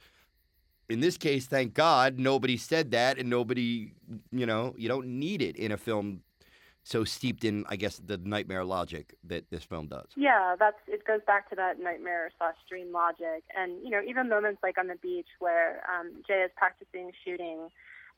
[0.89, 3.93] In this case, thank God, nobody said that, and nobody,
[4.31, 6.23] you know, you don't need it in a film
[6.83, 10.07] so steeped in, I guess, the nightmare logic that this film does.
[10.17, 11.05] Yeah, that's it.
[11.05, 14.87] Goes back to that nightmare slash dream logic, and you know, even moments like on
[14.87, 17.69] the beach where um, Jay is practicing shooting,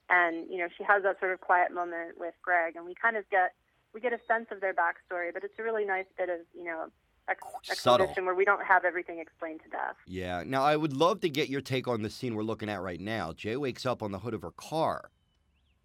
[0.09, 3.17] and you know, she has that sort of quiet moment with Greg, and we kind
[3.17, 3.53] of get
[3.93, 6.65] we get a sense of their backstory, but it's a really nice bit of you
[6.65, 6.87] know
[7.29, 7.43] ex-
[7.79, 8.07] Subtle.
[8.23, 9.95] where we don't have everything explained to death.
[10.05, 10.43] Yeah.
[10.45, 12.99] Now, I would love to get your take on the scene we're looking at right
[12.99, 13.33] now.
[13.33, 15.11] Jay wakes up on the hood of her car,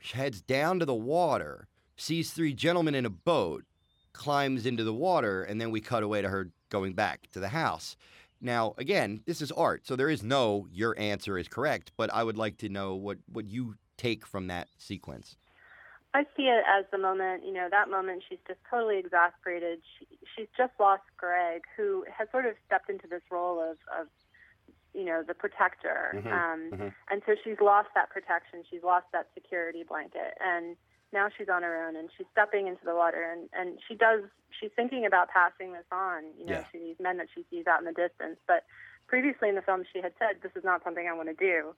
[0.01, 3.64] she heads down to the water, sees three gentlemen in a boat,
[4.12, 7.48] climbs into the water, and then we cut away to her going back to the
[7.48, 7.97] house.
[8.40, 12.24] Now, again, this is art, so there is no your answer is correct, but I
[12.24, 15.36] would like to know what, what you take from that sequence.
[16.12, 19.78] I see it as the moment, you know, that moment she's just totally exasperated.
[19.98, 24.06] She, she's just lost Greg, who has sort of stepped into this role of, of
[24.93, 26.16] you know, the protector.
[26.16, 26.93] Mhm, Um, mhm.
[27.10, 28.64] And so she's lost that protection.
[28.68, 30.35] She's lost that security blanket.
[30.40, 30.77] And
[31.12, 33.22] now she's on her own and she's stepping into the water.
[33.22, 34.22] And, and she does,
[34.59, 36.64] she's thinking about passing this on, you know, Yeah.
[36.72, 38.39] to these men that she sees out in the distance.
[38.48, 38.64] But
[39.06, 41.74] previously in the film, she had said, this is not something I want to do.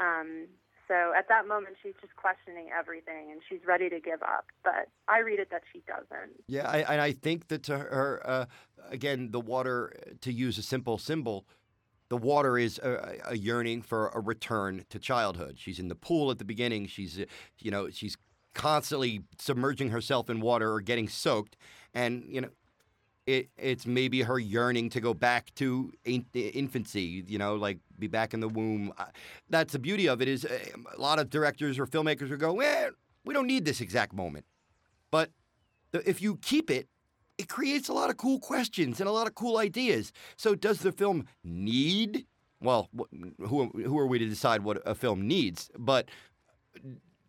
[0.00, 0.48] Um,
[0.88, 4.46] so at that moment, she's just questioning everything and she's ready to give up.
[4.62, 6.42] But I read it that she doesn't.
[6.46, 8.46] Yeah, I, and I think that to her, uh,
[8.90, 11.46] again, the water, to use a simple symbol,
[12.08, 15.56] the water is a, a yearning for a return to childhood.
[15.58, 16.86] She's in the pool at the beginning.
[16.86, 17.24] She's, uh,
[17.58, 18.16] you know, she's
[18.54, 21.56] constantly submerging herself in water or getting soaked,
[21.92, 22.50] and you know,
[23.26, 27.24] it it's maybe her yearning to go back to in, infancy.
[27.26, 28.92] You know, like be back in the womb.
[29.48, 30.28] That's the beauty of it.
[30.28, 30.58] Is uh,
[30.96, 32.90] a lot of directors or filmmakers will go, "Eh,
[33.24, 34.44] we don't need this exact moment,"
[35.10, 35.30] but
[35.92, 36.88] if you keep it,
[37.38, 40.12] it creates a lot of cool questions and a lot of cool ideas.
[40.36, 42.26] So, does the film need?
[42.60, 42.88] Well,
[43.38, 45.70] who who are we to decide what a film needs?
[45.78, 46.08] But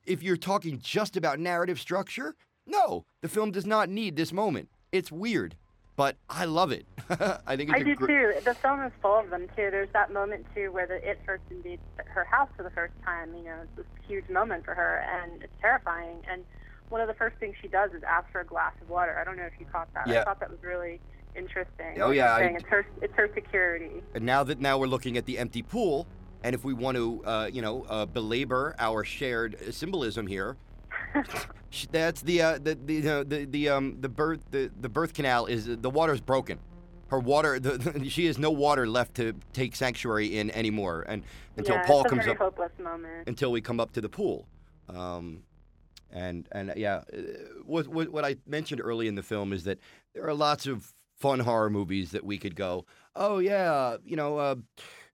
[0.06, 2.36] if you're talking just about narrative structure,
[2.66, 4.70] no, the film does not need this moment.
[4.92, 5.56] It's weird,
[5.96, 6.86] but I love it.
[7.10, 8.34] I think it's I do gr- too.
[8.44, 9.70] The film is full of them too.
[9.72, 13.36] There's that moment too where the it first invades her house for the first time.
[13.36, 16.18] You know, it's this huge moment for her, and it's terrifying.
[16.30, 16.44] And
[16.90, 19.18] one of the first things she does is ask for a glass of water.
[19.20, 20.08] I don't know if you caught that.
[20.08, 20.22] Yeah.
[20.22, 21.00] I thought that was really
[21.36, 22.02] interesting.
[22.02, 24.04] Oh, yeah, I- it's her, it's her security.
[24.14, 26.08] And now that now we're looking at the empty pool,
[26.44, 30.58] and if we want to, uh, you know, uh, belabor our shared symbolism here,
[31.92, 35.46] that's the uh, the the uh, the the um the birth the, the birth canal
[35.46, 36.60] is the water's broken.
[37.08, 41.24] Her water, the, the, she has no water left to take sanctuary in anymore, and
[41.56, 43.28] until yeah, Paul it's a comes very up, hopeless moment.
[43.28, 44.48] until we come up to the pool.
[44.90, 45.44] Um,
[46.12, 47.18] and and yeah, uh,
[47.66, 49.78] what, what what I mentioned early in the film is that
[50.14, 52.86] there are lots of fun horror movies that we could go,
[53.16, 54.56] oh yeah, you know, uh,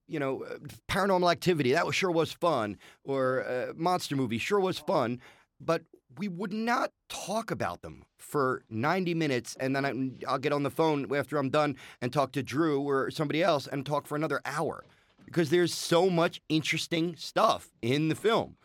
[0.08, 0.58] you know, uh,
[0.88, 5.20] Paranormal Activity that was sure was fun, or uh, monster movie sure was fun,
[5.60, 5.82] but
[6.18, 10.62] we would not talk about them for 90 minutes and then I, I'll get on
[10.62, 14.16] the phone after I'm done and talk to Drew or somebody else and talk for
[14.16, 14.84] another hour
[15.24, 18.56] because there's so much interesting stuff in the film.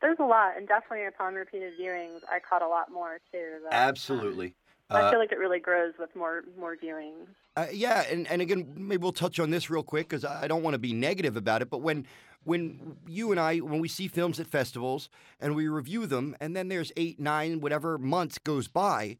[0.00, 3.60] There's a lot, and definitely upon repeated viewings, I caught a lot more too.
[3.64, 4.54] that, um, Absolutely.
[4.88, 7.26] I Uh, feel like it really grows with more more viewings.
[7.56, 10.48] Uh, yeah, and, and again, maybe we'll touch on this real quick because I I
[10.48, 11.70] don't want to be negative about it.
[11.70, 12.06] But when
[12.44, 15.08] when you and I, when we see films at festivals
[15.40, 19.18] and we review them, and then there's eight, nine, whatever months goes by,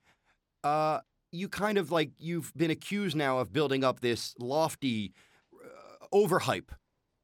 [0.62, 1.00] uh,
[1.32, 5.12] you kind of like you've been accused now of building up this lofty
[5.52, 6.70] uh, overhype.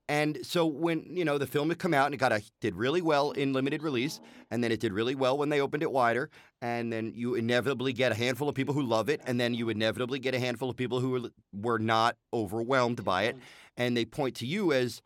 [0.08, 2.74] And so when you know the film had come out and it got a did
[2.74, 4.20] really well in limited release,
[4.50, 6.28] and then it did really well when they opened it wider,
[6.60, 9.68] and then you inevitably get a handful of people who love it, and then you
[9.68, 13.36] inevitably get a handful of people who were, were not overwhelmed by it,
[13.76, 15.02] and they point to you as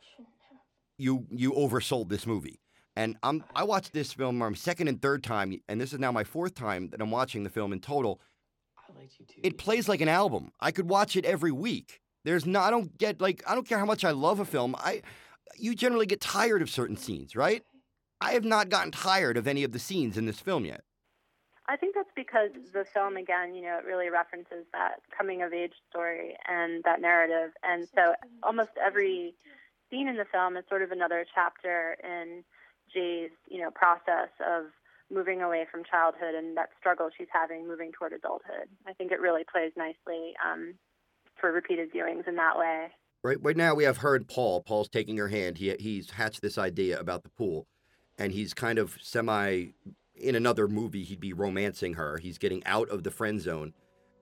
[0.98, 2.60] you you oversold this movie.
[2.96, 6.10] And I'm I watched this film my second and third time, and this is now
[6.10, 8.20] my fourth time that I'm watching the film in total.
[9.44, 10.52] It plays like an album.
[10.58, 12.00] I could watch it every week.
[12.26, 14.74] There's no I don't get like I don't care how much I love a film.
[14.76, 15.02] I
[15.56, 17.62] you generally get tired of certain scenes, right?
[18.20, 20.82] I have not gotten tired of any of the scenes in this film yet.
[21.68, 25.52] I think that's because the film, again, you know, it really references that coming of
[25.52, 27.52] age story and that narrative.
[27.62, 29.34] And so almost every
[29.88, 32.42] scene in the film is sort of another chapter in
[32.92, 34.66] Jay's, you know, process of
[35.12, 38.66] moving away from childhood and that struggle she's having moving toward adulthood.
[38.86, 40.74] I think it really plays nicely um,
[41.40, 42.88] for repeated viewings in that way.
[43.22, 44.62] Right, right now we have her and Paul.
[44.62, 45.58] Paul's taking her hand.
[45.58, 47.66] He he's hatched this idea about the pool,
[48.18, 49.68] and he's kind of semi.
[50.14, 52.16] In another movie, he'd be romancing her.
[52.16, 53.74] He's getting out of the friend zone.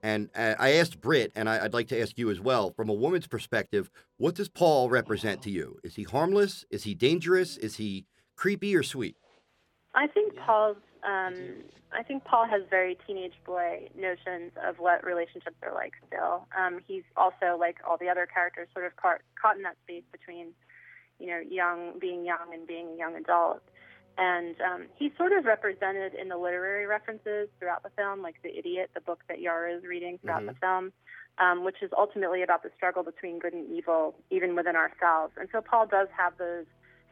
[0.03, 2.89] And uh, I asked Britt, and I, I'd like to ask you as well, from
[2.89, 5.79] a woman's perspective, what does Paul represent to you?
[5.83, 6.65] Is he harmless?
[6.69, 7.57] Is he dangerous?
[7.57, 8.05] Is he
[8.35, 9.15] creepy or sweet?
[9.95, 10.77] I think Paul's.
[11.05, 15.93] Um, I think Paul has very teenage boy notions of what relationships are like.
[16.07, 19.77] Still, um, he's also like all the other characters, sort of caught caught in that
[19.83, 20.47] space between,
[21.19, 23.61] you know, young being young and being a young adult.
[24.17, 28.57] And um, he's sort of represented in the literary references throughout the film, like The
[28.57, 30.47] Idiot, the book that Yara is reading throughout Mhm.
[30.47, 30.93] the film,
[31.37, 35.33] um, which is ultimately about the struggle between good and evil, even within ourselves.
[35.37, 36.65] And so Paul does have those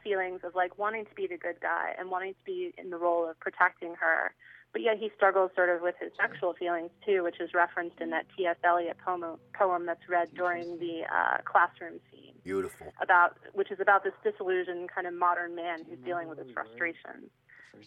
[0.04, 2.98] feelings of like wanting to be the good guy and wanting to be in the
[2.98, 4.34] role of protecting her.
[4.72, 8.10] But yet he struggles sort of with his sexual feelings too, which is referenced in
[8.10, 8.56] that T.S.
[8.64, 12.92] Eliot poem, poem that's read during the uh, classroom scene Beautiful.
[13.02, 17.30] about which is about this disillusioned kind of modern man who's dealing with his frustrations.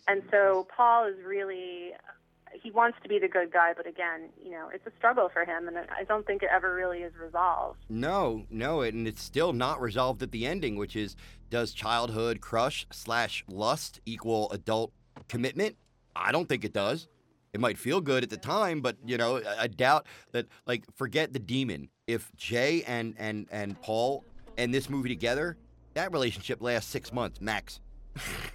[0.08, 1.92] And so Paul is really
[2.62, 5.44] he wants to be the good guy, but again, you know, it's a struggle for
[5.44, 7.78] him, and I don't think it ever really is resolved.
[7.88, 11.16] No, no, and it's still not resolved at the ending, which is
[11.50, 14.92] does childhood crush slash lust equal adult
[15.28, 15.76] commitment?
[16.14, 17.08] I don't think it does.
[17.52, 20.46] It might feel good at the time, but you know, I, doubt that.
[20.66, 21.88] Like, forget the demon.
[22.06, 24.24] If Jay and and and Paul
[24.58, 25.56] and this movie together,
[25.94, 27.80] that relationship lasts six months max.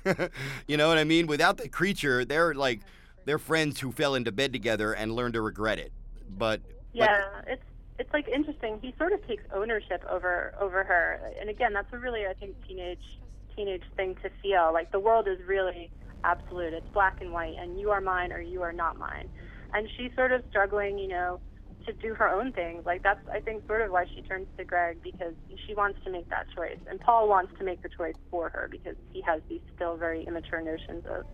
[0.68, 1.28] you know what I mean?
[1.28, 2.82] Without the creature, they're like
[3.26, 5.91] they're friends who fell into bed together and learned to regret it.
[6.38, 6.61] But
[6.93, 7.64] Yeah, it's
[7.99, 8.80] it's like interesting.
[8.81, 12.56] He sort of takes ownership over over her, and again, that's a really I think
[12.68, 13.19] teenage
[13.56, 14.72] teenage thing to feel.
[14.73, 15.91] Like the world is really
[16.23, 16.73] absolute.
[16.73, 19.30] It's black and white, and you are mine or you are not mine.
[19.73, 21.39] And she's sort of struggling, you know,
[21.85, 22.85] to do her own things.
[22.85, 25.34] Like that's I think sort of why she turns to Greg because
[25.68, 28.68] she wants to make that choice, and Paul wants to make the choice for her
[28.69, 31.26] because he has these still very immature notions of,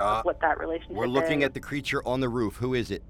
[0.00, 1.46] uh, what that relationship we're looking is.
[1.46, 2.56] at the creature on the roof.
[2.56, 3.02] Who is it?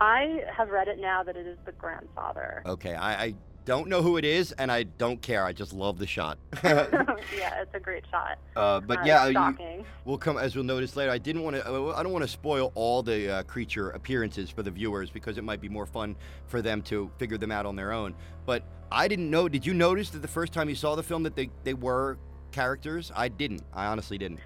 [0.00, 2.62] I have read it now that it is the grandfather.
[2.66, 3.34] Okay, I, I
[3.64, 5.44] don't know who it is, and I don't care.
[5.44, 6.38] I just love the shot.
[6.64, 8.38] yeah, it's a great shot.
[8.56, 11.12] uh, but Uh, yeah, you, we'll come as we'll notice later.
[11.12, 11.62] I didn't want to.
[11.96, 15.44] I don't want to spoil all the uh, creature appearances for the viewers because it
[15.44, 16.16] might be more fun
[16.46, 18.14] for them to figure them out on their own.
[18.44, 19.48] But I didn't know.
[19.48, 22.18] Did you notice that the first time you saw the film that they they were
[22.50, 23.12] characters?
[23.14, 23.62] I didn't.
[23.72, 24.40] I honestly didn't.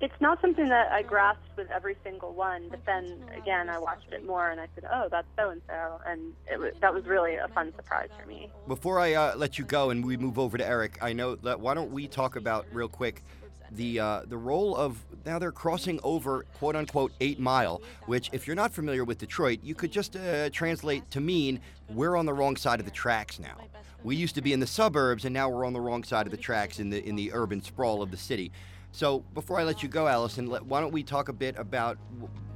[0.00, 4.12] It's not something that I grasped with every single one, but then again, I watched
[4.12, 7.06] it more and I said, "Oh, that's so and so," and it was, that was
[7.06, 8.50] really a fun surprise for me.
[8.66, 11.60] Before I uh, let you go and we move over to Eric, I know that
[11.60, 13.22] why don't we talk about real quick
[13.70, 18.46] the uh, the role of now they're crossing over quote unquote Eight Mile, which if
[18.46, 22.32] you're not familiar with Detroit, you could just uh, translate to mean we're on the
[22.32, 23.56] wrong side of the tracks now.
[24.02, 26.30] We used to be in the suburbs, and now we're on the wrong side of
[26.30, 28.52] the tracks in the in the urban sprawl of the city.
[28.94, 31.98] So before I let you go, Alison, let, why don't we talk a bit about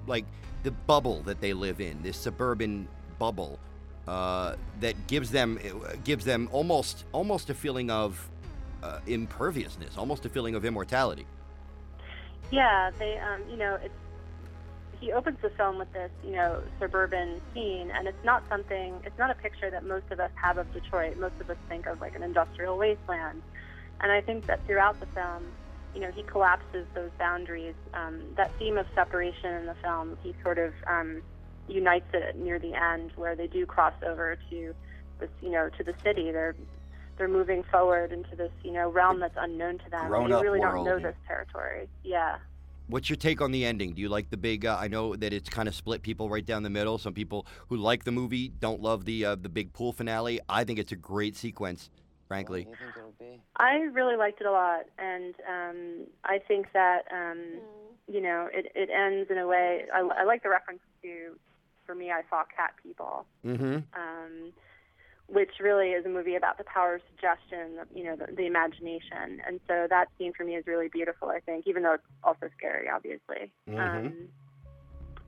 [0.07, 0.25] like
[0.63, 2.87] the bubble that they live in, this suburban
[3.19, 3.59] bubble
[4.07, 5.59] uh, that gives them
[6.05, 8.31] gives them almost almost a feeling of
[8.85, 11.27] uh, imperviousness, almost a feeling of immortality.
[12.53, 13.93] Yeah, they, um, you know, it's
[15.01, 19.19] he opens the film with this, you know, suburban scene, and it's not something, it's
[19.19, 21.17] not a picture that most of us have of Detroit.
[21.17, 23.43] Most of us think of like an industrial wasteland,
[24.01, 25.43] and I think that throughout the film,
[25.95, 27.75] you know, he collapses those boundaries.
[27.95, 31.23] Um, that theme of separation in the film, he sort of um,
[31.69, 34.75] unites it near the end, where they do cross over to
[35.19, 36.31] this, you know, to the city.
[36.31, 36.55] They're
[37.17, 40.07] they're moving forward into this, you know, realm that's unknown to them.
[40.07, 40.87] Grown they really world.
[40.87, 41.89] don't know this territory.
[42.05, 42.39] Yeah.
[42.87, 43.93] What's your take on the ending?
[43.93, 44.65] Do you like the big?
[44.65, 46.97] Uh, I know that it's kind of split people right down the middle.
[46.97, 50.41] Some people who like the movie don't love the uh, the big pool finale.
[50.49, 51.91] I think it's a great sequence,
[52.29, 52.69] frankly.
[53.57, 57.61] I really liked it a lot, and um, I think that um,
[58.07, 59.87] you know it, it ends in a way.
[59.93, 61.37] I, I like the reference to,
[61.87, 63.79] for me, I saw cat people, Mm-hmm.
[63.99, 64.53] um,
[65.27, 69.41] which really is a movie about the power of suggestion, you know, the, the imagination,
[69.47, 71.29] and so that scene for me is really beautiful.
[71.31, 73.51] I think, even though it's also scary, obviously.
[73.69, 73.79] Mhm.
[73.79, 74.15] Um,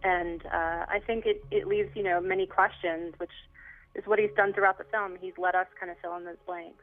[0.02, 3.32] and uh, I think it, it leaves you know many questions, which
[3.94, 5.16] is what he's done throughout the film.
[5.20, 6.82] He's let us kind of fill in those blanks.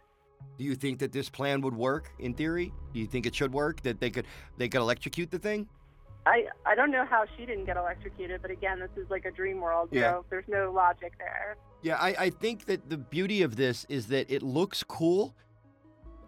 [0.57, 2.73] Do you think that this plan would work in theory?
[2.93, 3.81] Do you think it should work?
[3.83, 4.25] That they could
[4.57, 5.67] they could electrocute the thing?
[6.25, 9.31] I I don't know how she didn't get electrocuted, but again, this is like a
[9.31, 10.13] dream world, Yeah.
[10.13, 11.57] so there's no logic there.
[11.83, 15.35] Yeah, I, I think that the beauty of this is that it looks cool.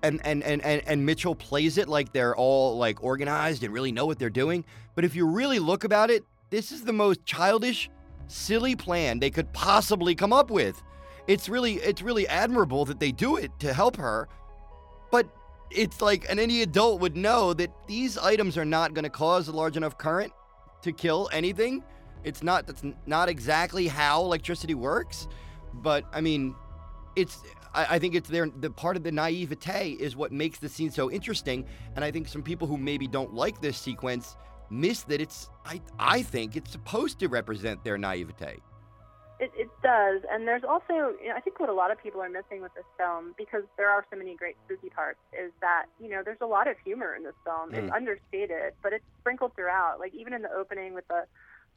[0.01, 3.91] And, and, and, and, and Mitchell plays it like they're all like organized and really
[3.91, 4.63] know what they're doing.
[4.95, 7.89] But if you really look about it, this is the most childish,
[8.27, 10.81] silly plan they could possibly come up with.
[11.29, 14.27] It's really it's really admirable that they do it to help her.
[15.11, 15.29] But
[15.69, 19.47] it's like and any adult would know that these items are not going to cause
[19.47, 20.33] a large enough current
[20.81, 21.83] to kill anything.
[22.23, 25.27] It's not that's not exactly how electricity works,
[25.75, 26.55] but I mean,
[27.15, 27.43] it's
[27.75, 30.89] I, I think it's their the part of the naivete is what makes the scene
[30.89, 31.63] so interesting,
[31.95, 34.35] and I think some people who maybe don't like this sequence
[34.71, 38.57] miss that it's I I think it's supposed to represent their naivete.
[39.89, 42.61] Does, and there's also, you know, I think what a lot of people are missing
[42.61, 46.21] with this film, because there are so many great spooky parts, is that you know
[46.23, 47.73] there's a lot of humor in this film.
[47.73, 47.95] It's Mm.
[47.95, 49.99] understated, but it's sprinkled throughout.
[49.99, 51.25] Like even in the opening with the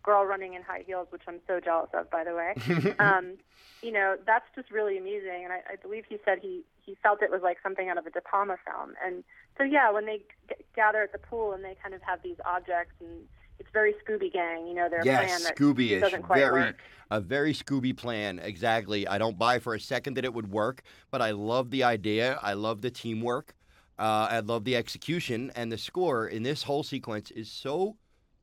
[0.05, 2.53] girl running in high heels, which I'm so jealous of, by the way.
[2.99, 3.39] um,
[3.83, 7.23] you know, that's just really amusing, and I, I believe he said he he felt
[7.23, 8.95] it was like something out of a De Palma film.
[9.05, 9.25] And
[9.57, 10.19] so yeah, when they
[10.49, 13.25] g- gather at the pool and they kind of have these objects and
[13.63, 16.01] it's very Scooby Gang, you know, their plan Yes, that Scooby-ish.
[16.01, 16.79] doesn't quite Very, work.
[17.13, 18.41] a very Scooby plan.
[18.41, 19.07] Exactly.
[19.07, 20.83] I don't buy for a second that it would work,
[21.13, 22.41] but I love the idea.
[22.43, 23.55] I love the teamwork.
[24.01, 27.97] Uh, I love the execution and the score in this whole sequence is so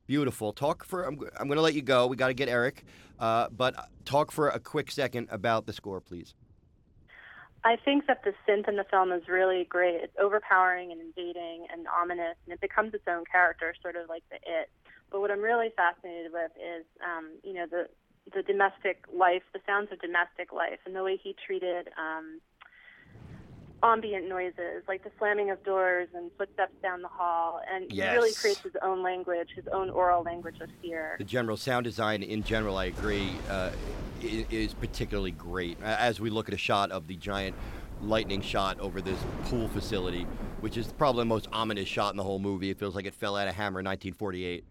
[0.06, 0.54] beautiful.
[0.54, 1.04] Talk for.
[1.04, 2.06] I'm, I'm going to let you go.
[2.06, 2.84] We got to get Eric,
[3.18, 6.34] uh, but talk for a quick second about the score, please.
[7.62, 9.96] I think that the synth in the film is really great.
[10.02, 14.22] It's overpowering and invading and ominous, and it becomes its own character, sort of like
[14.30, 14.70] the It.
[15.10, 17.88] But what I'm really fascinated with is, um, you know, the
[18.34, 22.40] the domestic life, the sounds of domestic life, and the way he treated um,
[23.82, 28.32] ambient noises, like the slamming of doors and footsteps down the hall, and he really
[28.32, 31.16] creates his own language, his own oral language of fear.
[31.18, 33.70] The general sound design, in general, I agree, uh,
[34.22, 35.82] is particularly great.
[35.82, 37.56] As we look at a shot of the giant
[38.02, 40.26] lightning shot over this pool facility,
[40.60, 42.70] which is probably the most ominous shot in the whole movie.
[42.70, 44.64] It feels like it fell out of Hammer in 1948.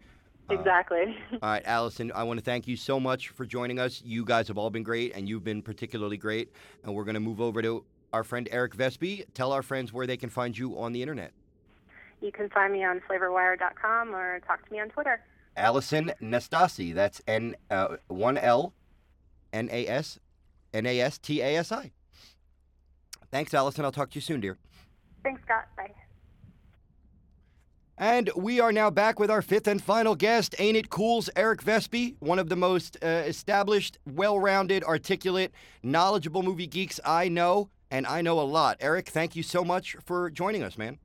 [0.50, 1.16] Uh, Exactly.
[1.32, 4.02] All right, Alison, I want to thank you so much for joining us.
[4.04, 6.50] You guys have all been great, and you've been particularly great.
[6.84, 9.24] And we're going to move over to our friend Eric Vespe.
[9.34, 11.32] Tell our friends where they can find you on the internet.
[12.20, 15.22] you can find me on flavorwire.com or talk to me on Twitter.
[15.56, 16.94] Alison Nastasi.
[16.94, 18.72] That's N uh, one L
[19.52, 20.18] N A S
[20.74, 21.92] N A S T A S I.
[23.30, 23.84] Thanks, Alison.
[23.84, 24.58] I'll talk to you soon, dear.
[25.22, 25.66] Thanks, Scott.
[25.76, 25.92] Bye.
[28.00, 30.54] And we are now back with our fifth and final guest.
[30.58, 35.52] Ain't it cool's Eric Vespe, one of the most uh, established, well-rounded, articulate,
[35.82, 38.78] knowledgeable movie geeks I know, and I know a lot.
[38.80, 40.98] Eric, thank you so much for joining us, man.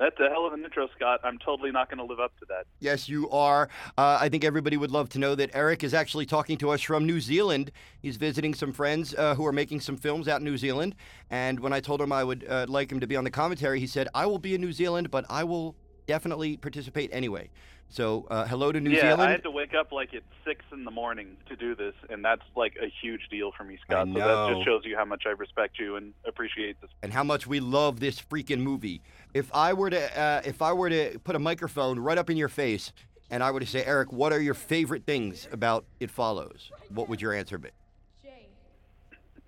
[0.00, 1.20] That's a hell of an intro, Scott.
[1.22, 2.64] I'm totally not going to live up to that.
[2.78, 3.68] Yes, you are.
[3.98, 6.80] Uh, I think everybody would love to know that Eric is actually talking to us
[6.80, 7.70] from New Zealand.
[8.00, 10.94] He's visiting some friends uh, who are making some films out in New Zealand.
[11.28, 13.78] And when I told him I would uh, like him to be on the commentary,
[13.78, 17.50] he said, I will be in New Zealand, but I will definitely participate anyway.
[17.92, 19.22] So, uh, hello to New yeah, Zealand.
[19.22, 22.24] I had to wake up like at six in the morning to do this, and
[22.24, 24.06] that's like a huge deal for me, Scott.
[24.06, 26.90] So that just shows you how much I respect you and appreciate this.
[27.02, 29.02] and how much we love this freaking movie.
[29.32, 32.36] If I were to, uh, if I were to put a microphone right up in
[32.36, 32.92] your face,
[33.30, 36.72] and I were to say, Eric, what are your favorite things about It Follows?
[36.92, 37.68] What would your answer be?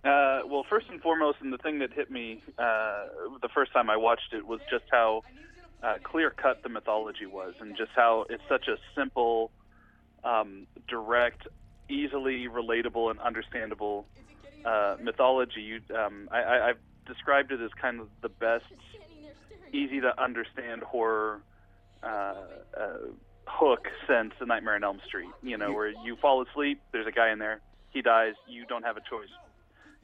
[0.05, 3.07] Uh, well, first and foremost, and the thing that hit me uh,
[3.41, 5.23] the first time I watched it was just how
[5.83, 9.53] uh, clear cut the mythology was, and just how it's such a simple,
[10.25, 11.47] um, direct,
[11.89, 14.07] easily relatable, and understandable
[14.65, 15.61] uh, mythology.
[15.61, 18.65] You, um, I, I've described it as kind of the best,
[19.73, 21.41] easy to understand horror
[22.03, 22.35] uh,
[22.79, 22.99] uh,
[23.47, 25.31] hook since The Nightmare on Elm Street.
[25.43, 28.85] You know, where you fall asleep, there's a guy in there, he dies, you don't
[28.85, 29.29] have a choice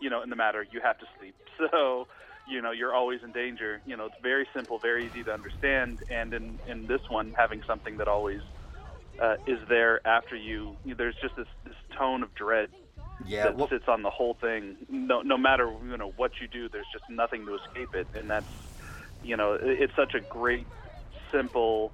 [0.01, 1.35] you know, in the matter, you have to sleep.
[1.73, 2.07] So,
[2.47, 3.83] you know, you're always in danger.
[3.85, 5.99] You know, it's very simple, very easy to understand.
[6.09, 8.41] And in, in this one, having something that always
[9.21, 12.69] uh, is there after you, there's just this, this tone of dread
[13.25, 14.77] Yeah, that well, sits on the whole thing.
[14.89, 18.07] No, no matter, you know, what you do, there's just nothing to escape it.
[18.15, 18.47] And that's,
[19.23, 20.67] you know, it's such a great,
[21.31, 21.93] simple,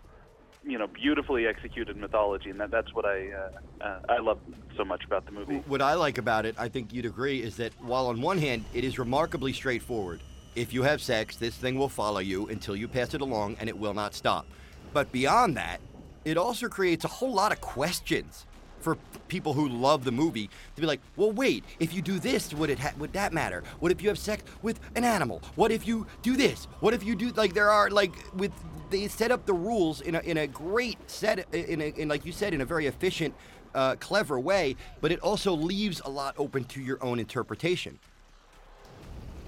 [0.64, 2.50] you know, beautifully executed mythology.
[2.50, 4.38] And that, that's what I, uh, uh, I love
[4.76, 5.62] so much about the movie.
[5.66, 8.64] what I like about it, I think you'd agree, is that while on one hand
[8.72, 10.20] it is remarkably straightforward,
[10.54, 13.68] if you have sex, this thing will follow you until you pass it along, and
[13.68, 14.46] it will not stop.
[14.92, 15.80] But beyond that,
[16.24, 18.46] it also creates a whole lot of questions
[18.84, 18.98] for
[19.28, 22.70] people who love the movie to be like, well, wait, if you do this, would
[22.70, 23.64] it ha- would that matter?
[23.80, 25.40] What if you have sex with an animal?
[25.56, 26.66] What if you do this?
[26.80, 28.52] What if you do like there are like with
[28.90, 32.26] they set up the rules in a in a great set in a in like
[32.26, 33.34] you said in a very efficient,
[33.74, 37.98] uh, clever way, but it also leaves a lot open to your own interpretation.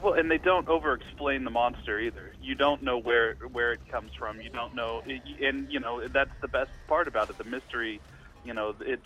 [0.03, 2.33] Well, and they don't over-explain the monster either.
[2.41, 4.41] You don't know where where it comes from.
[4.41, 5.03] You don't know,
[5.43, 7.39] and you know that's the best part about it.
[7.39, 8.01] The mystery,
[8.47, 9.03] you know, it's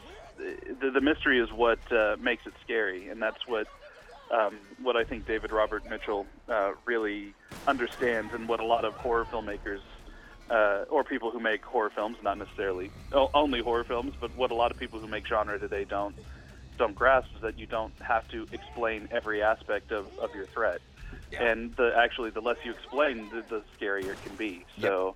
[0.81, 3.67] the, the mystery is what uh, makes it scary, and that's what
[4.31, 7.35] um, what I think David Robert Mitchell uh, really
[7.67, 9.81] understands, and what a lot of horror filmmakers
[10.51, 14.55] uh, or people who make horror films, not necessarily only horror films, but what a
[14.55, 16.15] lot of people who make genre today don't
[16.79, 20.81] don't grasp is that you don't have to explain every aspect of, of your threat.
[21.39, 24.65] And the actually, the less you explain, the, the scarier it can be.
[24.81, 25.15] So,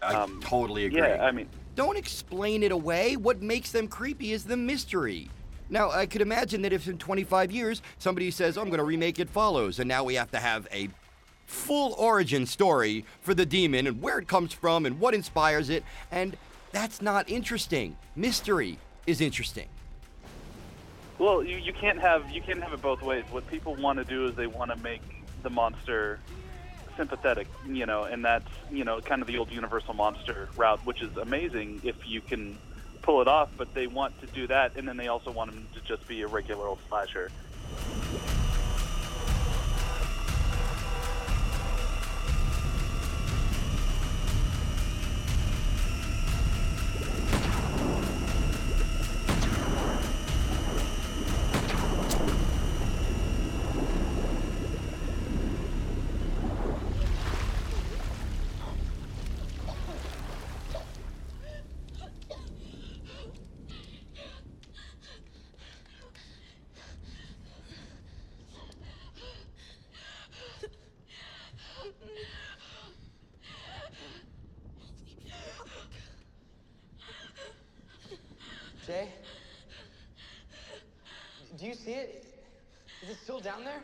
[0.00, 1.00] I totally agree.
[1.00, 3.16] yeah, I mean, Don't explain it away.
[3.16, 5.30] What makes them creepy is the mystery.
[5.68, 9.20] Now, I could imagine that if in 25 years somebody says, I'm going to remake
[9.20, 10.88] It Follows, and now we have to have a
[11.46, 15.84] full origin story for the demon and where it comes from and what inspires it,
[16.10, 16.36] and
[16.72, 17.96] that's not interesting.
[18.16, 19.68] Mystery is interesting.
[21.18, 23.24] Well, you, you can't have you can't have it both ways.
[23.30, 25.02] What people want to do is they want to make
[25.42, 26.18] the monster
[27.00, 31.00] sympathetic, you know, and that's you know kind of the old Universal monster route, which
[31.00, 32.58] is amazing if you can
[33.00, 33.48] pull it off.
[33.56, 36.20] But they want to do that, and then they also want him to just be
[36.20, 37.30] a regular old slasher.
[78.90, 79.08] Jay?
[81.56, 82.24] Do you see it?
[83.04, 83.82] Is it still down there?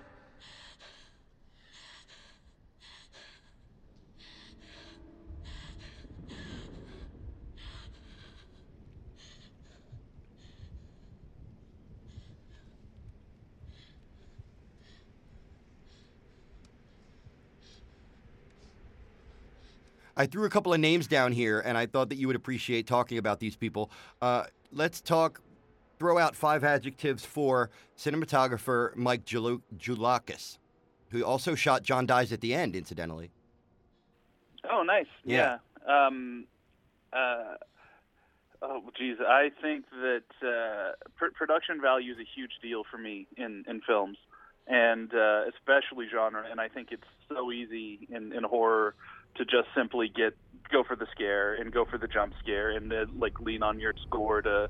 [20.17, 22.87] I threw a couple of names down here, and I thought that you would appreciate
[22.87, 23.91] talking about these people.
[24.23, 25.43] Uh, let's talk.
[25.99, 30.59] Throw out five adjectives for cinematographer Mike Gioulakis,
[31.09, 33.31] who also shot John Dies at the End, incidentally.
[34.71, 35.07] Oh, nice.
[35.25, 35.59] Yeah.
[35.87, 36.07] Yeah.
[36.07, 36.47] Um,
[37.15, 37.55] uh,
[38.61, 39.17] oh, geez.
[39.27, 43.81] I think that uh, pr- production value is a huge deal for me in, in
[43.81, 44.19] films,
[44.67, 46.45] and uh, especially genre.
[46.51, 48.95] And I think it's so easy in, in horror
[49.37, 50.35] to just simply get
[50.73, 53.79] go for the scare and go for the jump scare and uh, like lean on
[53.81, 54.69] your score to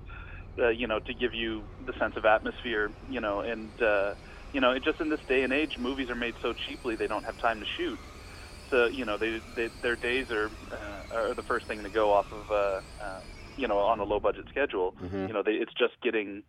[0.63, 4.15] uh, you know to give you the sense of atmosphere you know and uh,
[4.53, 7.07] you know it just in this day and age movies are made so cheaply they
[7.07, 8.01] don't have time to shoot
[8.71, 12.13] so you know they, they their days are uh, are the first thing to go
[12.15, 13.21] off of uh, uh,
[13.57, 15.29] you know on a low budget schedule Mhm.
[15.29, 16.43] you know they, it's just getting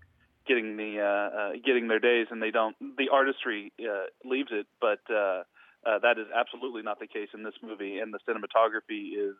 [0.47, 4.65] getting the uh, uh, getting their days and they don't the artistry uh, leaves it
[4.81, 5.43] but uh,
[5.87, 9.35] uh, that is absolutely not the case in this movie and the cinematography is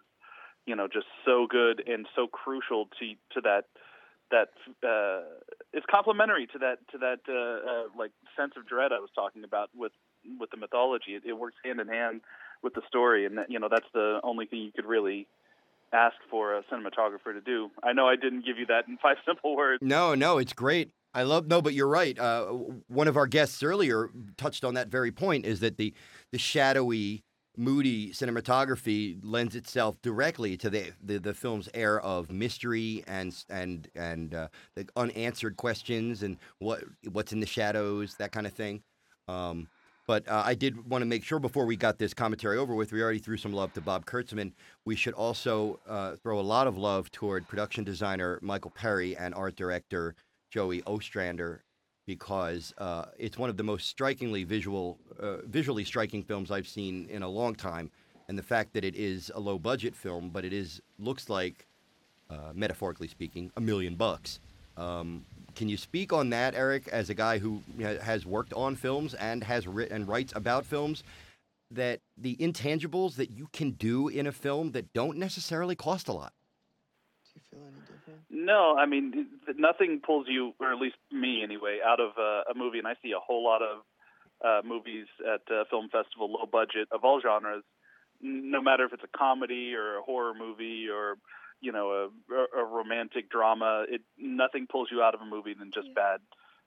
[0.66, 3.66] you know just so good and so crucial to to that
[4.32, 4.50] that
[4.84, 5.24] uh,
[5.74, 9.44] it's complementary to that to that uh, uh, like sense of dread I was talking
[9.44, 9.92] about with
[10.40, 11.16] with the mythology.
[11.16, 12.22] It, it works hand in hand
[12.62, 15.28] with the story, and that, you know that's the only thing you could really
[15.94, 17.72] ask for a cinematographer to do.
[17.82, 19.82] I know I didn't give you that in five simple words.
[19.82, 20.92] No, no, it's great.
[21.14, 22.18] I love no, but you're right.
[22.18, 22.46] Uh,
[22.88, 25.94] one of our guests earlier touched on that very point: is that the
[26.32, 27.24] the shadowy,
[27.58, 33.90] moody cinematography lends itself directly to the the, the film's air of mystery and and
[33.96, 38.84] and uh, the unanswered questions and what what's in the shadows, that kind of thing.
[39.28, 39.68] Um,
[40.08, 42.94] but uh, I did want to make sure before we got this commentary over with,
[42.94, 44.54] we already threw some love to Bob Kurtzman.
[44.86, 49.36] We should also uh, throw a lot of love toward production designer Michael Perry and
[49.36, 50.16] art director
[50.58, 51.62] Joey Ostrander
[52.08, 57.08] because uh, it's one of the most strikingly visual, uh, visually striking films I've seen
[57.12, 57.92] in a long time.
[58.28, 61.68] And the fact that it is a low budget film, but it is looks like,
[62.32, 64.40] uh, metaphorically speaking, a million bucks.
[64.78, 65.24] Um,
[65.54, 67.62] can you speak on that, Eric, as a guy who
[68.02, 71.04] has worked on films and has written and writes about films?
[71.70, 76.14] That the intangibles that you can do in a film that don't necessarily cost a
[76.14, 76.34] lot.
[77.26, 78.08] Do you feel any different?
[78.30, 82.56] No, I mean nothing pulls you, or at least me anyway, out of uh, a
[82.56, 82.78] movie.
[82.78, 83.84] And I see a whole lot of
[84.44, 87.64] uh, movies at uh, film festival, low budget of all genres.
[88.22, 91.16] No matter if it's a comedy or a horror movie or
[91.62, 95.72] you know a, a romantic drama, it nothing pulls you out of a movie than
[95.74, 96.20] just bad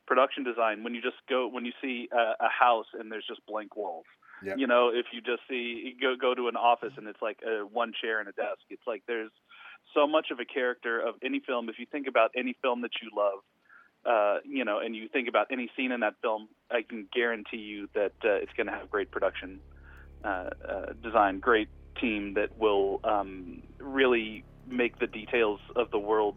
[0.06, 0.82] production design.
[0.82, 4.06] When you just go, when you see a, a house and there's just blank walls.
[4.42, 4.56] Yep.
[4.58, 7.38] You know, if you just see you go go to an office and it's like
[7.46, 9.30] a, one chair and a desk, it's like there's
[9.94, 11.68] so much of a character of any film.
[11.68, 13.40] If you think about any film that you love,
[14.06, 17.58] uh, you know, and you think about any scene in that film, I can guarantee
[17.58, 19.60] you that uh, it's going to have great production
[20.24, 21.68] uh, uh, design, great
[22.00, 26.36] team that will um, really make the details of the world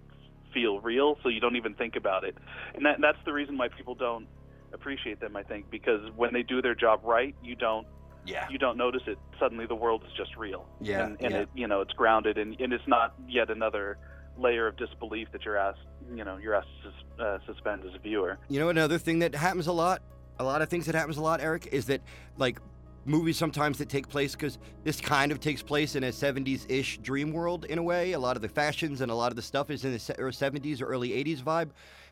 [0.54, 2.38] feel real, so you don't even think about it.
[2.76, 4.28] And that, that's the reason why people don't
[4.74, 5.36] appreciate them.
[5.36, 7.88] I think because when they do their job right, you don't
[8.26, 8.48] Yeah.
[8.50, 9.18] you don't notice it.
[9.40, 10.66] Suddenly, the world is just real.
[10.82, 11.40] Yeah, and, and yeah.
[11.42, 13.98] it you know it's grounded and, and it's not yet another
[14.38, 15.80] layer of disbelief that you're asked,
[16.14, 18.38] you know, you're asked to sus- uh, suspend as a viewer.
[18.50, 20.02] You know, another thing that happens a lot,
[20.40, 22.02] a lot of things that happens a lot, Eric, is that
[22.38, 22.60] like
[23.06, 27.32] movies sometimes that take place because this kind of takes place in a 70s-ish dream
[27.32, 28.14] world in a way.
[28.14, 30.82] A lot of the fashions and a lot of the stuff is in the 70s
[30.82, 31.72] or early 80s vibe,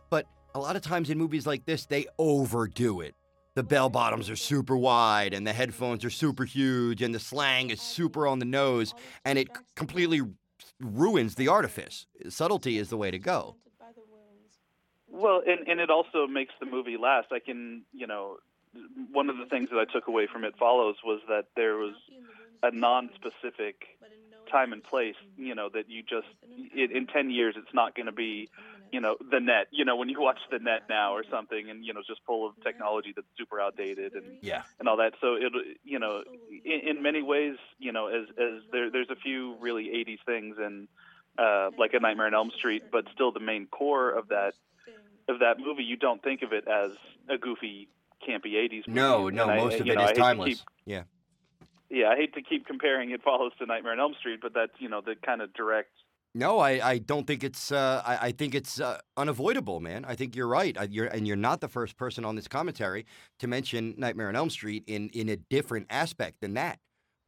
[0.09, 3.15] but a lot of times in movies like this, they overdo it.
[3.53, 7.69] The bell bottoms are super wide and the headphones are super huge and the slang
[7.69, 8.93] is super on the nose
[9.25, 10.21] and it completely
[10.79, 12.07] ruins the artifice.
[12.29, 13.57] Subtlety is the way to go.
[15.09, 17.27] Well, and and it also makes the movie last.
[17.31, 18.37] I can, you know,
[19.11, 21.93] one of the things that I took away from It Follows was that there was
[22.63, 23.75] a non-specific
[24.51, 25.15] time and place.
[25.37, 26.27] You know, that you just
[26.75, 28.49] in, in ten years it's not going to be,
[28.91, 29.67] you know, the net.
[29.71, 32.47] You know, when you watch the net now or something, and you know, just full
[32.47, 34.63] of technology that's super outdated and Yeah.
[34.79, 35.13] and all that.
[35.21, 35.51] So it,
[35.83, 36.23] you know,
[36.65, 40.57] in, in many ways, you know, as as there there's a few really '80s things
[40.59, 40.87] and
[41.37, 44.53] uh, like a Nightmare on Elm Street, but still the main core of that
[45.29, 46.91] of that movie, you don't think of it as
[47.29, 47.87] a goofy,
[48.27, 48.91] campy '80s movie.
[48.99, 50.47] No, no, And I- most of you it know, is hate timeless.
[50.49, 51.03] keep- Yeah.
[51.91, 54.71] Yeah, I hate to keep comparing It Follows to Nightmare on Elm Street, but that's
[54.79, 55.89] you know the kind of direct.
[56.33, 60.05] No, I, I don't think it's uh, I, I think it's uh, unavoidable, man.
[60.05, 60.77] I think you're right.
[60.77, 63.05] I, you're and you're not the first person on this commentary
[63.39, 66.79] to mention Nightmare on Elm Street in in a different aspect than that.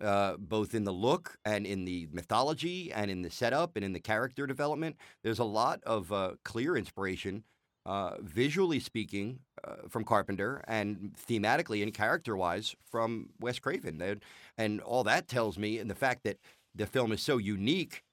[0.01, 3.93] Uh, both in the look and in the mythology and in the setup and in
[3.93, 7.43] the character development, there's a lot of uh, clear inspiration,
[7.85, 14.01] uh, visually speaking, uh, from Carpenter and thematically and character-wise from Wes Craven.
[14.01, 14.23] And,
[14.57, 16.37] and all that tells me, and the fact that
[16.75, 18.03] the film is so unique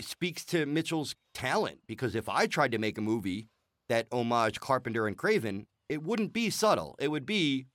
[0.00, 3.48] speaks to Mitchell's talent because if I tried to make a movie
[3.88, 6.96] that homage Carpenter and Craven, it wouldn't be subtle.
[6.98, 7.66] It would be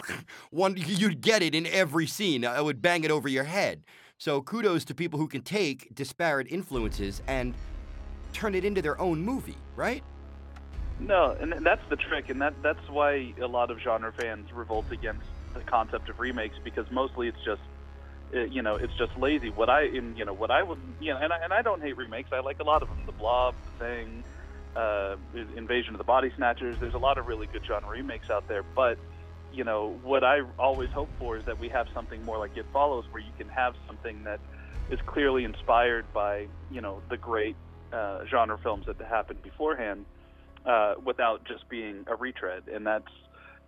[0.50, 2.44] one you'd get it in every scene.
[2.44, 3.84] I would bang it over your head.
[4.18, 7.54] So kudos to people who can take disparate influences and
[8.34, 10.02] turn it into their own movie, right?
[11.00, 14.90] No, and that's the trick, and that that's why a lot of genre fans revolt
[14.92, 17.62] against the concept of remakes because mostly it's just
[18.34, 19.50] uh, you know it's just lazy.
[19.50, 21.82] What I in you know what I would you know and I, and I don't
[21.82, 22.30] hate remakes.
[22.32, 23.02] I like a lot of them.
[23.06, 24.22] The Blob, Thing,
[24.76, 25.16] uh,
[25.56, 26.76] Invasion of the Body Snatchers.
[26.78, 28.98] There's a lot of really good genre remakes out there, but
[29.52, 32.66] you know what I always hope for is that we have something more like It
[32.72, 34.40] Follows, where you can have something that
[34.90, 37.56] is clearly inspired by you know the great
[37.94, 40.04] uh, genre films that happened beforehand
[40.66, 42.64] uh, without just being a retread.
[42.72, 43.12] And that's,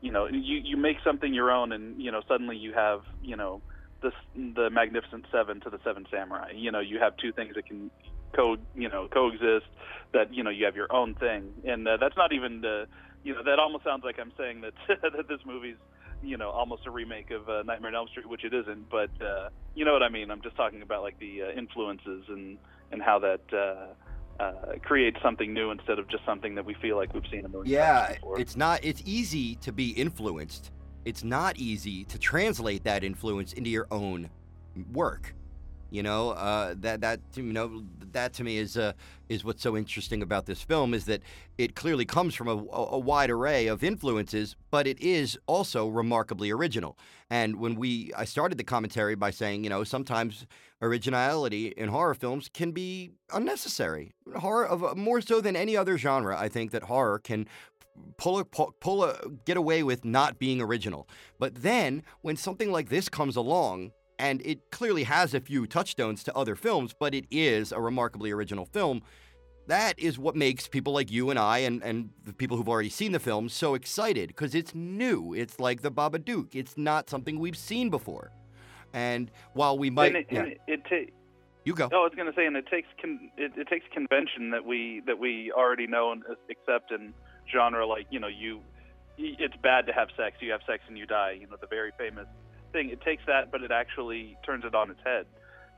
[0.00, 3.36] you know, you, you make something your own, and you know, suddenly you have, you
[3.36, 3.60] know,
[4.02, 6.52] this the Magnificent Seven to the Seven Samurai.
[6.54, 7.90] You know, you have two things that can
[8.34, 9.66] co, you know, coexist.
[10.12, 12.86] That you know, you have your own thing, and uh, that's not even the,
[13.24, 15.76] you know, that almost sounds like I'm saying that that this movie's.
[16.22, 18.88] You know, almost a remake of uh, Nightmare on Elm Street, which it isn't.
[18.88, 20.30] But uh, you know what I mean.
[20.30, 22.56] I'm just talking about like the uh, influences and
[22.90, 23.92] and how that uh,
[24.40, 24.52] uh,
[24.82, 27.70] create something new instead of just something that we feel like we've seen a million
[27.72, 28.40] Yeah, times before.
[28.40, 28.80] it's not.
[28.84, 30.70] It's easy to be influenced.
[31.04, 34.28] It's not easy to translate that influence into your own
[34.92, 35.34] work.
[35.90, 38.92] You know, uh, that that you know that to me is uh,
[39.28, 41.22] is what's so interesting about this film is that
[41.58, 46.50] it clearly comes from a, a wide array of influences, but it is also remarkably
[46.50, 46.98] original.
[47.30, 50.46] And when we, I started the commentary by saying, you know, sometimes
[50.80, 54.12] originality in horror films can be unnecessary.
[54.36, 57.46] Horror of more so than any other genre, I think that horror can
[58.16, 61.08] pull a pull, pull a get away with not being original.
[61.38, 66.24] But then when something like this comes along and it clearly has a few touchstones
[66.24, 69.02] to other films, but it is a remarkably original film.
[69.66, 72.88] That is what makes people like you and I and, and the people who've already
[72.88, 75.34] seen the film so excited because it's new.
[75.34, 76.54] It's like the Babadook.
[76.54, 78.30] It's not something we've seen before.
[78.92, 81.12] And while we might, it, yeah, it ta-
[81.64, 81.88] you go.
[81.90, 84.64] No, I was going to say, and it takes con- it, it takes convention that
[84.64, 87.12] we that we already know and accept in
[87.52, 87.84] genre.
[87.86, 88.60] Like you know, you
[89.18, 90.36] it's bad to have sex.
[90.40, 91.38] You have sex and you die.
[91.40, 92.28] You know, the very famous
[92.76, 92.90] thing.
[92.90, 95.26] It takes that, but it actually turns it on its head.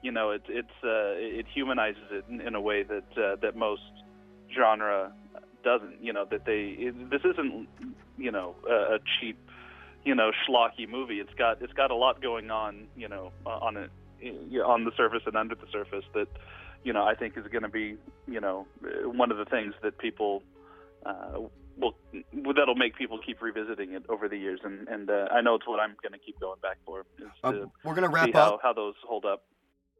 [0.02, 3.56] You know, it it's uh, it humanizes it in, in a way that uh, that
[3.56, 3.82] most
[4.54, 5.12] genre
[5.64, 6.02] doesn't.
[6.02, 7.68] You know, that they it, this isn't
[8.16, 9.38] you know a, cheap
[10.04, 11.20] you know schlocky movie.
[11.20, 12.86] It's got it's got a lot going on.
[12.96, 13.90] You know, uh, on it
[14.64, 16.28] on the surface and under the surface that
[16.84, 17.96] you know I think is going to be
[18.26, 18.66] you know
[19.04, 20.42] one of the things that people
[21.06, 21.38] uh,
[21.80, 21.94] will
[22.54, 25.66] that'll make people keep revisiting it over the years and and uh, I know it's
[25.66, 27.04] what I'm going to keep going back for.
[27.42, 28.60] Uh, to we're gonna wrap how, up.
[28.62, 29.44] how those hold up.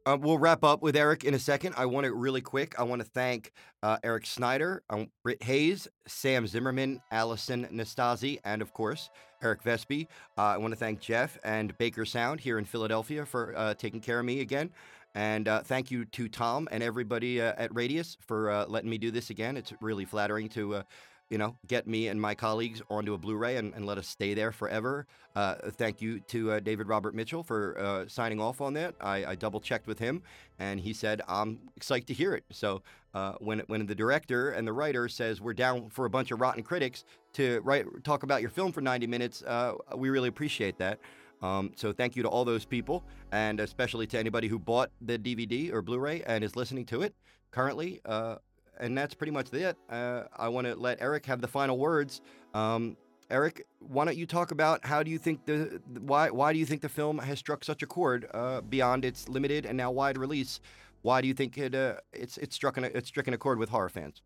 [0.05, 1.73] Uh, we'll wrap up with Eric in a second.
[1.77, 2.79] I want to really quick.
[2.79, 3.51] I want to thank
[3.83, 9.09] uh, Eric Snider, um, Britt Hayes, Sam Zimmerman, Alison Nastasi, and of course
[9.43, 10.07] Eric Vespe.
[10.37, 13.99] Uh, I want to thank Jeff and Baker Sound here in Philadelphia for uh, taking
[13.99, 14.71] care of me again.
[15.15, 18.97] And uh, thank you to Tom and everybody uh, at Radius for uh, letting me
[18.97, 19.57] do this again.
[19.57, 20.83] It's really flattering to, uh,
[21.29, 24.33] you know, get me and my colleagues onto a Blu-ray and, and let us stay
[24.33, 25.05] there forever.
[25.35, 28.95] Uh, thank you to uh, David Robert Mitchell for uh, signing off on that.
[28.99, 30.23] I, I double checked with him,
[30.57, 32.43] and he said I'm excited to hear it.
[32.51, 32.81] So
[33.13, 36.41] uh, when when the director and the writer says we're down for a bunch of
[36.41, 40.77] rotten critics to write talk about your film for 90 minutes, uh, we really appreciate
[40.79, 40.99] that.
[41.41, 45.17] Um, so thank you to all those people, and especially to anybody who bought the
[45.17, 47.13] DVD or Blu-ray and is listening to it
[47.51, 48.01] currently.
[48.03, 48.35] Uh,
[48.79, 49.77] and that's pretty much it.
[49.89, 52.21] Uh, I want to let Eric have the final words.
[52.53, 52.97] Um,
[53.29, 56.65] Eric, why don't you talk about how do you think the why why do you
[56.65, 60.17] think the film has struck such a chord uh, beyond its limited and now wide
[60.17, 60.59] release?
[61.03, 63.69] Why do you think it uh, it's it's struck an, it's stricken a chord with
[63.69, 64.21] horror fans?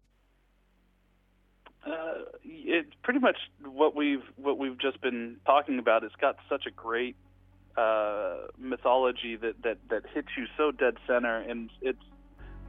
[1.85, 2.13] Uh,
[2.43, 6.05] it's pretty much what we've what we've just been talking about.
[6.05, 7.17] It's got such a great
[7.75, 11.99] uh, mythology that, that that hits you so dead center, and it's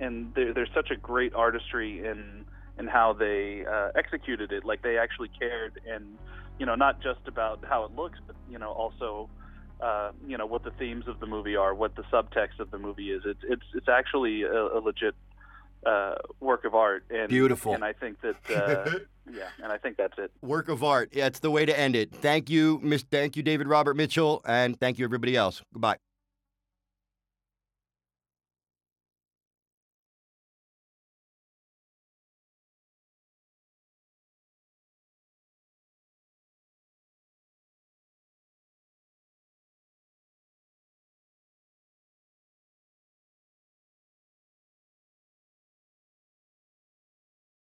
[0.00, 2.44] and there, there's such a great artistry in
[2.78, 4.64] in how they uh, executed it.
[4.64, 6.18] Like they actually cared, and
[6.58, 9.28] you know, not just about how it looks, but you know, also.
[9.80, 12.78] Uh, you know what the themes of the movie are, what the subtext of the
[12.78, 13.22] movie is.
[13.26, 15.16] It's it's it's actually a, a legit
[15.86, 17.04] uh, work of art.
[17.10, 17.74] And, Beautiful.
[17.74, 18.98] And I think that, uh,
[19.32, 20.30] yeah, and I think that's it.
[20.42, 21.10] Work of art.
[21.12, 22.12] Yeah, it's the way to end it.
[22.12, 23.02] Thank you, Miss.
[23.02, 25.62] Thank you, David Robert Mitchell, and thank you, everybody else.
[25.72, 25.98] Goodbye.